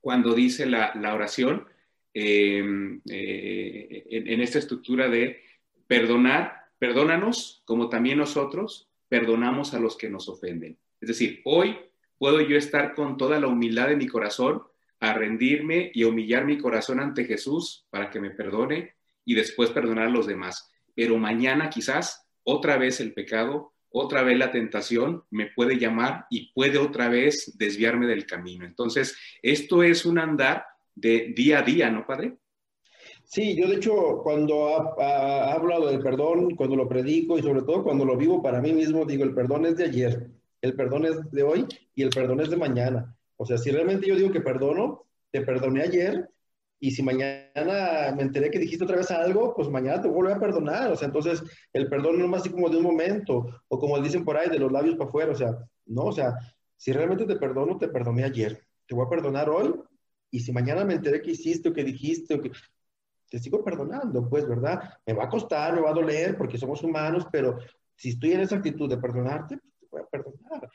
cuando 0.00 0.34
dice 0.34 0.66
la, 0.66 0.92
la 0.96 1.14
oración, 1.14 1.66
em, 2.12 3.00
en, 3.04 4.28
en 4.28 4.40
esta 4.40 4.58
estructura 4.58 5.08
de 5.08 5.44
perdonar, 5.86 6.70
perdónanos 6.78 7.62
como 7.64 7.88
también 7.88 8.18
nosotros 8.18 8.88
perdonamos 9.08 9.74
a 9.74 9.78
los 9.78 9.96
que 9.96 10.10
nos 10.10 10.28
ofenden. 10.28 10.76
Es 11.00 11.08
decir, 11.08 11.40
hoy 11.44 11.78
puedo 12.18 12.40
yo 12.40 12.56
estar 12.56 12.94
con 12.94 13.16
toda 13.16 13.38
la 13.38 13.46
humildad 13.46 13.88
de 13.88 13.96
mi 13.96 14.08
corazón 14.08 14.64
a 15.00 15.12
rendirme 15.12 15.90
y 15.94 16.04
humillar 16.04 16.44
mi 16.44 16.58
corazón 16.58 17.00
ante 17.00 17.24
Jesús 17.24 17.86
para 17.90 18.10
que 18.10 18.20
me 18.20 18.30
perdone 18.30 18.94
y 19.24 19.34
después 19.34 19.70
perdonar 19.70 20.06
a 20.06 20.10
los 20.10 20.26
demás. 20.26 20.70
Pero 20.94 21.18
mañana 21.18 21.68
quizás 21.68 22.26
otra 22.44 22.78
vez 22.78 23.00
el 23.00 23.12
pecado, 23.12 23.74
otra 23.90 24.22
vez 24.22 24.38
la 24.38 24.50
tentación 24.50 25.24
me 25.30 25.46
puede 25.46 25.78
llamar 25.78 26.26
y 26.30 26.52
puede 26.52 26.78
otra 26.78 27.08
vez 27.08 27.56
desviarme 27.58 28.06
del 28.06 28.26
camino. 28.26 28.64
Entonces, 28.64 29.16
esto 29.42 29.82
es 29.82 30.06
un 30.06 30.18
andar 30.18 30.64
de 30.94 31.32
día 31.36 31.58
a 31.58 31.62
día, 31.62 31.90
¿no, 31.90 32.06
Padre? 32.06 32.36
Sí, 33.24 33.56
yo 33.56 33.66
de 33.68 33.76
hecho 33.76 34.20
cuando 34.22 35.00
ha, 35.00 35.52
hablado 35.52 35.88
del 35.88 36.00
perdón, 36.00 36.54
cuando 36.54 36.76
lo 36.76 36.88
predico 36.88 37.36
y 37.36 37.42
sobre 37.42 37.62
todo 37.62 37.82
cuando 37.82 38.04
lo 38.04 38.16
vivo 38.16 38.40
para 38.40 38.60
mí 38.60 38.72
mismo, 38.72 39.04
digo, 39.04 39.24
el 39.24 39.34
perdón 39.34 39.66
es 39.66 39.76
de 39.76 39.84
ayer, 39.84 40.30
el 40.62 40.74
perdón 40.74 41.06
es 41.06 41.30
de 41.32 41.42
hoy 41.42 41.66
y 41.94 42.02
el 42.02 42.10
perdón 42.10 42.40
es 42.40 42.50
de 42.50 42.56
mañana. 42.56 43.15
O 43.36 43.46
sea, 43.46 43.58
si 43.58 43.70
realmente 43.70 44.06
yo 44.06 44.16
digo 44.16 44.30
que 44.30 44.40
perdono, 44.40 45.04
te 45.30 45.42
perdoné 45.42 45.82
ayer 45.82 46.28
y 46.78 46.90
si 46.90 47.02
mañana 47.02 48.14
me 48.14 48.22
enteré 48.22 48.50
que 48.50 48.58
dijiste 48.58 48.84
otra 48.84 48.96
vez 48.96 49.10
algo, 49.10 49.54
pues 49.54 49.68
mañana 49.68 50.02
te 50.02 50.08
vuelvo 50.08 50.32
a 50.32 50.38
perdonar. 50.38 50.92
O 50.92 50.96
sea, 50.96 51.06
entonces 51.06 51.42
el 51.72 51.88
perdón 51.88 52.18
no 52.18 52.24
es 52.24 52.30
más 52.30 52.40
así 52.42 52.50
como 52.50 52.68
de 52.68 52.76
un 52.76 52.82
momento 52.82 53.62
o 53.68 53.78
como 53.78 54.00
dicen 54.00 54.24
por 54.24 54.36
ahí, 54.36 54.48
de 54.50 54.58
los 54.58 54.70
labios 54.70 54.96
para 54.96 55.08
afuera. 55.08 55.32
O 55.32 55.34
sea, 55.34 55.56
no, 55.86 56.04
o 56.04 56.12
sea, 56.12 56.34
si 56.76 56.92
realmente 56.92 57.24
te 57.24 57.36
perdono, 57.36 57.78
te 57.78 57.88
perdoné 57.88 58.24
ayer. 58.24 58.62
Te 58.86 58.94
voy 58.94 59.06
a 59.06 59.10
perdonar 59.10 59.48
hoy 59.48 59.74
y 60.30 60.40
si 60.40 60.52
mañana 60.52 60.84
me 60.84 60.94
enteré 60.94 61.22
que 61.22 61.30
hiciste 61.30 61.70
o 61.70 61.72
que 61.72 61.84
dijiste 61.84 62.34
o 62.34 62.42
que 62.42 62.50
te 63.30 63.38
sigo 63.38 63.64
perdonando, 63.64 64.28
pues, 64.28 64.46
¿verdad? 64.46 64.80
Me 65.04 65.14
va 65.14 65.24
a 65.24 65.28
costar, 65.28 65.74
me 65.74 65.80
va 65.80 65.90
a 65.90 65.94
doler 65.94 66.36
porque 66.36 66.58
somos 66.58 66.82
humanos, 66.82 67.26
pero 67.32 67.58
si 67.96 68.10
estoy 68.10 68.32
en 68.32 68.40
esa 68.40 68.56
actitud 68.56 68.88
de 68.88 68.98
perdonarte, 68.98 69.58
pues 69.58 69.74
te 69.80 69.86
voy 69.90 70.00
a 70.02 70.06
perdonar. 70.06 70.70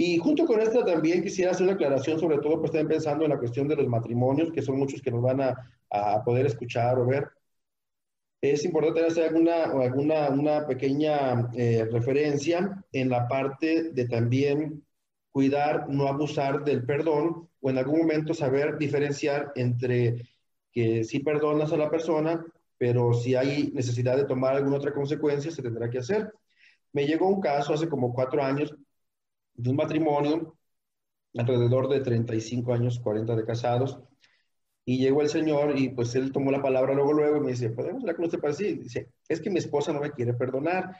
Y 0.00 0.16
junto 0.18 0.46
con 0.46 0.60
esto 0.60 0.84
también 0.84 1.24
quisiera 1.24 1.50
hacer 1.50 1.64
una 1.64 1.74
aclaración, 1.74 2.20
sobre 2.20 2.38
todo 2.38 2.60
pues 2.60 2.70
también 2.70 2.86
pensando 2.86 3.24
en 3.24 3.30
la 3.30 3.38
cuestión 3.38 3.66
de 3.66 3.74
los 3.74 3.88
matrimonios, 3.88 4.52
que 4.52 4.62
son 4.62 4.78
muchos 4.78 5.02
que 5.02 5.10
nos 5.10 5.20
van 5.20 5.40
a, 5.40 6.22
poder 6.24 6.46
escuchar 6.46 7.00
o 7.00 7.06
ver. 7.06 7.28
Es 8.40 8.64
importante 8.64 9.04
hacer 9.04 9.24
alguna, 9.24 9.64
alguna 9.64 10.28
una 10.28 10.66
pequeña 10.68 11.50
eh, 11.52 11.84
referencia 11.90 12.84
en 12.92 13.08
la 13.08 13.26
parte 13.26 13.90
de 13.90 14.06
también 14.06 14.84
cuidar, 15.32 15.88
no 15.88 16.06
abusar 16.06 16.62
del 16.62 16.84
perdón 16.84 17.48
o 17.60 17.70
en 17.70 17.78
algún 17.78 17.98
momento 17.98 18.34
saber 18.34 18.78
diferenciar 18.78 19.50
entre 19.56 20.28
que 20.70 21.02
sí 21.02 21.18
perdonas 21.18 21.72
a 21.72 21.76
la 21.76 21.90
persona, 21.90 22.46
pero 22.76 23.14
si 23.14 23.34
hay 23.34 23.72
necesidad 23.74 24.16
de 24.16 24.26
tomar 24.26 24.54
alguna 24.54 24.76
otra 24.76 24.94
consecuencia, 24.94 25.50
se 25.50 25.62
tendrá 25.62 25.90
que 25.90 25.98
hacer. 25.98 26.32
Me 26.92 27.04
llegó 27.04 27.26
un 27.26 27.40
caso 27.40 27.74
hace 27.74 27.88
como 27.88 28.14
cuatro 28.14 28.44
años 28.44 28.72
de 29.58 29.70
un 29.70 29.76
matrimonio 29.76 30.56
alrededor 31.36 31.88
de 31.88 32.00
35 32.00 32.72
años, 32.72 33.00
40 33.00 33.36
de 33.36 33.44
casados. 33.44 34.00
Y 34.84 34.98
llegó 34.98 35.20
el 35.20 35.28
señor 35.28 35.78
y 35.78 35.90
pues 35.90 36.14
él 36.14 36.32
tomó 36.32 36.50
la 36.50 36.62
palabra 36.62 36.94
luego, 36.94 37.12
luego 37.12 37.36
y 37.36 37.40
me 37.40 37.50
dice, 37.50 37.70
¿podemos 37.70 38.02
hablar 38.02 38.16
con 38.16 38.24
usted 38.24 38.38
para 38.38 38.52
así? 38.54 38.74
Dice, 38.74 39.10
es 39.28 39.40
que 39.40 39.50
mi 39.50 39.58
esposa 39.58 39.92
no 39.92 40.00
me 40.00 40.12
quiere 40.12 40.32
perdonar. 40.32 40.96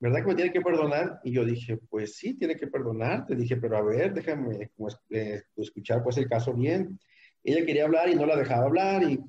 ¿Verdad 0.00 0.22
que 0.22 0.28
me 0.28 0.34
tiene 0.34 0.52
que 0.52 0.62
perdonar? 0.62 1.20
Y 1.22 1.32
yo 1.32 1.44
dije, 1.44 1.76
pues 1.76 2.16
sí, 2.16 2.34
tiene 2.34 2.56
que 2.56 2.66
perdonar. 2.66 3.26
Te 3.26 3.36
dije, 3.36 3.56
pero 3.58 3.76
a 3.76 3.82
ver, 3.82 4.14
déjame 4.14 4.70
eh, 5.10 5.42
escuchar 5.56 6.02
pues 6.02 6.16
el 6.16 6.28
caso 6.28 6.54
bien. 6.54 6.98
Ella 7.44 7.64
quería 7.64 7.84
hablar 7.84 8.08
y 8.08 8.14
no 8.14 8.26
la 8.26 8.36
dejaba 8.36 8.64
hablar 8.64 9.02
y 9.04 9.20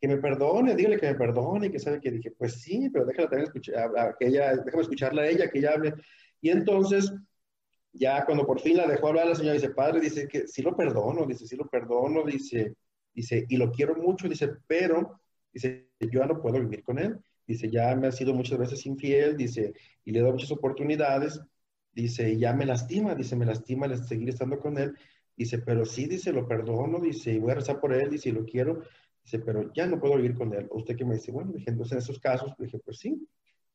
que 0.00 0.08
me 0.08 0.18
perdone, 0.18 0.76
dígale 0.76 0.98
que 0.98 1.06
me 1.06 1.14
perdone, 1.14 1.70
que 1.70 1.78
sabe 1.78 2.00
que 2.00 2.10
dije, 2.10 2.32
pues 2.32 2.60
sí, 2.60 2.90
pero 2.92 3.06
déjala 3.06 3.28
también 3.28 3.46
escuchar, 3.46 3.90
que 4.18 4.26
ella, 4.26 4.56
déjame 4.56 4.82
escucharla 4.82 5.22
a 5.22 5.28
ella, 5.28 5.48
que 5.48 5.58
ella 5.58 5.72
hable. 5.74 5.94
Y 6.40 6.50
entonces, 6.50 7.12
ya 7.92 8.24
cuando 8.24 8.46
por 8.46 8.60
fin 8.60 8.76
la 8.76 8.86
dejó 8.86 9.08
hablar, 9.08 9.26
la 9.26 9.34
señora 9.34 9.54
dice, 9.54 9.70
padre, 9.70 10.00
dice 10.00 10.26
que 10.26 10.46
sí 10.48 10.62
lo 10.62 10.76
perdono, 10.76 11.26
dice, 11.26 11.46
sí 11.46 11.56
lo 11.56 11.68
perdono, 11.68 12.24
dice, 12.24 12.74
dice, 13.14 13.44
y 13.48 13.56
lo 13.56 13.70
quiero 13.70 13.94
mucho, 13.96 14.28
dice, 14.28 14.50
pero, 14.66 15.20
dice, 15.52 15.90
yo 16.00 16.20
ya 16.20 16.26
no 16.26 16.40
puedo 16.40 16.58
vivir 16.60 16.82
con 16.82 16.98
él. 16.98 17.18
Dice, 17.46 17.70
ya 17.70 17.94
me 17.96 18.06
ha 18.06 18.12
sido 18.12 18.32
muchas 18.34 18.58
veces 18.58 18.86
infiel, 18.86 19.36
dice, 19.36 19.74
y 20.04 20.12
le 20.12 20.20
doy 20.20 20.32
muchas 20.32 20.52
oportunidades, 20.52 21.40
dice, 21.92 22.30
y 22.30 22.38
ya 22.38 22.54
me 22.54 22.64
lastima, 22.66 23.14
dice, 23.14 23.36
me 23.36 23.46
lastima 23.46 23.86
el 23.86 23.98
seguir 24.04 24.28
estando 24.30 24.58
con 24.58 24.78
él. 24.78 24.94
Dice, 25.36 25.58
pero 25.58 25.84
sí, 25.84 26.06
dice, 26.06 26.32
lo 26.32 26.46
perdono, 26.46 27.00
dice, 27.00 27.32
y 27.32 27.38
voy 27.38 27.52
a 27.52 27.56
rezar 27.56 27.80
por 27.80 27.92
él, 27.92 28.10
dice, 28.10 28.32
lo 28.32 28.44
quiero. 28.44 28.82
Dice, 29.24 29.38
pero 29.40 29.72
ya 29.72 29.86
no 29.86 30.00
puedo 30.00 30.16
vivir 30.16 30.34
con 30.34 30.52
él. 30.54 30.66
Usted 30.70 30.96
que 30.96 31.04
me 31.04 31.14
dice, 31.14 31.32
bueno, 31.32 31.52
dije, 31.52 31.70
en 31.70 31.80
esos 31.80 32.18
casos, 32.18 32.54
dije, 32.58 32.78
pues 32.78 32.98
sí, 32.98 33.26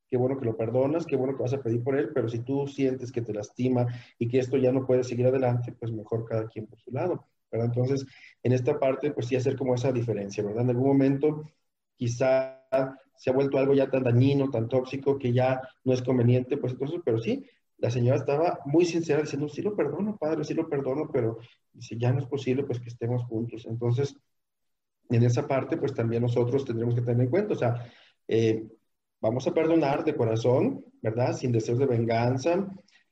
qué 0.10 0.18
bueno 0.18 0.40
que 0.40 0.46
lo 0.46 0.56
perdonas, 0.56 1.06
qué 1.06 1.16
bueno 1.16 1.36
que 1.36 1.44
vas 1.44 1.54
a 1.54 1.62
pedir 1.62 1.84
por 1.84 1.98
él, 1.98 2.12
pero 2.14 2.30
si 2.30 2.40
tú 2.40 2.68
sientes 2.68 3.12
que 3.12 3.22
te 3.22 3.34
lastima 3.34 3.88
y 4.18 4.28
que 4.28 4.40
esto 4.40 4.58
ya 4.58 4.72
no 4.72 4.86
puede 4.86 5.04
seguir 5.04 5.28
adelante, 5.28 5.74
pues 5.74 5.92
mejor 5.92 6.26
cada 6.26 6.48
quien 6.48 6.68
por 6.68 6.80
su 6.80 6.92
lado, 6.92 7.28
¿verdad? 7.52 7.68
Entonces, 7.68 8.06
en 8.44 8.54
esta 8.54 8.80
parte, 8.80 9.12
pues 9.12 9.28
sí 9.28 9.36
hacer 9.36 9.56
como 9.56 9.76
esa 9.76 9.92
diferencia, 9.92 10.44
¿verdad? 10.44 10.64
En 10.64 10.70
algún 10.70 10.88
momento, 10.88 11.44
quizá 11.96 12.64
se 13.16 13.30
ha 13.30 13.34
vuelto 13.34 13.58
algo 13.58 13.74
ya 13.74 13.90
tan 13.90 14.04
dañino, 14.04 14.50
tan 14.50 14.70
tóxico, 14.70 15.18
que 15.18 15.34
ya 15.34 15.62
no 15.84 15.94
es 15.94 16.02
conveniente, 16.02 16.58
pues 16.58 16.74
entonces, 16.74 17.02
pero 17.04 17.20
sí, 17.20 17.46
la 17.78 17.92
señora 17.92 18.18
estaba 18.18 18.60
muy 18.66 18.86
sincera 18.86 19.22
diciendo, 19.22 19.50
sí 19.50 19.62
lo 19.62 19.76
perdono, 19.76 20.18
padre, 20.18 20.44
sí 20.44 20.54
lo 20.54 20.70
perdono, 20.70 21.10
pero 21.12 21.40
si 21.80 21.98
ya 21.98 22.12
no 22.12 22.20
es 22.20 22.26
posible, 22.26 22.64
pues 22.64 22.80
que 22.80 22.90
estemos 22.90 23.24
juntos. 23.26 23.66
Entonces, 23.68 24.16
en 25.10 25.24
esa 25.24 25.48
parte, 25.48 25.78
pues 25.78 25.94
también 25.94 26.24
nosotros 26.24 26.66
tendremos 26.66 26.96
que 26.96 27.02
tener 27.02 27.22
en 27.22 27.30
cuenta, 27.30 27.54
o 27.54 27.58
sea, 27.58 27.86
eh, 28.28 28.68
vamos 29.22 29.48
a 29.48 29.54
perdonar 29.54 30.04
de 30.04 30.16
corazón, 30.16 30.86
¿verdad? 31.02 31.34
Sin 31.34 31.52
deseos 31.52 31.80
de 31.80 31.86
venganza 31.86 32.68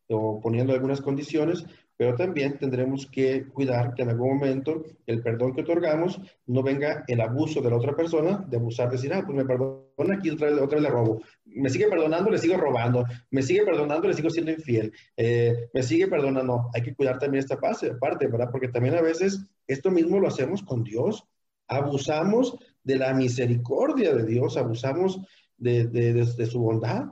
o 0.08 0.40
poniendo 0.40 0.74
algunas 0.74 1.02
condiciones, 1.02 1.66
pero 1.98 2.16
también 2.16 2.58
tendremos 2.58 3.08
que 3.08 3.48
cuidar 3.48 3.94
que 3.94 4.04
en 4.04 4.10
algún 4.10 4.36
momento 4.38 4.84
el 5.06 5.22
perdón 5.22 5.54
que 5.54 5.62
otorgamos 5.62 6.20
no 6.46 6.62
venga 6.62 7.06
el 7.08 7.22
abuso 7.22 7.62
de 7.62 7.70
la 7.70 7.78
otra 7.78 7.96
persona, 7.96 8.46
de 8.48 8.58
abusar, 8.58 8.90
de 8.90 8.98
decir, 8.98 9.14
ah, 9.14 9.24
pues 9.26 9.36
me 9.36 9.46
perdona, 9.46 10.16
aquí 10.18 10.30
otra 10.30 10.50
vez, 10.50 10.60
otra 10.60 10.78
vez 10.78 10.84
le 10.84 10.90
robo. 10.90 11.22
Me 11.46 11.70
sigue 11.70 11.88
perdonando, 11.88 12.30
le 12.30 12.38
sigo 12.38 12.58
robando. 12.58 13.06
Me 13.32 13.42
sigue 13.42 13.64
perdonando, 13.64 14.10
le 14.10 14.14
sigo 14.14 14.30
siendo 14.30 14.52
infiel. 14.52 14.92
Eh, 15.16 15.70
me 15.74 15.84
sigue 15.84 16.08
perdonando. 16.08 16.70
Hay 16.74 16.82
que 16.82 16.94
cuidar 16.94 17.18
también 17.18 17.44
esta 17.44 17.58
parte, 17.58 18.28
¿verdad? 18.28 18.50
Porque 18.52 18.68
también 18.68 18.96
a 18.96 19.02
veces 19.02 19.46
esto 19.66 19.90
mismo 19.90 20.20
lo 20.20 20.28
hacemos 20.28 20.64
con 20.64 20.84
Dios. 20.84 21.26
Abusamos 21.68 22.58
de 22.84 22.98
la 22.98 23.14
misericordia 23.14 24.14
de 24.14 24.26
Dios, 24.26 24.58
abusamos 24.58 25.22
de, 25.58 25.88
de, 25.88 26.14
de 26.14 26.46
su 26.46 26.60
bondad. 26.60 27.06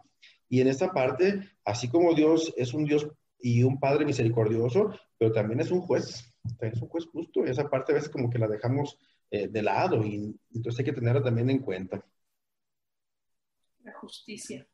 Y 0.49 0.61
en 0.61 0.67
esta 0.67 0.91
parte, 0.91 1.41
así 1.65 1.89
como 1.89 2.13
Dios 2.13 2.53
es 2.57 2.73
un 2.73 2.85
Dios 2.85 3.07
y 3.39 3.63
un 3.63 3.79
padre 3.79 4.05
misericordioso, 4.05 4.93
pero 5.17 5.31
también 5.31 5.59
es 5.59 5.71
un 5.71 5.81
juez, 5.81 6.23
es 6.59 6.81
un 6.81 6.87
juez 6.87 7.05
justo, 7.05 7.45
y 7.45 7.49
esa 7.49 7.69
parte 7.69 7.91
a 7.91 7.95
veces 7.95 8.09
como 8.09 8.29
que 8.29 8.39
la 8.39 8.47
dejamos 8.47 8.97
eh, 9.31 9.47
de 9.47 9.61
lado 9.61 10.05
y 10.05 10.39
entonces 10.53 10.79
hay 10.79 10.85
que 10.85 10.93
tenerla 10.93 11.23
también 11.23 11.49
en 11.49 11.59
cuenta. 11.59 12.05
La 13.83 13.93
justicia. 13.93 14.67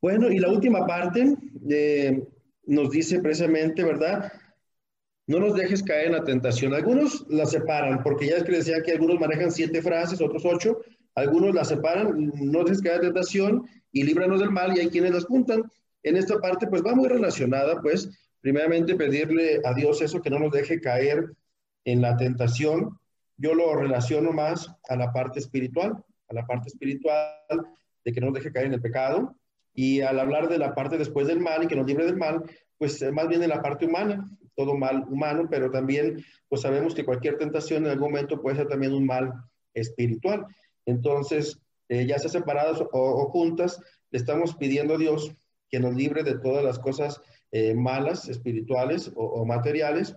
Bueno, 0.00 0.30
y 0.30 0.38
la 0.38 0.50
última 0.50 0.86
parte 0.86 1.36
eh, 1.68 2.22
nos 2.66 2.90
dice 2.90 3.20
precisamente, 3.20 3.82
¿verdad? 3.82 4.32
No 5.26 5.38
nos 5.38 5.54
dejes 5.54 5.82
caer 5.82 6.06
en 6.06 6.12
la 6.12 6.24
tentación. 6.24 6.74
Algunos 6.74 7.26
la 7.28 7.46
separan, 7.46 8.02
porque 8.02 8.26
ya 8.26 8.36
es 8.36 8.44
que 8.44 8.52
decía 8.52 8.82
que 8.82 8.92
algunos 8.92 9.18
manejan 9.18 9.50
siete 9.50 9.82
frases, 9.82 10.20
otros 10.20 10.44
ocho. 10.44 10.80
Algunos 11.14 11.54
la 11.54 11.64
separan, 11.64 12.32
no 12.34 12.60
en 12.66 12.84
la 12.84 13.00
tentación 13.00 13.66
y 13.92 14.02
líbranos 14.02 14.40
del 14.40 14.50
mal, 14.50 14.76
y 14.76 14.80
hay 14.80 14.88
quienes 14.88 15.12
las 15.12 15.24
juntan 15.24 15.64
en 16.04 16.16
esta 16.16 16.38
parte 16.38 16.66
pues 16.66 16.82
va 16.84 16.94
muy 16.94 17.08
relacionada, 17.08 17.80
pues 17.80 18.08
primeramente 18.40 18.94
pedirle 18.94 19.60
a 19.64 19.72
Dios 19.72 20.02
eso, 20.02 20.20
que 20.20 20.30
no 20.30 20.38
nos 20.38 20.52
deje 20.52 20.80
caer 20.80 21.32
en 21.84 22.02
la 22.02 22.16
tentación. 22.16 22.98
Yo 23.36 23.54
lo 23.54 23.74
relaciono 23.74 24.32
más 24.32 24.70
a 24.88 24.96
la 24.96 25.12
parte 25.12 25.40
espiritual, 25.40 26.04
a 26.28 26.34
la 26.34 26.46
parte 26.46 26.68
espiritual 26.68 27.32
de 28.04 28.12
que 28.12 28.20
no 28.20 28.26
nos 28.26 28.34
deje 28.34 28.52
caer 28.52 28.66
en 28.66 28.74
el 28.74 28.82
pecado. 28.82 29.34
Y 29.72 30.02
al 30.02 30.20
hablar 30.20 30.48
de 30.48 30.58
la 30.58 30.74
parte 30.74 30.98
después 30.98 31.26
del 31.26 31.40
mal 31.40 31.64
y 31.64 31.66
que 31.66 31.74
nos 31.74 31.86
libre 31.86 32.04
del 32.04 32.16
mal, 32.16 32.42
pues 32.78 33.00
eh, 33.02 33.10
más 33.10 33.26
bien 33.28 33.42
en 33.42 33.48
la 33.48 33.62
parte 33.62 33.86
humana, 33.86 34.28
todo 34.54 34.76
mal 34.76 35.04
humano, 35.08 35.48
pero 35.50 35.70
también 35.70 36.24
pues 36.48 36.60
sabemos 36.62 36.94
que 36.94 37.04
cualquier 37.04 37.38
tentación 37.38 37.84
en 37.84 37.92
algún 37.92 38.10
momento 38.10 38.40
puede 38.40 38.56
ser 38.56 38.68
también 38.68 38.92
un 38.92 39.06
mal 39.06 39.32
espiritual. 39.72 40.46
Entonces, 40.86 41.60
eh, 41.88 42.06
ya 42.06 42.18
sea 42.18 42.30
separadas 42.30 42.82
o, 42.92 43.28
juntas, 43.30 43.80
le 44.10 44.18
estamos 44.18 44.54
pidiendo 44.56 44.94
a 44.94 44.98
Dios 44.98 45.32
que 45.68 45.80
nos 45.80 45.94
libre 45.94 46.22
de 46.22 46.38
todas 46.38 46.64
las 46.64 46.78
cosas 46.78 47.20
eh, 47.52 47.74
malas, 47.74 48.28
espirituales 48.28 49.10
o, 49.14 49.44
materiales, 49.44 50.16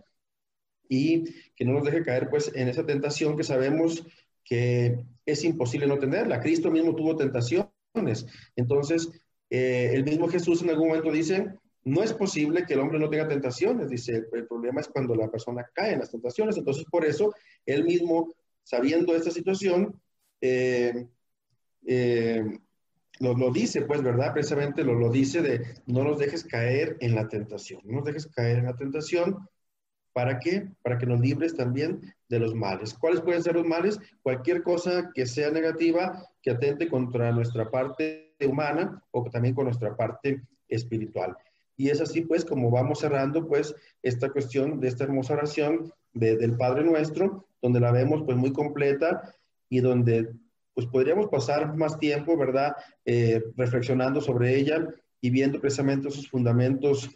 y 0.90 1.26
que 1.56 1.66
no 1.66 1.74
nos 1.74 1.84
deje 1.84 2.04
caer 2.04 2.30
pues 2.30 2.52
en 2.56 2.70
esa 2.70 2.86
tentación 2.86 3.36
que 3.36 3.44
sabemos 3.44 4.06
que 4.46 5.04
es 5.26 5.44
imposible 5.44 5.88
no 5.88 6.00
tenerla. 6.00 6.40
Cristo 6.40 6.72
mismo 6.72 6.96
tuvo 6.96 7.18
tentaciones. 7.18 8.26
Entonces, 8.56 9.10
eh, 9.50 9.92
el 9.94 10.06
mismo 10.06 10.30
Jesús 10.30 10.62
en 10.62 10.70
algún 10.70 10.88
momento 10.88 11.12
dice, 11.12 11.54
no 11.88 12.04
es 12.04 12.14
posible 12.14 12.66
que 12.66 12.74
el 12.74 12.82
hombre 12.82 13.00
no 13.00 13.10
tenga 13.10 13.28
tentaciones. 13.28 13.90
Dice, 13.90 14.28
el, 14.32 14.48
problema 14.48 14.82
es 14.82 14.90
cuando 14.90 15.16
la 15.16 15.30
persona 15.30 15.70
cae 15.74 15.94
en 15.94 16.00
las 16.00 16.12
tentaciones. 16.12 16.58
Entonces, 16.58 16.86
por 16.90 17.06
eso, 17.06 17.34
él 17.66 17.86
mismo, 17.86 18.34
sabiendo 18.64 19.16
esta 19.16 19.32
situación, 19.32 20.00
eh, 20.42 21.08
lo, 23.20 23.52
dice, 23.52 23.82
pues, 23.82 24.02
¿verdad? 24.04 24.34
Precisamente 24.34 24.84
lo, 24.84 24.94
lo 24.94 25.10
dice 25.10 25.42
de 25.42 25.76
no 25.86 26.04
nos 26.04 26.20
dejes 26.20 26.44
caer 26.44 26.98
en 27.00 27.16
la 27.16 27.28
tentación, 27.28 27.82
no 27.86 27.98
nos 27.98 28.06
dejes 28.06 28.28
caer 28.28 28.60
en 28.60 28.66
la 28.66 28.76
tentación. 28.76 29.48
¿Para 30.14 30.40
qué? 30.40 30.68
Para 30.82 30.98
que 30.98 31.06
nos 31.06 31.20
libres 31.20 31.56
también 31.56 32.02
de 32.28 32.40
los 32.40 32.56
males. 32.56 32.96
¿Cuáles 32.96 33.22
pueden 33.22 33.44
ser 33.44 33.54
los 33.54 33.68
males? 33.68 34.00
Cualquier 34.24 34.64
cosa 34.64 35.12
que 35.14 35.28
sea 35.28 35.52
negativa, 35.52 36.28
que 36.42 36.52
atente 36.52 36.90
contra 36.90 37.32
nuestra 37.32 37.70
parte 37.70 38.36
humana 38.44 39.04
o 39.12 39.30
también 39.30 39.54
con 39.54 39.66
nuestra 39.66 39.96
parte 39.96 40.42
espiritual. 40.68 41.38
Y 41.76 41.90
es 41.90 42.02
así, 42.02 42.22
pues, 42.22 42.44
como 42.44 42.72
vamos 42.72 43.00
cerrando, 43.00 43.48
pues, 43.48 43.76
esta 44.02 44.32
cuestión 44.32 44.80
de 44.80 44.88
esta 44.88 45.04
hermosa 45.04 45.34
oración 45.34 45.94
del 46.14 46.58
Padre 46.58 46.84
Nuestro, 46.84 47.48
donde 47.62 47.80
la 47.80 47.92
vemos, 47.92 48.24
pues, 48.24 48.36
muy 48.36 48.52
completa 48.52 49.36
y 49.70 49.80
donde 49.80 50.34
pues 50.74 50.86
podríamos 50.86 51.28
pasar 51.28 51.76
más 51.76 51.98
tiempo, 51.98 52.38
¿verdad? 52.38 52.76
Eh, 53.04 53.44
reflexionando 53.56 54.22
sobre 54.22 54.56
ella 54.58 54.88
y 55.20 55.32
viendo 55.32 55.60
precisamente 55.60 56.10
esos 56.10 56.30
fundamentos 56.30 57.10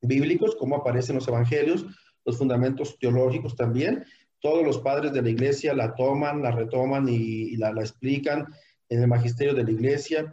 bíblicos, 0.00 0.54
cómo 0.54 0.76
aparecen 0.76 1.16
los 1.16 1.26
evangelios, 1.26 1.84
los 2.24 2.38
fundamentos 2.38 2.96
teológicos 2.98 3.56
también. 3.56 4.04
Todos 4.40 4.64
los 4.64 4.78
padres 4.78 5.12
de 5.12 5.22
la 5.22 5.30
iglesia 5.30 5.74
la 5.74 5.96
toman, 5.96 6.40
la 6.40 6.52
retoman 6.52 7.08
y, 7.08 7.56
la, 7.56 7.70
explican 7.70 8.46
en 8.88 9.00
el 9.00 9.08
magisterio 9.08 9.54
de 9.54 9.64
la 9.64 9.70
iglesia. 9.72 10.32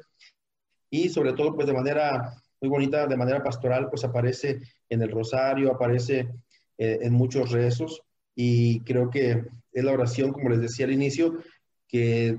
Y 0.92 1.10
sobre 1.10 1.34
todo, 1.34 1.56
pues 1.56 1.66
de 1.66 1.74
manera 1.74 2.44
muy 2.62 2.70
bonita, 2.70 3.08
de 3.08 3.18
manera 3.18 3.42
pastoral, 3.42 3.90
pues 3.90 4.04
aparece 4.04 4.62
en 4.88 5.02
el 5.02 5.10
rosario, 5.10 5.72
aparece 5.72 6.30
eh, 6.78 7.00
en 7.02 7.14
muchos 7.14 7.52
rezos. 7.52 8.04
Y 8.36 8.82
creo 8.82 9.10
que 9.10 9.46
es 9.72 9.84
la 9.84 9.94
oración, 9.94 10.32
como 10.32 10.50
les 10.50 10.62
decía 10.62 10.86
al 10.86 10.94
inicio, 10.94 11.40
que 11.88 12.38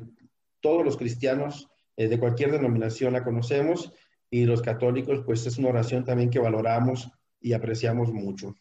todos 0.61 0.85
los 0.85 0.97
cristianos 0.97 1.69
eh, 1.97 2.09
de 2.09 2.19
cualquier 2.19 2.53
denominación 2.53 3.13
la 3.13 3.25
conocemos 3.25 3.93
y 4.31 4.47
los 4.47 4.63
católicos, 4.63 5.23
pues 5.27 5.47
es 5.47 5.59
una 5.59 5.69
oración 5.69 6.05
también 6.05 6.31
que 6.31 6.39
valoramos 6.39 7.11
y 7.41 7.53
apreciamos 7.53 8.13
mucho. 8.13 8.55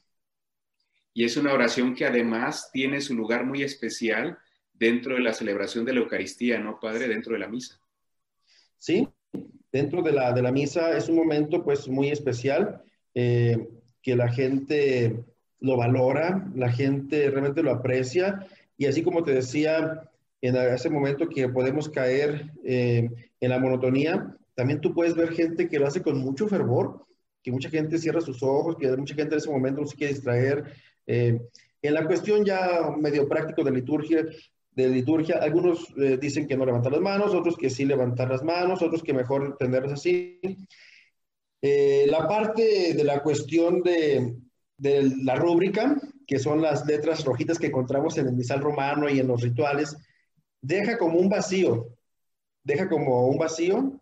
Y 1.14 1.24
es 1.26 1.38
una 1.38 1.54
oración 1.54 1.94
que 1.94 2.06
además 2.06 2.70
tiene 2.72 3.02
su 3.02 3.16
lugar 3.16 3.46
muy 3.46 3.64
especial 3.64 4.38
dentro 4.74 5.16
de 5.16 5.22
la 5.22 5.34
celebración 5.34 5.86
de 5.86 5.94
la 5.94 6.00
Eucaristía, 6.00 6.60
¿no, 6.60 6.80
Padre? 6.80 7.08
Dentro 7.08 7.34
de 7.34 7.40
la 7.40 7.48
misa. 7.48 7.80
Sí, 8.78 9.08
dentro 9.72 10.02
de 10.02 10.12
la, 10.12 10.34
de 10.34 10.42
la 10.42 10.52
misa 10.52 10.98
es 10.98 11.08
un 11.08 11.16
momento 11.16 11.64
pues 11.64 11.88
muy 11.88 12.10
especial 12.10 12.82
eh, 13.14 13.68
que 14.02 14.16
la 14.16 14.30
gente 14.30 15.24
lo 15.60 15.78
valora, 15.78 16.50
la 16.56 16.72
gente 16.72 17.30
realmente 17.30 17.64
lo 17.64 17.72
aprecia 17.72 18.48
y 18.82 18.88
así 18.88 19.04
como 19.04 19.24
te 19.24 19.32
decía, 19.32 20.10
en 20.42 20.56
ese 20.56 20.90
momento 20.90 21.30
que 21.30 21.48
podemos 21.48 21.88
caer 21.88 22.52
eh, 22.66 23.08
en 23.40 23.50
la 23.52 23.60
monotonía, 23.60 24.36
también 24.56 24.82
tú 24.82 24.92
puedes 24.92 25.14
ver 25.14 25.34
gente 25.34 25.70
que 25.70 25.78
lo 25.78 25.86
hace 25.86 26.02
con 26.02 26.18
mucho 26.18 26.48
fervor, 26.48 27.06
que 27.44 27.52
mucha 27.52 27.70
gente 27.70 28.00
cierra 28.00 28.22
sus 28.22 28.42
ojos, 28.42 28.78
que 28.78 28.90
mucha 28.98 29.14
gente 29.14 29.36
en 29.36 29.38
ese 29.38 29.52
momento 29.52 29.82
no 29.82 29.86
se 29.86 29.96
quiere 29.96 30.14
distraer. 30.14 30.74
Eh, 31.06 31.40
en 31.80 31.94
la 31.94 32.08
cuestión 32.08 32.44
ya 32.44 32.90
medio 33.00 33.30
práctico 33.30 33.64
de 33.64 33.70
liturgia, 33.70 34.26
de 34.72 34.90
liturgia, 34.90 35.38
algunos 35.38 35.94
eh, 35.98 36.18
dicen 36.20 36.48
que 36.48 36.58
no 36.58 36.66
levantar 36.66 36.92
las 36.92 37.02
manos, 37.02 37.36
otros 37.36 37.58
que 37.58 37.70
sí 37.70 37.86
levantar 37.86 38.32
las 38.32 38.44
manos, 38.44 38.82
otros 38.82 39.04
que 39.04 39.14
mejor 39.14 39.58
tenerlas 39.60 39.94
así. 39.94 40.40
Eh, 41.62 42.08
la 42.10 42.28
parte 42.28 42.96
de 42.96 43.04
la 43.04 43.22
cuestión 43.22 43.84
de, 43.84 44.38
de, 44.76 45.12
la 45.22 45.36
rúbrica, 45.36 46.02
que 46.32 46.40
son 46.40 46.62
las 46.62 46.86
letras 46.86 47.26
rojitas 47.26 47.60
que 47.60 47.68
encontramos 47.68 48.18
en 48.18 48.26
el 48.26 48.34
misal 48.34 48.62
romano 48.62 49.10
y 49.10 49.20
en 49.20 49.28
los 49.28 49.42
rituales, 49.42 49.98
deja 50.62 50.98
como 50.98 51.20
un 51.20 51.28
vacío, 51.28 51.90
deja 52.64 52.88
como 52.88 53.28
un 53.28 53.38
vacío 53.38 54.00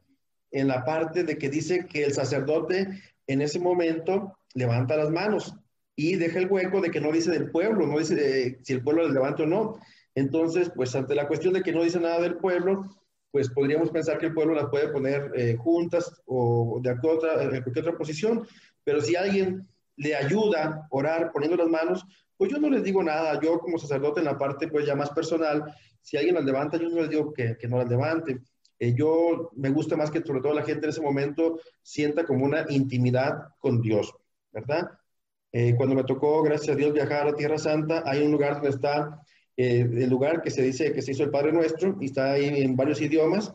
en 0.51 0.67
la 0.67 0.85
parte 0.85 1.23
de 1.23 1.39
que 1.39 1.49
dice 1.49 1.87
que 1.87 2.03
el 2.03 2.13
sacerdote 2.13 2.87
en 3.25 3.41
ese 3.41 3.59
momento 3.59 4.37
levanta 4.53 4.95
las 4.95 5.09
manos 5.09 5.55
y 5.95 6.17
deja 6.17 6.37
el 6.37 6.51
hueco 6.51 6.81
de 6.81 6.91
que 6.91 7.01
no 7.01 7.11
dice 7.11 7.31
del 7.31 7.49
pueblo, 7.49 7.87
no 7.87 7.97
dice 7.97 8.59
si 8.61 8.73
el 8.73 8.83
pueblo 8.83 9.07
le 9.07 9.13
levanta 9.15 9.41
o 9.41 9.47
no. 9.47 9.79
Entonces, 10.13 10.71
pues 10.75 10.93
ante 10.95 11.15
la 11.15 11.27
cuestión 11.27 11.55
de 11.55 11.63
que 11.63 11.71
no 11.71 11.83
dice 11.83 11.99
nada 11.99 12.21
del 12.21 12.37
pueblo, 12.37 12.95
pues 13.31 13.49
podríamos 13.49 13.89
pensar 13.89 14.19
que 14.19 14.27
el 14.27 14.35
pueblo 14.35 14.53
las 14.53 14.69
puede 14.69 14.89
poner 14.89 15.31
eh, 15.35 15.55
juntas 15.55 16.21
o 16.27 16.79
de 16.79 16.91
otra, 16.91 17.41
en 17.41 17.63
cualquier 17.63 17.87
otra 17.87 17.97
posición, 17.97 18.45
pero 18.83 19.01
si 19.01 19.15
alguien 19.15 19.67
le 19.99 20.15
ayuda 20.15 20.63
a 20.63 20.87
orar 20.89 21.31
poniendo 21.31 21.57
las 21.57 21.67
manos, 21.67 22.05
pues 22.37 22.51
yo 22.51 22.57
no 22.57 22.69
les 22.69 22.83
digo 22.83 23.03
nada, 23.03 23.39
yo 23.41 23.59
como 23.59 23.77
sacerdote 23.77 24.21
en 24.21 24.25
la 24.25 24.37
parte 24.37 24.67
pues 24.69 24.85
ya 24.85 24.95
más 24.95 25.09
personal, 25.11 25.63
si 26.01 26.17
alguien 26.17 26.35
las 26.35 26.45
levanta, 26.45 26.77
yo 26.77 26.89
no 26.89 27.01
les 27.01 27.09
digo 27.09 27.33
que, 27.33 27.57
que 27.57 27.67
no 27.67 27.77
las 27.77 27.89
levante. 27.89 28.39
Eh, 28.79 28.93
yo 28.97 29.51
me 29.57 29.69
gusta 29.69 29.97
más 29.97 30.09
que 30.09 30.21
sobre 30.21 30.41
todo 30.41 30.53
la 30.53 30.63
gente 30.63 30.85
en 30.85 30.91
ese 30.91 31.01
momento 31.01 31.59
sienta 31.83 32.25
como 32.25 32.45
una 32.45 32.65
intimidad 32.69 33.49
con 33.59 33.81
Dios, 33.81 34.15
¿verdad? 34.53 34.89
Eh, 35.51 35.75
cuando 35.75 35.95
me 35.95 36.05
tocó, 36.05 36.41
gracias 36.43 36.75
a 36.75 36.77
Dios, 36.77 36.93
viajar 36.93 37.27
a 37.27 37.35
Tierra 37.35 37.57
Santa, 37.57 38.03
hay 38.05 38.23
un 38.23 38.31
lugar 38.31 38.53
donde 38.53 38.69
está 38.69 39.21
eh, 39.57 39.81
el 39.81 40.09
lugar 40.09 40.41
que 40.41 40.49
se 40.49 40.61
dice 40.61 40.93
que 40.93 41.01
se 41.01 41.11
hizo 41.11 41.23
el 41.23 41.31
Padre 41.31 41.51
Nuestro 41.51 41.97
y 41.99 42.05
está 42.05 42.31
ahí 42.31 42.61
en 42.61 42.77
varios 42.77 43.01
idiomas. 43.01 43.53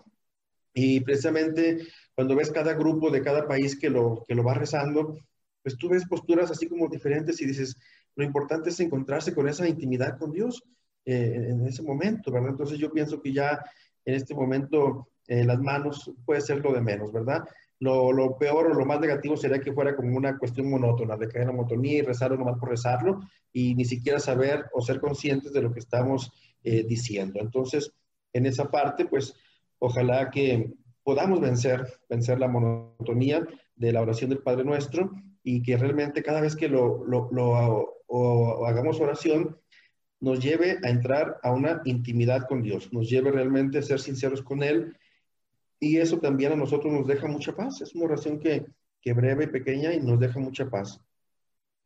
Y 0.74 1.00
precisamente 1.00 1.78
cuando 2.14 2.36
ves 2.36 2.50
cada 2.50 2.74
grupo 2.74 3.10
de 3.10 3.22
cada 3.22 3.48
país 3.48 3.78
que 3.78 3.88
lo, 3.88 4.24
que 4.28 4.34
lo 4.34 4.44
va 4.44 4.54
rezando, 4.54 5.16
pues 5.64 5.78
tú 5.78 5.88
ves 5.88 6.06
posturas 6.06 6.50
así 6.50 6.68
como 6.68 6.88
diferentes 6.88 7.40
y 7.40 7.46
dices, 7.46 7.76
lo 8.14 8.22
importante 8.22 8.68
es 8.68 8.78
encontrarse 8.80 9.34
con 9.34 9.48
esa 9.48 9.66
intimidad 9.66 10.18
con 10.18 10.30
Dios 10.30 10.62
eh, 11.06 11.48
en 11.48 11.66
ese 11.66 11.82
momento, 11.82 12.30
¿verdad? 12.30 12.50
Entonces 12.50 12.78
yo 12.78 12.92
pienso 12.92 13.20
que 13.20 13.32
ya 13.32 13.64
en 14.04 14.14
este 14.14 14.34
momento 14.34 15.08
eh, 15.26 15.42
las 15.42 15.58
manos 15.58 16.12
puede 16.26 16.42
ser 16.42 16.58
lo 16.58 16.74
de 16.74 16.82
menos, 16.82 17.10
¿verdad? 17.10 17.44
Lo, 17.80 18.12
lo, 18.12 18.36
peor 18.36 18.66
o 18.66 18.74
lo 18.74 18.84
más 18.84 19.00
negativo 19.00 19.38
sería 19.38 19.58
que 19.58 19.72
fuera 19.72 19.96
como 19.96 20.14
una 20.14 20.38
cuestión 20.38 20.68
monótona, 20.68 21.16
de 21.16 21.28
caer 21.28 21.42
en 21.42 21.48
la 21.48 21.54
monotonía 21.54 21.98
y 21.98 22.02
rezarlo 22.02 22.36
nomás 22.36 22.58
por 22.58 22.68
rezarlo 22.68 23.20
y 23.50 23.74
ni 23.74 23.86
siquiera 23.86 24.20
saber 24.20 24.66
o 24.74 24.82
ser 24.82 25.00
conscientes 25.00 25.52
de 25.52 25.62
lo 25.62 25.72
que 25.72 25.80
estamos 25.80 26.30
eh, 26.62 26.84
diciendo. 26.86 27.40
Entonces, 27.40 27.90
en 28.34 28.44
esa 28.44 28.70
parte, 28.70 29.06
pues, 29.06 29.34
ojalá 29.78 30.30
que 30.30 30.74
podamos 31.02 31.40
vencer, 31.40 31.86
vencer 32.08 32.38
la 32.38 32.48
monotonía 32.48 33.46
de 33.76 33.92
la 33.92 34.02
oración 34.02 34.28
del 34.28 34.42
Padre 34.42 34.64
Nuestro 34.64 35.10
y 35.44 35.62
que 35.62 35.76
realmente 35.76 36.22
cada 36.22 36.40
vez 36.40 36.56
que 36.56 36.68
lo, 36.68 37.04
lo, 37.04 38.66
hagamos 38.66 38.98
oración, 38.98 39.56
nos 40.20 40.40
lleve 40.40 40.78
a 40.82 40.88
entrar 40.88 41.38
a 41.42 41.52
una 41.52 41.82
intimidad 41.84 42.48
con 42.48 42.62
Dios, 42.62 42.92
nos 42.92 43.08
lleve 43.08 43.30
realmente 43.30 43.78
a 43.78 43.82
ser 43.82 44.00
sinceros 44.00 44.42
con 44.42 44.62
Él 44.62 44.96
y 45.78 45.98
eso 45.98 46.18
también 46.18 46.52
a 46.52 46.56
nosotros 46.56 46.90
nos 46.90 47.06
deja 47.06 47.28
mucha 47.28 47.54
paz. 47.54 47.82
Es 47.82 47.94
una 47.94 48.06
oración 48.06 48.40
que, 48.40 48.64
que 49.02 49.12
breve, 49.12 49.48
pequeña 49.48 49.92
y 49.92 50.00
nos 50.00 50.18
deja 50.18 50.40
mucha 50.40 50.68
paz. 50.70 50.98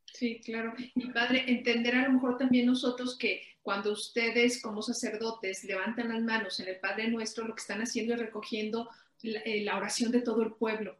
Sí, 0.05 0.41
claro. 0.45 0.73
Y 0.95 1.11
padre, 1.11 1.45
entender 1.49 1.97
a 1.97 2.07
lo 2.07 2.13
mejor 2.13 2.39
también 2.39 2.67
nosotros 2.67 3.19
que 3.19 3.43
cuando 3.61 3.93
ustedes 3.93 4.63
como 4.63 4.83
sacerdotes 4.83 5.65
levantan 5.65 6.09
las 6.09 6.23
manos 6.23 6.61
en 6.61 6.69
el 6.69 6.77
Padre 6.77 7.09
Nuestro, 7.09 7.47
lo 7.47 7.55
que 7.55 7.61
están 7.61 7.81
haciendo 7.81 8.15
es 8.15 8.21
recogiendo 8.21 8.89
la, 9.23 9.41
eh, 9.41 9.63
la 9.65 9.77
oración 9.77 10.13
de 10.13 10.23
todo 10.23 10.43
el 10.43 10.53
pueblo. 10.53 10.97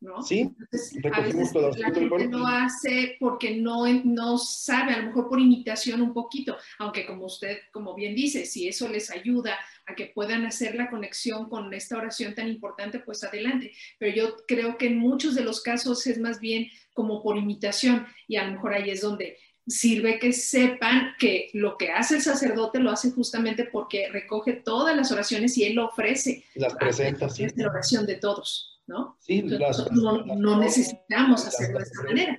¿No? 0.00 0.22
Sí, 0.22 0.40
Entonces, 0.40 0.98
a 1.12 1.20
veces 1.20 1.52
la 1.78 1.92
gente 1.92 2.28
lo 2.28 2.46
hace 2.46 3.16
porque 3.20 3.56
no, 3.56 3.86
no 4.04 4.38
sabe, 4.38 4.94
a 4.94 4.98
lo 4.98 5.06
mejor 5.06 5.28
por 5.28 5.40
imitación 5.40 6.00
un 6.00 6.14
poquito, 6.14 6.56
aunque 6.78 7.06
como 7.06 7.26
usted, 7.26 7.58
como 7.72 7.94
bien 7.94 8.14
dice, 8.14 8.46
si 8.46 8.66
eso 8.66 8.88
les 8.88 9.10
ayuda 9.10 9.58
a 9.86 9.94
que 9.94 10.06
puedan 10.06 10.46
hacer 10.46 10.74
la 10.74 10.88
conexión 10.88 11.48
con 11.48 11.72
esta 11.74 11.96
oración 11.96 12.34
tan 12.34 12.48
importante, 12.48 13.00
pues 13.00 13.22
adelante. 13.24 13.72
Pero 13.98 14.14
yo 14.14 14.36
creo 14.46 14.78
que 14.78 14.86
en 14.86 14.98
muchos 14.98 15.34
de 15.34 15.44
los 15.44 15.60
casos 15.60 16.06
es 16.06 16.18
más 16.18 16.40
bien 16.40 16.68
como 16.94 17.22
por 17.22 17.36
imitación 17.36 18.06
y 18.26 18.36
a 18.36 18.44
lo 18.44 18.52
mejor 18.52 18.74
ahí 18.74 18.90
es 18.90 19.02
donde 19.02 19.36
sirve 19.66 20.18
que 20.18 20.32
sepan 20.32 21.14
que 21.18 21.50
lo 21.52 21.76
que 21.76 21.90
hace 21.90 22.16
el 22.16 22.22
sacerdote 22.22 22.80
lo 22.80 22.90
hace 22.90 23.10
justamente 23.12 23.64
porque 23.64 24.08
recoge 24.10 24.54
todas 24.54 24.96
las 24.96 25.12
oraciones 25.12 25.56
y 25.58 25.64
él 25.64 25.74
lo 25.74 25.86
ofrece. 25.86 26.44
Las 26.54 26.74
presenta, 26.74 27.28
sí. 27.28 27.44
Es 27.44 27.56
la 27.56 27.68
oración 27.68 28.06
de 28.06 28.16
todos. 28.16 28.79
¿No? 28.90 29.16
Sí, 29.20 29.38
entonces, 29.38 29.60
las, 29.60 29.92
no, 29.92 30.58
necesitamos 30.58 31.46
hacerlo 31.46 31.78
de 31.78 31.84
esta 31.84 32.02
manera. 32.02 32.38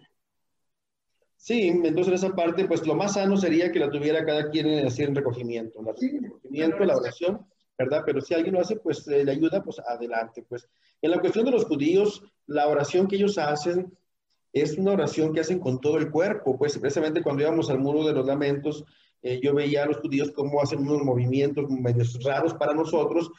Sí, 1.38 1.70
entonces 1.70 2.08
en 2.10 2.14
esa 2.14 2.36
parte, 2.36 2.66
pues 2.66 2.86
lo 2.86 2.94
más 2.94 3.14
sano 3.14 3.38
sería 3.38 3.72
que 3.72 3.80
la 3.80 3.90
tuviera 3.90 4.26
cada 4.26 4.50
quien 4.50 4.86
así 4.86 5.02
en 5.04 5.16
recogimiento, 5.16 5.80
sí, 5.98 6.20
recogimiento, 6.20 6.84
la 6.84 6.98
oración, 6.98 7.48
¿verdad? 7.78 8.04
Pero 8.06 8.22
si 8.22 8.34
alguien 8.34 8.54
lo 8.54 8.62
hace, 8.62 8.76
pues 8.76 9.08
eh, 9.08 9.24
le 9.24 9.32
ayuda, 9.32 9.64
pues 9.64 9.80
adelante, 9.80 10.46
pues. 10.48 10.68
En 11.02 11.12
la 11.12 11.20
cuestión 11.20 11.46
de 11.46 11.52
los 11.52 11.66
judíos, 11.66 12.22
la 12.46 12.68
oración 12.68 13.08
que 13.08 13.16
ellos 13.16 13.38
hacen 13.38 13.98
es 14.54 14.78
una 14.78 14.92
oración 14.92 15.34
que 15.34 15.40
hacen 15.40 15.60
con 15.60 15.80
todo 15.80 15.98
el 15.98 16.12
cuerpo, 16.12 16.58
pues 16.58 16.78
precisamente 16.78 17.24
cuando 17.24 17.44
íbamos 17.44 17.70
al 17.70 17.80
muro 17.80 18.06
de 18.06 18.14
los 18.14 18.28
lamentos, 18.28 18.84
eh, 19.24 19.40
yo 19.42 19.56
veía 19.56 19.84
a 19.84 19.88
los 19.88 19.98
judíos 19.98 20.32
cómo 20.32 20.62
hacen 20.62 20.80
unos 20.80 21.02
movimientos 21.04 21.70
medio 21.70 22.04
raros 22.26 22.54
para 22.56 22.74
nosotros, 22.74 23.32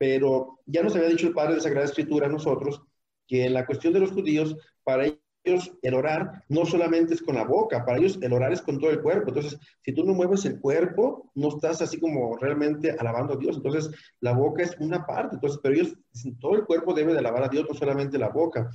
pero 0.00 0.58
ya 0.64 0.82
nos 0.82 0.96
había 0.96 1.10
dicho 1.10 1.26
el 1.26 1.34
Padre 1.34 1.56
de 1.56 1.60
Sagrada 1.60 1.84
Escritura 1.84 2.26
a 2.26 2.30
nosotros 2.30 2.80
que 3.28 3.44
en 3.44 3.52
la 3.52 3.66
cuestión 3.66 3.92
de 3.92 4.00
los 4.00 4.12
judíos, 4.12 4.56
para 4.82 5.04
ellos 5.44 5.72
el 5.82 5.92
orar 5.92 6.42
no 6.48 6.64
solamente 6.64 7.12
es 7.12 7.20
con 7.20 7.34
la 7.34 7.44
boca, 7.44 7.84
para 7.84 7.98
ellos 7.98 8.18
el 8.22 8.32
orar 8.32 8.50
es 8.50 8.62
con 8.62 8.78
todo 8.78 8.90
el 8.90 9.02
cuerpo. 9.02 9.28
Entonces, 9.28 9.60
si 9.84 9.92
tú 9.92 10.02
no 10.02 10.14
mueves 10.14 10.46
el 10.46 10.58
cuerpo, 10.58 11.30
no 11.34 11.48
estás 11.48 11.82
así 11.82 12.00
como 12.00 12.34
realmente 12.38 12.96
alabando 12.98 13.34
a 13.34 13.36
Dios. 13.36 13.56
Entonces, 13.58 13.90
la 14.20 14.32
boca 14.32 14.62
es 14.62 14.74
una 14.80 15.04
parte. 15.04 15.34
Entonces, 15.34 15.60
pero 15.62 15.74
ellos, 15.74 15.94
todo 16.40 16.54
el 16.54 16.64
cuerpo 16.64 16.94
debe 16.94 17.12
de 17.12 17.18
alabar 17.18 17.42
a 17.42 17.48
Dios, 17.48 17.66
no 17.68 17.74
solamente 17.74 18.16
la 18.16 18.30
boca. 18.30 18.70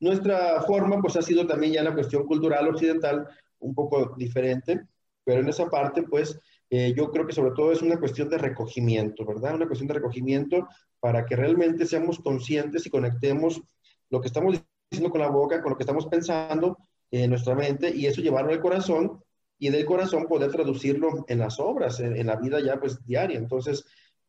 Nuestra 0.00 0.62
forma, 0.62 0.98
pues 1.02 1.14
ha 1.16 1.22
sido 1.22 1.46
también 1.46 1.74
ya 1.74 1.82
la 1.82 1.92
cuestión 1.92 2.24
cultural 2.24 2.66
occidental 2.68 3.28
un 3.58 3.74
poco 3.74 4.14
diferente, 4.16 4.86
pero 5.24 5.42
en 5.42 5.48
esa 5.50 5.68
parte, 5.68 6.04
pues, 6.04 6.40
eh, 6.76 6.92
yo 6.96 7.12
creo 7.12 7.24
que 7.24 7.32
sobre 7.32 7.52
todo 7.52 7.70
es 7.70 7.82
una 7.82 8.00
cuestión 8.00 8.28
de 8.28 8.36
recogimiento, 8.36 9.24
¿verdad? 9.24 9.54
Una 9.54 9.68
cuestión 9.68 9.86
de 9.86 9.94
recogimiento 9.94 10.66
para 10.98 11.24
que 11.24 11.36
realmente 11.36 11.86
seamos 11.86 12.18
conscientes 12.18 12.84
y 12.84 12.90
conectemos 12.90 13.62
lo 14.10 14.20
que 14.20 14.26
estamos 14.26 14.60
diciendo 14.90 15.12
con 15.12 15.20
la 15.20 15.28
boca, 15.28 15.62
con 15.62 15.70
lo 15.70 15.76
que 15.76 15.84
estamos 15.84 16.06
pensando 16.06 16.76
en 17.12 17.30
nuestra 17.30 17.54
mente 17.54 17.94
y 17.94 18.06
eso 18.06 18.20
llevarlo 18.20 18.52
al 18.52 18.60
corazón 18.60 19.22
y 19.56 19.68
del 19.68 19.86
corazón 19.86 20.26
poder 20.26 20.50
traducirlo 20.50 21.24
en 21.28 21.38
las 21.38 21.60
obras, 21.60 22.00
en, 22.00 22.16
en, 22.16 22.26
la 22.26 22.34
vida 22.34 22.58
ya 22.60 22.80
pues 22.80 23.06
diaria. 23.06 23.38
Entonces, 23.38 23.84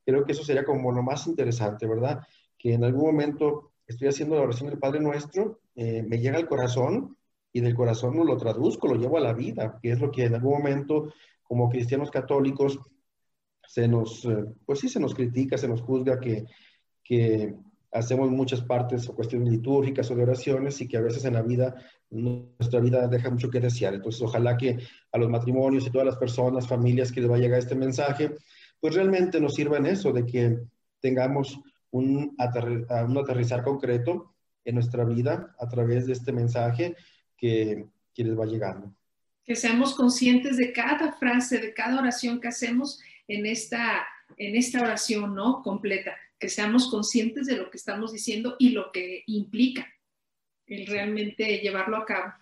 creo 0.06 0.24
que 0.24 0.34
eso 0.34 0.44
sería 0.44 0.64
como 0.64 0.92
lo 0.92 1.02
más 1.02 1.26
interesante, 1.26 1.88
¿verdad? 1.88 2.22
Que 2.60 2.74
en 2.74 2.84
algún 2.84 3.08
momento 3.08 3.72
estoy 3.88 4.08
haciendo 4.08 4.36
la 4.36 4.44
oración 4.44 4.70
del 4.70 4.78
Padre 4.78 5.00
Nuestro, 5.00 5.62
eh, 5.74 6.04
me 6.04 6.20
llega 6.20 6.38
al 6.38 6.48
corazón 6.48 7.18
y 7.52 7.62
del 7.62 7.74
corazón 7.74 8.18
lo 8.18 8.38
traduzco, 8.38 8.88
lo 8.88 8.96
llevo 8.96 9.18
a 9.18 9.22
la 9.22 9.34
vida, 9.34 9.80
que 9.82 9.92
es 9.92 10.00
lo 10.00 10.12
que 10.12 10.26
en 10.26 10.36
algún 10.36 10.60
momento 10.60 11.14
como 11.48 11.70
cristianos 11.70 12.12
católicos 12.12 12.80
se 13.68 13.88
nos, 13.88 14.26
eh, 14.26 14.46
pues 14.66 14.80
sí, 14.80 14.90
se 14.90 15.00
nos 15.00 15.16
critica, 15.16 15.58
se 15.58 15.68
nos 15.68 15.82
juzga 15.82 16.20
que, 16.20 16.46
que 17.04 17.56
hacemos 17.92 18.30
muchas 18.30 18.62
partes 18.62 19.08
o 19.08 19.16
cuestiones 19.16 19.50
litúrgicas 19.50 20.10
o 20.12 20.16
de 20.16 20.24
oraciones 20.24 20.82
y 20.82 20.88
que 20.88 20.98
a 20.98 21.02
veces 21.02 21.24
en 21.26 21.34
la 21.34 21.42
vida, 21.42 21.76
nuestra 22.10 22.80
vida 22.80 23.08
deja 23.08 23.30
mucho 23.30 23.50
que 23.50 23.60
desear. 23.60 23.94
Entonces, 23.94 24.22
ojalá 24.22 24.58
que 24.58 24.80
a 25.12 25.18
los 25.18 25.30
matrimonios 25.30 25.88
y 25.88 25.92
todas 25.92 26.06
las 26.06 26.18
personas, 26.18 26.68
familias 26.68 27.12
que 27.12 27.22
les 27.22 27.30
va 27.30 27.36
a 27.36 27.40
llegar 27.40 27.60
este 27.60 27.76
mensaje, 27.76 28.36
pues 28.80 28.96
realmente 28.96 29.40
nos 29.40 29.56
sirva 29.56 29.78
en 29.78 29.86
eso, 29.88 30.12
de 30.12 30.26
que 30.26 30.60
tengamos 31.00 31.60
un, 31.92 32.36
un 32.38 33.18
aterrizar 33.18 33.64
concreto 33.64 34.34
en 34.64 34.76
nuestra 34.76 35.06
vida 35.06 35.56
a 35.60 35.68
través 35.68 36.06
de 36.06 36.14
este 36.14 36.32
mensaje 36.32 36.96
que, 37.38 37.88
que 38.14 38.24
les 38.24 38.38
va 38.38 38.46
llegando 38.46 38.94
que 39.46 39.56
seamos 39.56 39.94
conscientes 39.94 40.58
de 40.58 40.74
cada 40.74 41.14
frase, 41.14 41.60
de 41.60 41.74
cada 41.74 42.00
oración 42.00 42.42
que 42.42 42.48
hacemos 42.48 43.00
en 43.28 43.46
esta, 43.46 44.06
en 44.38 44.56
esta 44.56 44.82
oración, 44.82 45.36
¿no? 45.36 45.62
Completa, 45.62 46.16
que 46.40 46.50
seamos 46.50 46.90
conscientes 46.90 47.46
de 47.46 47.58
lo 47.58 47.70
que 47.70 47.78
estamos 47.78 48.12
diciendo 48.12 48.56
y 48.60 48.70
lo 48.70 48.92
que 48.92 49.24
implica 49.28 49.88
el 50.68 50.88
realmente 50.88 51.60
llevarlo 51.60 51.98
a 51.98 52.06
cabo. 52.06 52.34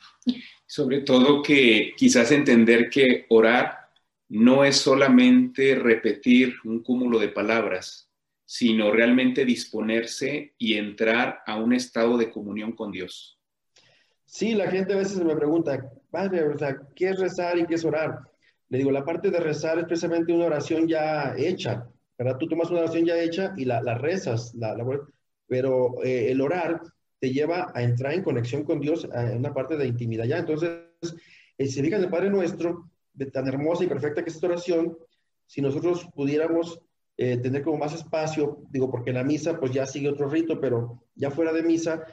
Sobre 0.66 1.01
todo 1.01 1.41
que 1.41 1.93
quizás 1.97 2.32
entender 2.32 2.89
que 2.89 3.26
orar 3.30 3.89
no 4.30 4.64
es 4.64 4.78
solamente 4.78 5.76
repetir 5.76 6.56
un 6.64 6.82
cúmulo 6.82 7.20
de 7.20 7.28
palabras, 7.28 8.10
sino 8.45 8.91
realmente 8.91 9.45
disponerse 9.45 10.54
y 10.58 10.76
entrar 10.76 11.41
a 11.45 11.58
un 11.58 11.74
estado 11.74 12.18
de 12.18 12.32
comunión 12.32 12.72
con 12.72 12.91
Dios. 12.91 13.39
Sí, 14.34 14.56
la 14.56 14.68
gente 14.72 14.94
a 14.94 14.98
veces 14.98 15.24
me 15.24 15.36
pregunta, 15.36 15.92
padre, 16.10 16.44
o 16.44 16.58
sea, 16.58 16.76
¿qué 16.96 17.10
es 17.10 17.20
rezar 17.20 17.56
y 17.60 17.68
qué 17.68 17.76
es 17.76 17.86
orar? 17.86 18.20
Le 18.70 18.80
digo, 18.80 18.90
la 18.90 19.06
parte 19.06 19.30
de 19.30 19.40
rezar 19.40 19.78
es 19.78 19.86
precisamente 19.86 20.34
una 20.34 20.48
oración 20.48 20.88
ya 20.88 21.36
hecha, 21.38 21.88
¿verdad? 22.18 22.38
Tú 22.40 22.48
tomas 22.48 22.72
una 22.72 22.80
oración 22.80 23.06
ya 23.06 23.22
hecha 23.22 23.54
y 23.56 23.66
la, 23.66 23.80
rezas, 23.94 24.56
la, 24.56 24.76
pero 25.46 26.04
eh, 26.04 26.32
el 26.32 26.42
orar 26.42 26.82
te 27.20 27.30
lleva 27.32 27.72
a 27.76 27.84
entrar 27.84 28.14
en 28.14 28.24
conexión 28.24 28.64
con 28.64 28.80
Dios 28.80 29.08
en 29.14 29.38
una 29.38 29.54
parte 29.54 29.78
de 29.78 29.86
intimidad 29.86 30.26
ya. 30.26 30.40
Entonces, 30.40 30.80
eh, 31.60 31.68
si 31.68 31.84
fijan 31.84 32.02
el 32.02 32.10
Padre 32.10 32.32
Nuestro, 32.32 32.90
de 33.14 33.28
tan 33.28 33.48
hermosa 33.48 33.84
y 33.84 33.88
perfecta 33.88 34.24
que 34.24 34.32
es 34.32 34.36
esta 34.36 34.48
oración, 34.48 34.98
si 35.46 35.62
nosotros 35.62 36.08
pudiéramos 36.16 36.82
eh, 37.18 37.38
tener 37.38 37.62
como 37.62 37.78
más 37.78 37.94
espacio, 37.94 38.64
digo, 38.72 38.90
porque 38.90 39.14
la 39.14 39.24
misa 39.24 39.60
pues 39.60 39.72
ya 39.72 39.86
sigue 39.86 40.10
otro 40.10 40.28
rito, 40.28 40.60
pero 40.60 41.04
ya 41.14 41.30
fuera 41.30 41.54
de 41.54 41.62
misa, 41.62 42.04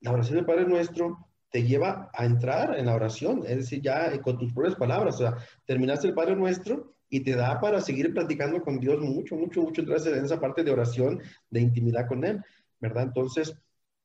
la 0.00 0.12
oración 0.12 0.36
del 0.36 0.46
Padre 0.46 0.64
Nuestro 0.64 1.28
te 1.52 1.62
lleva 1.62 2.10
a 2.14 2.24
entrar 2.24 2.78
en 2.78 2.86
la 2.86 2.94
oración, 2.94 3.44
es 3.46 3.56
decir, 3.58 3.82
ya 3.82 4.06
eh, 4.06 4.20
con 4.20 4.38
tus 4.38 4.52
propias 4.54 4.74
palabras, 4.74 5.16
o 5.16 5.18
sea, 5.18 5.36
terminaste 5.66 6.08
el 6.08 6.14
Padre 6.14 6.34
Nuestro 6.34 6.94
y 7.10 7.20
te 7.20 7.36
da 7.36 7.60
para 7.60 7.82
seguir 7.82 8.12
platicando 8.14 8.62
con 8.62 8.80
Dios 8.80 8.98
mucho, 9.00 9.36
mucho, 9.36 9.60
mucho, 9.60 9.82
entrar 9.82 10.00
en 10.06 10.24
esa 10.24 10.40
parte 10.40 10.64
de 10.64 10.70
oración, 10.70 11.20
de 11.50 11.60
intimidad 11.60 12.08
con 12.08 12.24
Él, 12.24 12.42
¿verdad? 12.80 13.04
Entonces, 13.04 13.54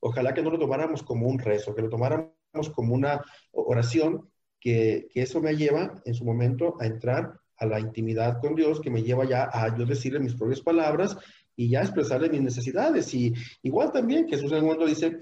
ojalá 0.02 0.34
que 0.34 0.43
no 0.43 0.52
lo 0.52 0.60
tomáramos 0.60 1.02
como 1.04 1.28
un 1.28 1.39
rezo, 1.39 1.74
que 1.74 1.82
lo 1.82 1.89
tomáramos 1.89 2.34
como 2.76 2.93
una 2.93 3.24
oración, 3.52 4.30
que, 4.60 5.08
que 5.14 5.22
eso 5.22 5.39
me 5.39 5.56
lleva 5.56 6.02
en 6.04 6.14
su 6.14 6.26
momento 6.26 6.76
a 6.82 6.86
entrar 6.86 7.39
a 7.56 7.66
la 7.66 7.80
intimidad 7.80 8.41
con 8.41 8.56
Dios, 8.56 8.82
que 8.82 8.89
me 8.89 9.04
lleva 9.04 9.24
ya 9.24 9.50
a 9.54 9.76
yo 9.78 9.86
decirle 9.86 10.20
mis 10.20 10.36
propias 10.36 10.60
palabras 10.60 11.18
y 11.56 11.70
ya 11.70 11.82
expresarle 11.82 12.30
mis 12.30 12.41
necesidades. 12.41 13.14
Y 13.14 13.34
igual 13.64 13.93
también 13.93 14.28
Jesús 14.28 14.52
en 14.52 14.58
el 14.58 14.64
mundo 14.64 14.86
dice, 14.86 15.22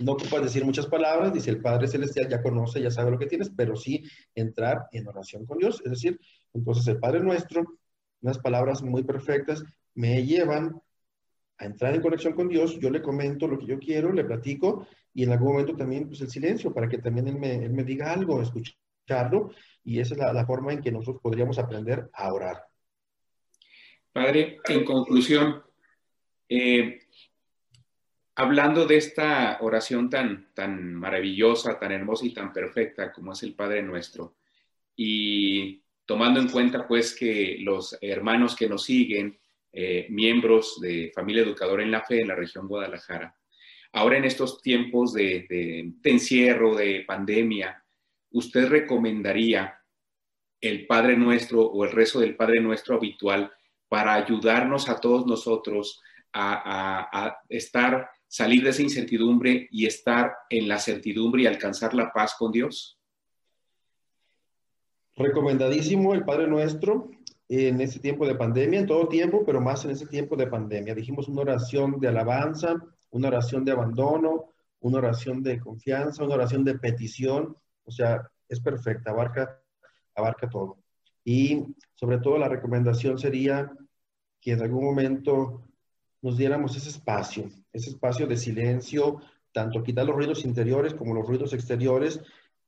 no 0.00 0.12
ocupas 0.12 0.42
decir 0.42 0.64
muchas 0.64 0.86
palabras, 0.86 1.32
dice 1.32 1.50
el 1.50 1.60
Padre 1.60 1.88
Celestial 1.88 2.28
ya 2.28 2.42
conoce, 2.42 2.80
ya 2.80 2.90
sabe 2.90 3.10
lo 3.10 3.18
que 3.18 3.26
tienes, 3.26 3.50
pero 3.50 3.76
sí 3.76 4.02
entrar 4.34 4.88
en 4.92 5.06
oración 5.08 5.46
con 5.46 5.58
Dios. 5.58 5.82
Es 5.84 5.90
decir, 5.90 6.18
entonces 6.52 6.86
el 6.88 6.98
Padre 6.98 7.20
Nuestro, 7.20 7.78
unas 8.22 8.38
palabras 8.38 8.82
muy 8.82 9.02
perfectas, 9.02 9.62
me 9.94 10.24
llevan 10.24 10.80
a 11.58 11.66
entrar 11.66 11.94
en 11.94 12.00
conexión 12.00 12.32
con 12.32 12.48
Dios, 12.48 12.78
yo 12.78 12.90
le 12.90 13.02
comento 13.02 13.46
lo 13.46 13.58
que 13.58 13.66
yo 13.66 13.78
quiero, 13.78 14.12
le 14.12 14.24
platico 14.24 14.86
y 15.12 15.24
en 15.24 15.32
algún 15.32 15.52
momento 15.52 15.76
también 15.76 16.08
pues 16.08 16.20
el 16.22 16.30
silencio 16.30 16.72
para 16.72 16.88
que 16.88 16.98
también 16.98 17.28
Él 17.28 17.38
me, 17.38 17.64
él 17.64 17.72
me 17.72 17.84
diga 17.84 18.12
algo, 18.12 18.40
escucharlo 18.40 19.50
y 19.84 20.00
esa 20.00 20.14
es 20.14 20.20
la, 20.20 20.46
forma 20.46 20.72
en 20.72 20.80
que 20.80 20.92
nosotros 20.92 21.20
podríamos 21.22 21.58
aprender 21.58 22.08
a 22.12 22.32
orar. 22.32 22.64
Padre, 24.12 24.58
en 24.68 24.84
conclusión, 24.84 25.62
eh, 26.48 26.99
hablando 28.40 28.86
de 28.86 28.96
esta 28.96 29.58
oración 29.60 30.08
tan, 30.08 30.48
tan 30.54 30.94
maravillosa, 30.94 31.78
tan 31.78 31.92
hermosa 31.92 32.24
y 32.24 32.32
tan 32.32 32.54
perfecta 32.54 33.12
como 33.12 33.34
es 33.34 33.42
el 33.42 33.52
Padre 33.52 33.82
nuestro, 33.82 34.34
y 34.96 35.82
tomando 36.06 36.40
en 36.40 36.48
cuenta 36.48 36.88
pues 36.88 37.14
que 37.14 37.58
los 37.60 37.98
hermanos 38.00 38.56
que 38.56 38.66
nos 38.66 38.84
siguen, 38.84 39.38
eh, 39.70 40.06
miembros 40.08 40.80
de 40.80 41.12
Familia 41.14 41.42
Educadora 41.42 41.82
en 41.82 41.90
la 41.90 42.00
Fe 42.00 42.22
en 42.22 42.28
la 42.28 42.34
región 42.34 42.66
Guadalajara, 42.66 43.36
ahora 43.92 44.16
en 44.16 44.24
estos 44.24 44.62
tiempos 44.62 45.12
de, 45.12 45.46
de, 45.46 45.92
de 46.00 46.10
encierro, 46.10 46.74
de 46.74 47.04
pandemia, 47.06 47.84
¿usted 48.30 48.70
recomendaría 48.70 49.78
el 50.62 50.86
Padre 50.86 51.14
Nuestro 51.14 51.60
o 51.60 51.84
el 51.84 51.92
rezo 51.92 52.20
del 52.20 52.36
Padre 52.36 52.60
Nuestro 52.60 52.96
habitual 52.96 53.52
para 53.86 54.14
ayudarnos 54.14 54.88
a 54.88 54.98
todos 54.98 55.26
nosotros 55.26 56.00
a, 56.32 56.54
a, 56.54 57.26
a 57.26 57.40
estar 57.50 58.08
salir 58.30 58.62
de 58.62 58.70
esa 58.70 58.82
incertidumbre 58.82 59.68
y 59.72 59.86
estar 59.86 60.32
en 60.48 60.68
la 60.68 60.78
certidumbre 60.78 61.42
y 61.42 61.46
alcanzar 61.46 61.94
la 61.94 62.12
paz 62.12 62.36
con 62.38 62.52
Dios? 62.52 62.96
Recomendadísimo 65.16 66.14
el 66.14 66.24
Padre 66.24 66.46
Nuestro 66.46 67.10
en 67.48 67.80
este 67.80 67.98
tiempo 67.98 68.24
de 68.28 68.36
pandemia, 68.36 68.78
en 68.78 68.86
todo 68.86 69.08
tiempo, 69.08 69.42
pero 69.44 69.60
más 69.60 69.84
en 69.84 69.90
ese 69.90 70.06
tiempo 70.06 70.36
de 70.36 70.46
pandemia. 70.46 70.94
Dijimos 70.94 71.26
una 71.26 71.40
oración 71.40 71.98
de 71.98 72.06
alabanza, 72.06 72.76
una 73.10 73.26
oración 73.26 73.64
de 73.64 73.72
abandono, 73.72 74.52
una 74.78 74.98
oración 74.98 75.42
de 75.42 75.58
confianza, 75.58 76.22
una 76.22 76.36
oración 76.36 76.64
de 76.64 76.78
petición, 76.78 77.56
o 77.84 77.90
sea, 77.90 78.30
es 78.48 78.60
perfecta, 78.60 79.10
abarca, 79.10 79.60
abarca 80.14 80.48
todo. 80.48 80.78
Y 81.24 81.74
sobre 81.96 82.18
todo 82.18 82.38
la 82.38 82.48
recomendación 82.48 83.18
sería 83.18 83.72
que 84.40 84.52
en 84.52 84.62
algún 84.62 84.84
momento 84.84 85.64
nos 86.22 86.36
diéramos 86.36 86.76
ese 86.76 86.90
espacio, 86.90 87.50
ese 87.72 87.90
espacio 87.90 88.26
de 88.26 88.36
silencio, 88.36 89.20
tanto 89.52 89.82
quitar 89.82 90.06
los 90.06 90.16
ruidos 90.16 90.44
interiores 90.44 90.94
como 90.94 91.14
los 91.14 91.26
ruidos 91.26 91.52
exteriores. 91.52 92.20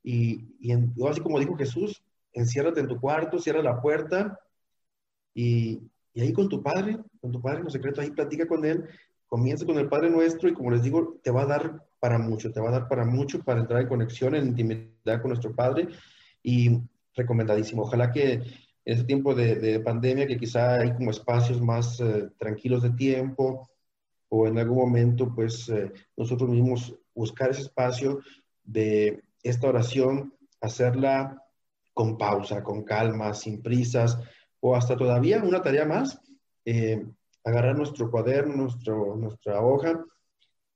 Y, 0.02 0.48
así 1.08 1.20
como 1.20 1.38
dijo 1.38 1.56
Jesús, 1.56 2.02
enciérrate 2.32 2.80
en 2.80 2.88
tu 2.88 3.00
cuarto, 3.00 3.38
cierra 3.38 3.62
la 3.62 3.80
puerta 3.80 4.38
y, 5.34 5.80
y, 6.14 6.20
ahí 6.20 6.32
con 6.32 6.48
tu 6.48 6.62
Padre, 6.62 6.98
con 7.20 7.30
tu 7.30 7.40
Padre 7.40 7.58
en 7.58 7.64
lo 7.64 7.70
secreto, 7.70 8.00
ahí 8.00 8.10
platica 8.10 8.46
con 8.46 8.64
Él, 8.64 8.88
comienza 9.26 9.64
con 9.64 9.78
el 9.78 9.88
Padre 9.88 10.10
nuestro 10.10 10.48
y 10.48 10.54
como 10.54 10.70
les 10.70 10.82
digo, 10.82 11.20
te 11.22 11.30
va 11.30 11.42
a 11.42 11.46
dar 11.46 11.86
para 12.00 12.18
mucho, 12.18 12.52
te 12.52 12.60
va 12.60 12.68
a 12.68 12.72
dar 12.72 12.88
para 12.88 13.04
mucho 13.04 13.42
para 13.44 13.60
entrar 13.60 13.82
en 13.82 13.88
conexión, 13.88 14.34
en 14.34 14.48
intimidad 14.48 15.20
con 15.20 15.28
nuestro 15.28 15.54
Padre 15.54 15.88
y 16.42 16.80
recomendadísimo. 17.14 17.82
Ojalá 17.82 18.10
que 18.10 18.42
en 18.84 18.94
este 18.94 19.06
tiempo 19.06 19.34
de, 19.34 19.56
de, 19.56 19.80
pandemia, 19.80 20.26
que 20.26 20.38
quizá 20.38 20.80
hay 20.80 20.92
como 20.92 21.10
espacios 21.10 21.60
más 21.60 22.00
eh, 22.00 22.28
tranquilos 22.38 22.82
de 22.82 22.90
tiempo, 22.90 23.68
o 24.28 24.46
en 24.46 24.58
algún 24.58 24.78
momento, 24.78 25.32
pues 25.34 25.68
eh, 25.68 25.92
nosotros 26.16 26.50
mismos 26.50 26.94
buscar 27.14 27.50
ese 27.50 27.62
espacio 27.62 28.20
de 28.64 29.22
esta 29.42 29.68
oración, 29.68 30.34
hacerla 30.60 31.42
con 31.92 32.16
pausa, 32.16 32.62
con 32.62 32.82
calma, 32.82 33.34
sin 33.34 33.62
prisas, 33.62 34.18
o 34.60 34.74
hasta 34.74 34.96
todavía 34.96 35.42
una 35.42 35.62
tarea 35.62 35.84
más, 35.84 36.20
eh, 36.64 37.04
agarrar 37.44 37.76
nuestro 37.76 38.10
cuaderno, 38.10 38.54
nuestro, 38.54 39.16
nuestra 39.16 39.60
hoja 39.60 40.04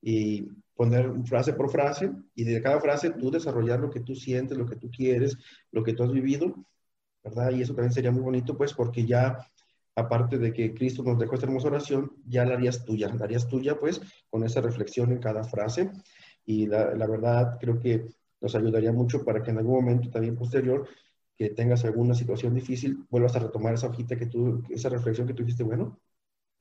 y 0.02 0.48
poner 0.74 1.10
frase 1.24 1.54
por 1.54 1.70
frase 1.70 2.10
y 2.34 2.44
de 2.44 2.60
cada 2.60 2.80
frase 2.80 3.10
tú 3.10 3.30
desarrollar 3.30 3.80
lo 3.80 3.90
que 3.90 4.00
tú 4.00 4.14
sientes, 4.14 4.58
lo 4.58 4.66
que 4.66 4.76
tú 4.76 4.90
quieres, 4.90 5.38
lo 5.70 5.82
que 5.82 5.94
tú 5.94 6.02
has 6.02 6.12
vivido 6.12 6.54
¿verdad? 7.26 7.50
Y 7.50 7.62
eso 7.62 7.74
también 7.74 7.92
sería 7.92 8.10
muy 8.10 8.22
bonito, 8.22 8.56
pues, 8.56 8.72
porque 8.72 9.04
ya, 9.04 9.38
aparte 9.94 10.38
de 10.38 10.52
que 10.52 10.72
Cristo 10.72 11.02
nos 11.02 11.18
dejó 11.18 11.34
esta 11.34 11.46
hermosa 11.46 11.68
oración, 11.68 12.12
ya 12.26 12.44
la 12.44 12.54
harías 12.54 12.84
tuya, 12.84 13.12
la 13.12 13.24
harías 13.24 13.48
tuya, 13.48 13.78
pues, 13.78 14.00
con 14.30 14.44
esa 14.44 14.60
reflexión 14.60 15.10
en 15.12 15.18
cada 15.18 15.44
frase. 15.44 15.90
Y 16.44 16.66
la, 16.66 16.94
la 16.94 17.06
verdad, 17.06 17.58
creo 17.60 17.80
que 17.80 18.06
nos 18.40 18.54
ayudaría 18.54 18.92
mucho 18.92 19.24
para 19.24 19.42
que 19.42 19.50
en 19.50 19.58
algún 19.58 19.74
momento 19.74 20.10
también 20.10 20.36
posterior, 20.36 20.88
que 21.36 21.50
tengas 21.50 21.84
alguna 21.84 22.14
situación 22.14 22.54
difícil, 22.54 23.04
vuelvas 23.10 23.36
a 23.36 23.40
retomar 23.40 23.74
esa 23.74 23.88
hojita 23.88 24.16
que 24.16 24.26
tú, 24.26 24.62
esa 24.70 24.88
reflexión 24.88 25.26
que 25.26 25.34
tú 25.34 25.42
dijiste, 25.42 25.64
bueno, 25.64 25.98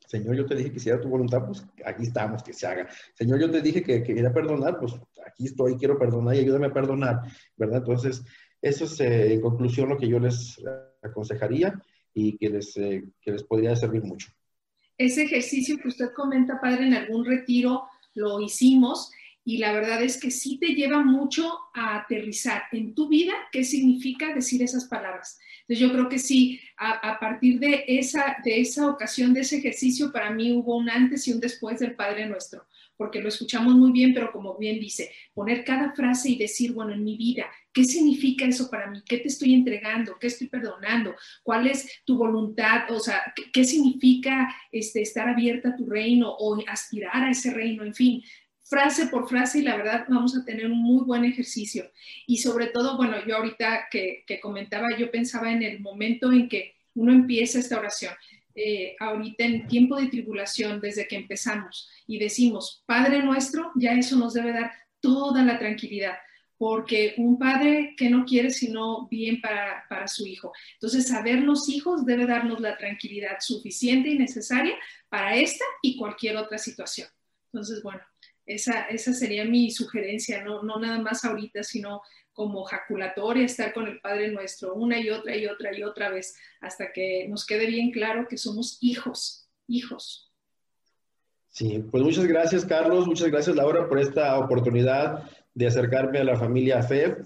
Señor, 0.08 0.36
yo 0.36 0.46
te 0.46 0.56
dije 0.56 0.72
que 0.72 0.80
si 0.80 0.90
era 0.90 1.00
tu 1.00 1.10
voluntad, 1.10 1.46
pues 1.46 1.66
aquí 1.86 2.04
estamos, 2.04 2.44
que 2.44 2.54
se 2.54 2.68
haga. 2.68 2.88
Señor, 3.14 3.40
yo 3.40 3.50
te 3.50 3.62
dije 3.62 3.82
que 3.82 4.04
quería 4.04 4.32
perdonar, 4.32 4.80
pues 4.80 4.94
aquí 5.26 5.46
estoy, 5.46 5.78
quiero 5.78 5.98
perdonar 5.98 6.36
y 6.36 6.40
ayúdame 6.40 6.68
a 6.68 6.74
perdonar, 6.74 7.22
¿verdad? 7.58 7.78
Entonces, 7.78 8.24
eso 8.62 8.86
es 8.86 9.00
eh, 9.00 9.34
en 9.34 9.42
conclusión 9.42 9.90
lo 9.90 9.98
que 9.98 10.08
yo 10.08 10.20
les 10.20 10.62
aconsejaría 11.02 11.80
y 12.14 12.38
que 12.38 12.50
les, 12.50 12.76
eh, 12.78 13.04
que 13.22 13.32
les 13.32 13.44
podría 13.44 13.76
servir 13.76 14.04
mucho. 14.04 14.30
Ese 14.98 15.24
ejercicio 15.24 15.78
que 15.78 15.90
usted 15.90 16.12
comenta, 16.14 16.60
padre, 16.62 16.88
en 16.88 16.94
algún 16.94 17.26
retiro 17.26 17.84
lo 18.14 18.40
hicimos 18.42 19.12
y 19.44 19.58
la 19.58 19.74
verdad 19.74 20.02
es 20.02 20.20
que 20.20 20.32
sí 20.32 20.58
te 20.58 20.74
lleva 20.74 21.04
mucho 21.04 21.52
a 21.74 21.98
aterrizar 21.98 22.64
en 22.72 22.96
tu 22.96 23.10
vida 23.10 23.34
qué 23.52 23.64
significa 23.64 24.34
decir 24.34 24.64
esas 24.64 24.86
palabras. 24.86 25.38
Entonces 25.62 25.80
yo 25.80 25.92
creo 25.92 26.10
que 26.10 26.18
sí, 26.18 26.60
a, 26.78 27.12
a, 27.12 27.20
partir 27.20 27.60
de 27.60 27.84
esa, 27.88 28.38
de 28.44 28.62
esa 28.62 28.90
ocasión, 28.90 29.34
de 29.34 29.42
ese 29.42 29.58
ejercicio, 29.58 30.12
para 30.12 30.32
mí 30.32 30.52
hubo 30.54 30.78
un 30.78 30.90
antes 30.90 31.28
y 31.28 31.34
un 31.34 31.40
después 31.40 31.80
del 31.80 31.96
Padre 31.96 32.26
Nuestro, 32.28 32.66
porque 32.98 33.22
lo 33.22 33.30
escuchamos 33.30 33.76
muy 33.76 33.92
bien, 33.92 34.14
pero 34.14 34.32
como 34.32 34.58
bien 34.58 34.80
dice, 34.80 35.12
poner 35.34 35.64
cada 35.64 35.94
frase 35.94 36.30
y 36.30 36.38
decir, 36.38 36.74
bueno, 36.74 36.94
en 36.94 37.04
mi 37.04 37.18
vida, 37.18 37.46
¿qué 37.74 37.84
significa 37.84 38.46
eso 38.46 38.70
para 38.70 38.88
mí? 38.88 39.02
¿Qué 39.06 39.18
te 39.18 39.28
estoy 39.28 39.54
entregando? 39.54 40.18
¿Qué 40.20 40.28
estoy 40.28 40.48
perdonando? 40.48 41.16
¿Cuál 41.44 41.68
es 41.68 42.02
tu 42.06 42.18
voluntad? 42.18 42.90
O 42.92 43.00
sea, 43.00 43.22
¿qué, 43.52 43.64
significa 43.64 44.54
este, 44.72 45.02
estar 45.02 45.28
abierta 45.28 45.70
a 45.70 45.76
tu 45.76 45.86
reino 45.86 46.30
o 46.30 46.58
aspirar 46.68 47.24
a 47.24 47.32
ese 47.32 47.52
reino? 47.52 47.84
En 47.84 47.94
fin, 47.94 48.24
frase 48.64 49.08
por 49.08 49.28
frase 49.28 49.60
y 49.60 49.64
la 49.64 49.76
verdad 49.76 50.06
vamos 50.08 50.36
a 50.38 50.46
tener 50.46 50.66
un 50.66 50.82
muy 50.82 51.04
buen 51.04 51.26
ejercicio. 51.26 51.92
Y 52.28 52.38
sobre 52.38 52.68
todo, 52.68 52.98
bueno, 52.98 53.18
yo 53.28 53.38
ahorita 53.38 53.88
que 53.92 54.26
comentaba, 54.42 54.98
yo 54.98 55.12
pensaba 55.12 55.52
en 55.52 55.64
el 55.64 55.80
momento 55.80 56.32
en 56.32 56.48
que 56.50 56.76
uno 56.96 57.12
empieza 57.12 57.60
esta 57.60 57.78
oración. 57.78 58.14
Eh, 58.56 58.96
ahorita 59.00 59.44
en 59.44 59.68
tiempo 59.68 60.00
de 60.00 60.08
tribulación, 60.08 60.80
desde 60.80 61.08
que 61.08 61.18
empezamos 61.18 61.90
y 62.08 62.18
decimos, 62.18 62.84
Padre 62.86 63.22
nuestro, 63.22 63.72
ya 63.76 63.92
eso 63.92 64.16
nos 64.16 64.34
debe 64.34 64.54
dar 64.54 64.72
toda 65.02 65.44
la 65.44 65.60
tranquilidad, 65.60 66.16
porque 66.58 67.16
un 67.18 67.38
padre 67.38 67.96
que 67.98 68.10
no 68.10 68.24
quiere 68.24 68.50
sino 68.50 69.08
bien 69.10 69.42
para, 69.42 69.84
para 69.90 70.08
su 70.08 70.26
hijo. 70.26 70.54
Entonces, 70.76 71.10
saber 71.10 71.40
los 71.40 71.68
hijos 71.68 72.06
debe 72.06 72.26
darnos 72.26 72.62
la 72.62 72.78
tranquilidad 72.78 73.38
suficiente 73.42 74.10
y 74.10 74.18
necesaria 74.18 74.76
para 75.10 75.36
esta 75.36 75.66
y 75.82 75.98
cualquier 75.98 76.38
otra 76.38 76.58
situación. 76.58 77.10
Entonces, 77.52 77.84
bueno, 77.84 78.02
Esa, 78.48 78.88
esa 78.90 79.12
sería 79.12 79.44
mi 79.44 79.72
sugerencia, 79.72 80.44
no, 80.44 80.62
no 80.62 80.80
nada 80.80 81.00
más 81.00 81.26
ahorita, 81.26 81.64
sino 81.64 82.02
como 82.36 82.66
jaculatoria, 82.66 83.46
estar 83.46 83.74
con 83.74 83.88
el 83.88 84.00
Padre 84.02 84.30
nuestro 84.30 84.76
una 84.76 85.00
y 85.00 85.10
otra 85.10 85.36
y 85.36 85.48
otra 85.48 85.76
y 85.76 85.82
otra 85.82 86.10
vez, 86.10 86.36
hasta 86.60 86.92
que 86.92 87.28
nos 87.30 87.46
quede 87.46 87.66
bien 87.66 87.92
claro 87.92 88.28
que 88.28 88.38
somos 88.38 88.78
hijos, 88.82 89.50
hijos. 89.68 90.32
Sí, 91.50 91.84
pues 91.90 92.04
muchas 92.04 92.26
gracias 92.26 92.66
Carlos, 92.66 93.08
muchas 93.08 93.30
gracias 93.30 93.56
Laura 93.56 93.88
por 93.88 94.00
esta 94.00 94.38
oportunidad 94.38 95.24
de 95.54 95.68
acercarme 95.68 96.20
a 96.20 96.26
la 96.26 96.36
familia 96.36 96.84
FEB. 96.84 97.26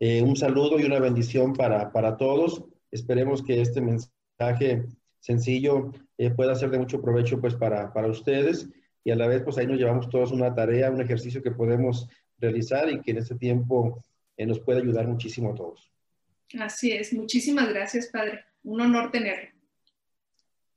Eh, 0.00 0.22
un 0.22 0.34
saludo 0.34 0.80
y 0.80 0.84
una 0.84 0.98
bendición 0.98 1.52
para, 1.52 1.92
para 1.92 2.16
todos. 2.16 2.64
Esperemos 2.90 3.42
que 3.42 3.60
este 3.60 3.82
mensaje 3.82 4.86
sencillo 5.20 5.92
eh, 6.16 6.30
pueda 6.30 6.54
ser 6.54 6.70
de 6.70 6.78
mucho 6.78 7.02
provecho 7.02 7.38
pues 7.40 7.54
para, 7.54 7.92
para 7.92 8.08
ustedes 8.08 8.70
y 9.04 9.10
a 9.10 9.16
la 9.16 9.26
vez 9.26 9.42
pues 9.42 9.58
ahí 9.58 9.66
nos 9.66 9.76
llevamos 9.76 10.08
todos 10.08 10.32
una 10.32 10.54
tarea, 10.54 10.90
un 10.90 11.02
ejercicio 11.02 11.42
que 11.42 11.50
podemos 11.50 12.08
realizar 12.38 12.88
y 12.88 13.00
que 13.02 13.10
en 13.10 13.18
este 13.18 13.34
tiempo 13.34 14.02
eh, 14.38 14.46
nos 14.46 14.60
puede 14.60 14.80
ayudar 14.80 15.06
muchísimo 15.06 15.52
a 15.52 15.54
todos. 15.54 15.90
Así 16.58 16.92
es, 16.92 17.12
muchísimas 17.12 17.68
gracias 17.68 18.06
Padre, 18.06 18.44
un 18.62 18.80
honor 18.80 19.10
tenerlo. 19.10 19.50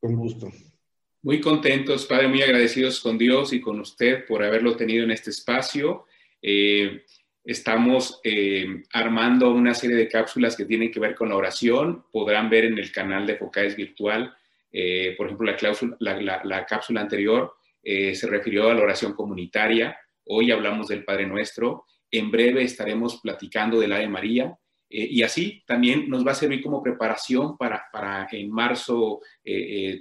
Con 0.02 0.16
gusto. 0.16 0.52
Muy 1.24 1.40
contentos, 1.40 2.08
Padre, 2.08 2.28
muy 2.28 2.42
agradecidos 2.42 3.00
con 3.00 3.16
Dios 3.16 3.54
y 3.54 3.62
con 3.62 3.80
usted 3.80 4.26
por 4.26 4.44
haberlo 4.44 4.76
tenido 4.76 5.04
en 5.04 5.12
este 5.12 5.30
espacio. 5.30 6.08
Eh, 6.42 7.04
estamos 7.44 8.20
eh, 8.24 8.82
armando 8.92 9.52
una 9.52 9.76
serie 9.76 9.96
de 9.96 10.08
cápsulas 10.08 10.56
que 10.56 10.66
tienen 10.66 10.92
que 10.92 11.00
ver 11.00 11.14
con 11.14 11.30
la 11.30 11.36
oración. 11.36 12.06
Podrán 12.12 12.50
ver 12.50 12.66
en 12.66 12.80
el 12.80 12.92
canal 12.92 13.28
de 13.28 13.36
Focades 13.36 13.76
Virtual, 13.76 14.36
eh, 14.72 15.14
por 15.16 15.28
ejemplo, 15.28 15.54
la, 16.00 16.42
la, 16.44 16.66
cápsula 16.66 17.02
anterior 17.02 17.54
se 17.84 18.28
refirió 18.28 18.70
a 18.70 18.74
la 18.74 18.82
oración 18.82 19.14
comunitaria. 19.14 19.96
Hoy 20.26 20.50
hablamos 20.50 20.88
del 20.88 21.04
Padre 21.04 21.28
Nuestro. 21.28 21.86
En 22.12 22.30
breve 22.30 22.64
estaremos 22.64 23.22
platicando 23.22 23.80
del 23.80 23.94
Ave 23.94 24.10
María. 24.10 24.58
y 24.94 25.24
así 25.24 25.64
también 25.66 26.10
nos 26.10 26.28
va 26.28 26.32
a 26.32 26.36
servir 26.36 26.62
como 26.62 26.84
preparación 26.84 27.58
para, 27.58 27.86
para 27.94 28.28
en 28.30 28.52
marzo 28.52 29.22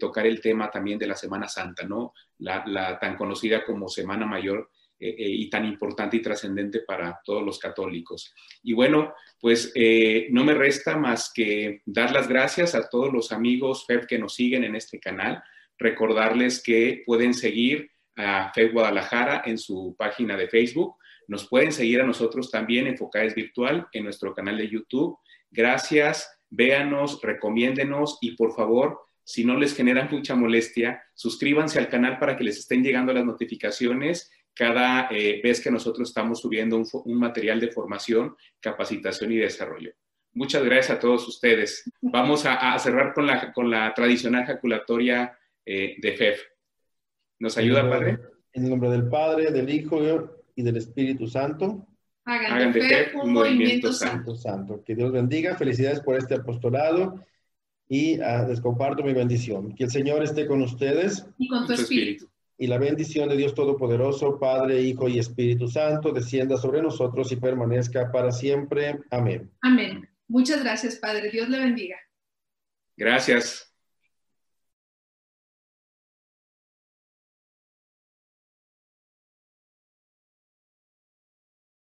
tocar 0.00 0.26
el 0.26 0.40
tema 0.40 0.68
también 0.68 0.98
de 0.98 1.06
la 1.06 1.14
Semana 1.14 1.46
Santa, 1.46 1.86
¿no? 1.86 2.12
la 2.38 2.98
tan 3.00 3.16
conocida 3.16 3.64
como 3.64 3.88
Semana 3.88 4.26
Mayor 4.26 4.68
eh, 5.02 5.16
eh, 5.16 5.30
y 5.30 5.48
tan 5.48 5.64
importante 5.64 6.18
y 6.18 6.20
trascendente 6.20 6.80
para 6.80 7.22
todos 7.24 7.42
los 7.42 7.58
católicos. 7.58 8.34
Y 8.62 8.74
bueno, 8.74 9.14
pues 9.40 9.72
eh, 9.74 10.28
no 10.30 10.44
me 10.44 10.52
resta 10.52 10.94
más 10.98 11.32
que 11.34 11.80
dar 11.86 12.12
las 12.12 12.28
gracias 12.28 12.74
a 12.74 12.86
todos 12.86 13.10
los 13.10 13.32
amigos 13.32 13.86
FEB 13.86 14.06
que 14.06 14.18
nos 14.18 14.34
siguen 14.34 14.62
en 14.62 14.76
este 14.76 15.00
canal, 15.00 15.42
recordarles 15.78 16.62
que 16.62 17.02
pueden 17.06 17.32
seguir 17.32 17.90
a 18.14 18.52
FEB 18.52 18.74
Guadalajara 18.74 19.42
en 19.46 19.56
su 19.56 19.96
página 19.98 20.36
de 20.36 20.48
Facebook, 20.48 20.96
nos 21.30 21.46
pueden 21.46 21.70
seguir 21.70 22.00
a 22.00 22.06
nosotros 22.06 22.50
también 22.50 22.88
en 22.88 22.98
Focades 22.98 23.36
Virtual 23.36 23.86
en 23.92 24.02
nuestro 24.02 24.34
canal 24.34 24.58
de 24.58 24.68
YouTube. 24.68 25.16
Gracias, 25.48 26.28
véanos, 26.50 27.22
recomiéndenos 27.22 28.18
y 28.20 28.32
por 28.32 28.52
favor, 28.52 28.98
si 29.22 29.44
no 29.44 29.56
les 29.56 29.76
generan 29.76 30.08
mucha 30.10 30.34
molestia, 30.34 31.04
suscríbanse 31.14 31.78
al 31.78 31.88
canal 31.88 32.18
para 32.18 32.36
que 32.36 32.42
les 32.42 32.58
estén 32.58 32.82
llegando 32.82 33.12
las 33.12 33.24
notificaciones 33.24 34.28
cada 34.54 35.06
eh, 35.12 35.40
vez 35.40 35.60
que 35.60 35.70
nosotros 35.70 36.08
estamos 36.08 36.40
subiendo 36.40 36.76
un, 36.76 37.18
material 37.20 37.60
de 37.60 37.70
formación, 37.70 38.34
capacitación 38.58 39.30
y 39.30 39.36
desarrollo. 39.36 39.92
Muchas 40.32 40.64
gracias 40.64 40.96
a 40.96 40.98
todos 40.98 41.28
ustedes. 41.28 41.88
Vamos 42.00 42.44
a, 42.44 42.76
cerrar 42.80 43.14
con 43.14 43.28
la, 43.28 43.52
con 43.52 43.70
la 43.70 43.94
tradicional 43.94 44.42
ejaculatoria 44.42 45.38
eh, 45.64 45.94
de 45.96 46.12
FEF. 46.12 46.42
¿Nos 47.38 47.56
ayuda, 47.56 47.88
Padre? 47.88 48.18
En 48.52 48.64
el 48.64 48.70
nombre 48.70 48.90
del 48.90 49.08
Padre, 49.08 49.52
del 49.52 49.70
Hijo 49.70 50.02
y 50.54 50.62
del 50.62 50.76
Espíritu 50.76 51.26
Santo. 51.26 51.86
Hagan, 52.24 52.72
de, 52.72 52.80
FEF 52.82 53.14
un 53.16 53.32
movimiento, 53.32 53.92
santo. 53.92 54.36
santo. 54.36 54.82
Que 54.84 54.94
Dios 54.94 55.10
bendiga. 55.10 55.56
Felicidades 55.56 56.00
por 56.00 56.16
este 56.16 56.34
apostolado 56.34 57.24
y 57.88 58.20
ah, 58.20 58.46
les 58.48 58.60
comparto 58.60 59.02
mi 59.02 59.12
bendición. 59.12 59.74
Que 59.74 59.84
el 59.84 59.90
Señor 59.90 60.22
esté 60.22 60.46
con 60.46 60.62
ustedes. 60.62 61.26
Y 61.38 61.48
con 61.48 61.66
tu 61.66 61.72
espíritu 61.72 62.30
y 62.60 62.66
la 62.66 62.76
bendición 62.76 63.30
de 63.30 63.38
Dios 63.38 63.54
Todopoderoso, 63.54 64.38
Padre, 64.38 64.82
Hijo 64.82 65.08
y 65.08 65.18
Espíritu 65.18 65.66
Santo, 65.66 66.12
descienda 66.12 66.58
sobre 66.58 66.82
nosotros 66.82 67.32
y 67.32 67.36
permanezca 67.36 68.12
para 68.12 68.32
siempre. 68.32 69.00
Amén. 69.10 69.50
Amén. 69.62 70.06
Muchas 70.28 70.62
gracias, 70.62 70.96
Padre. 70.96 71.30
Dios 71.30 71.48
le 71.48 71.58
bendiga. 71.58 71.96
Gracias. 72.98 73.69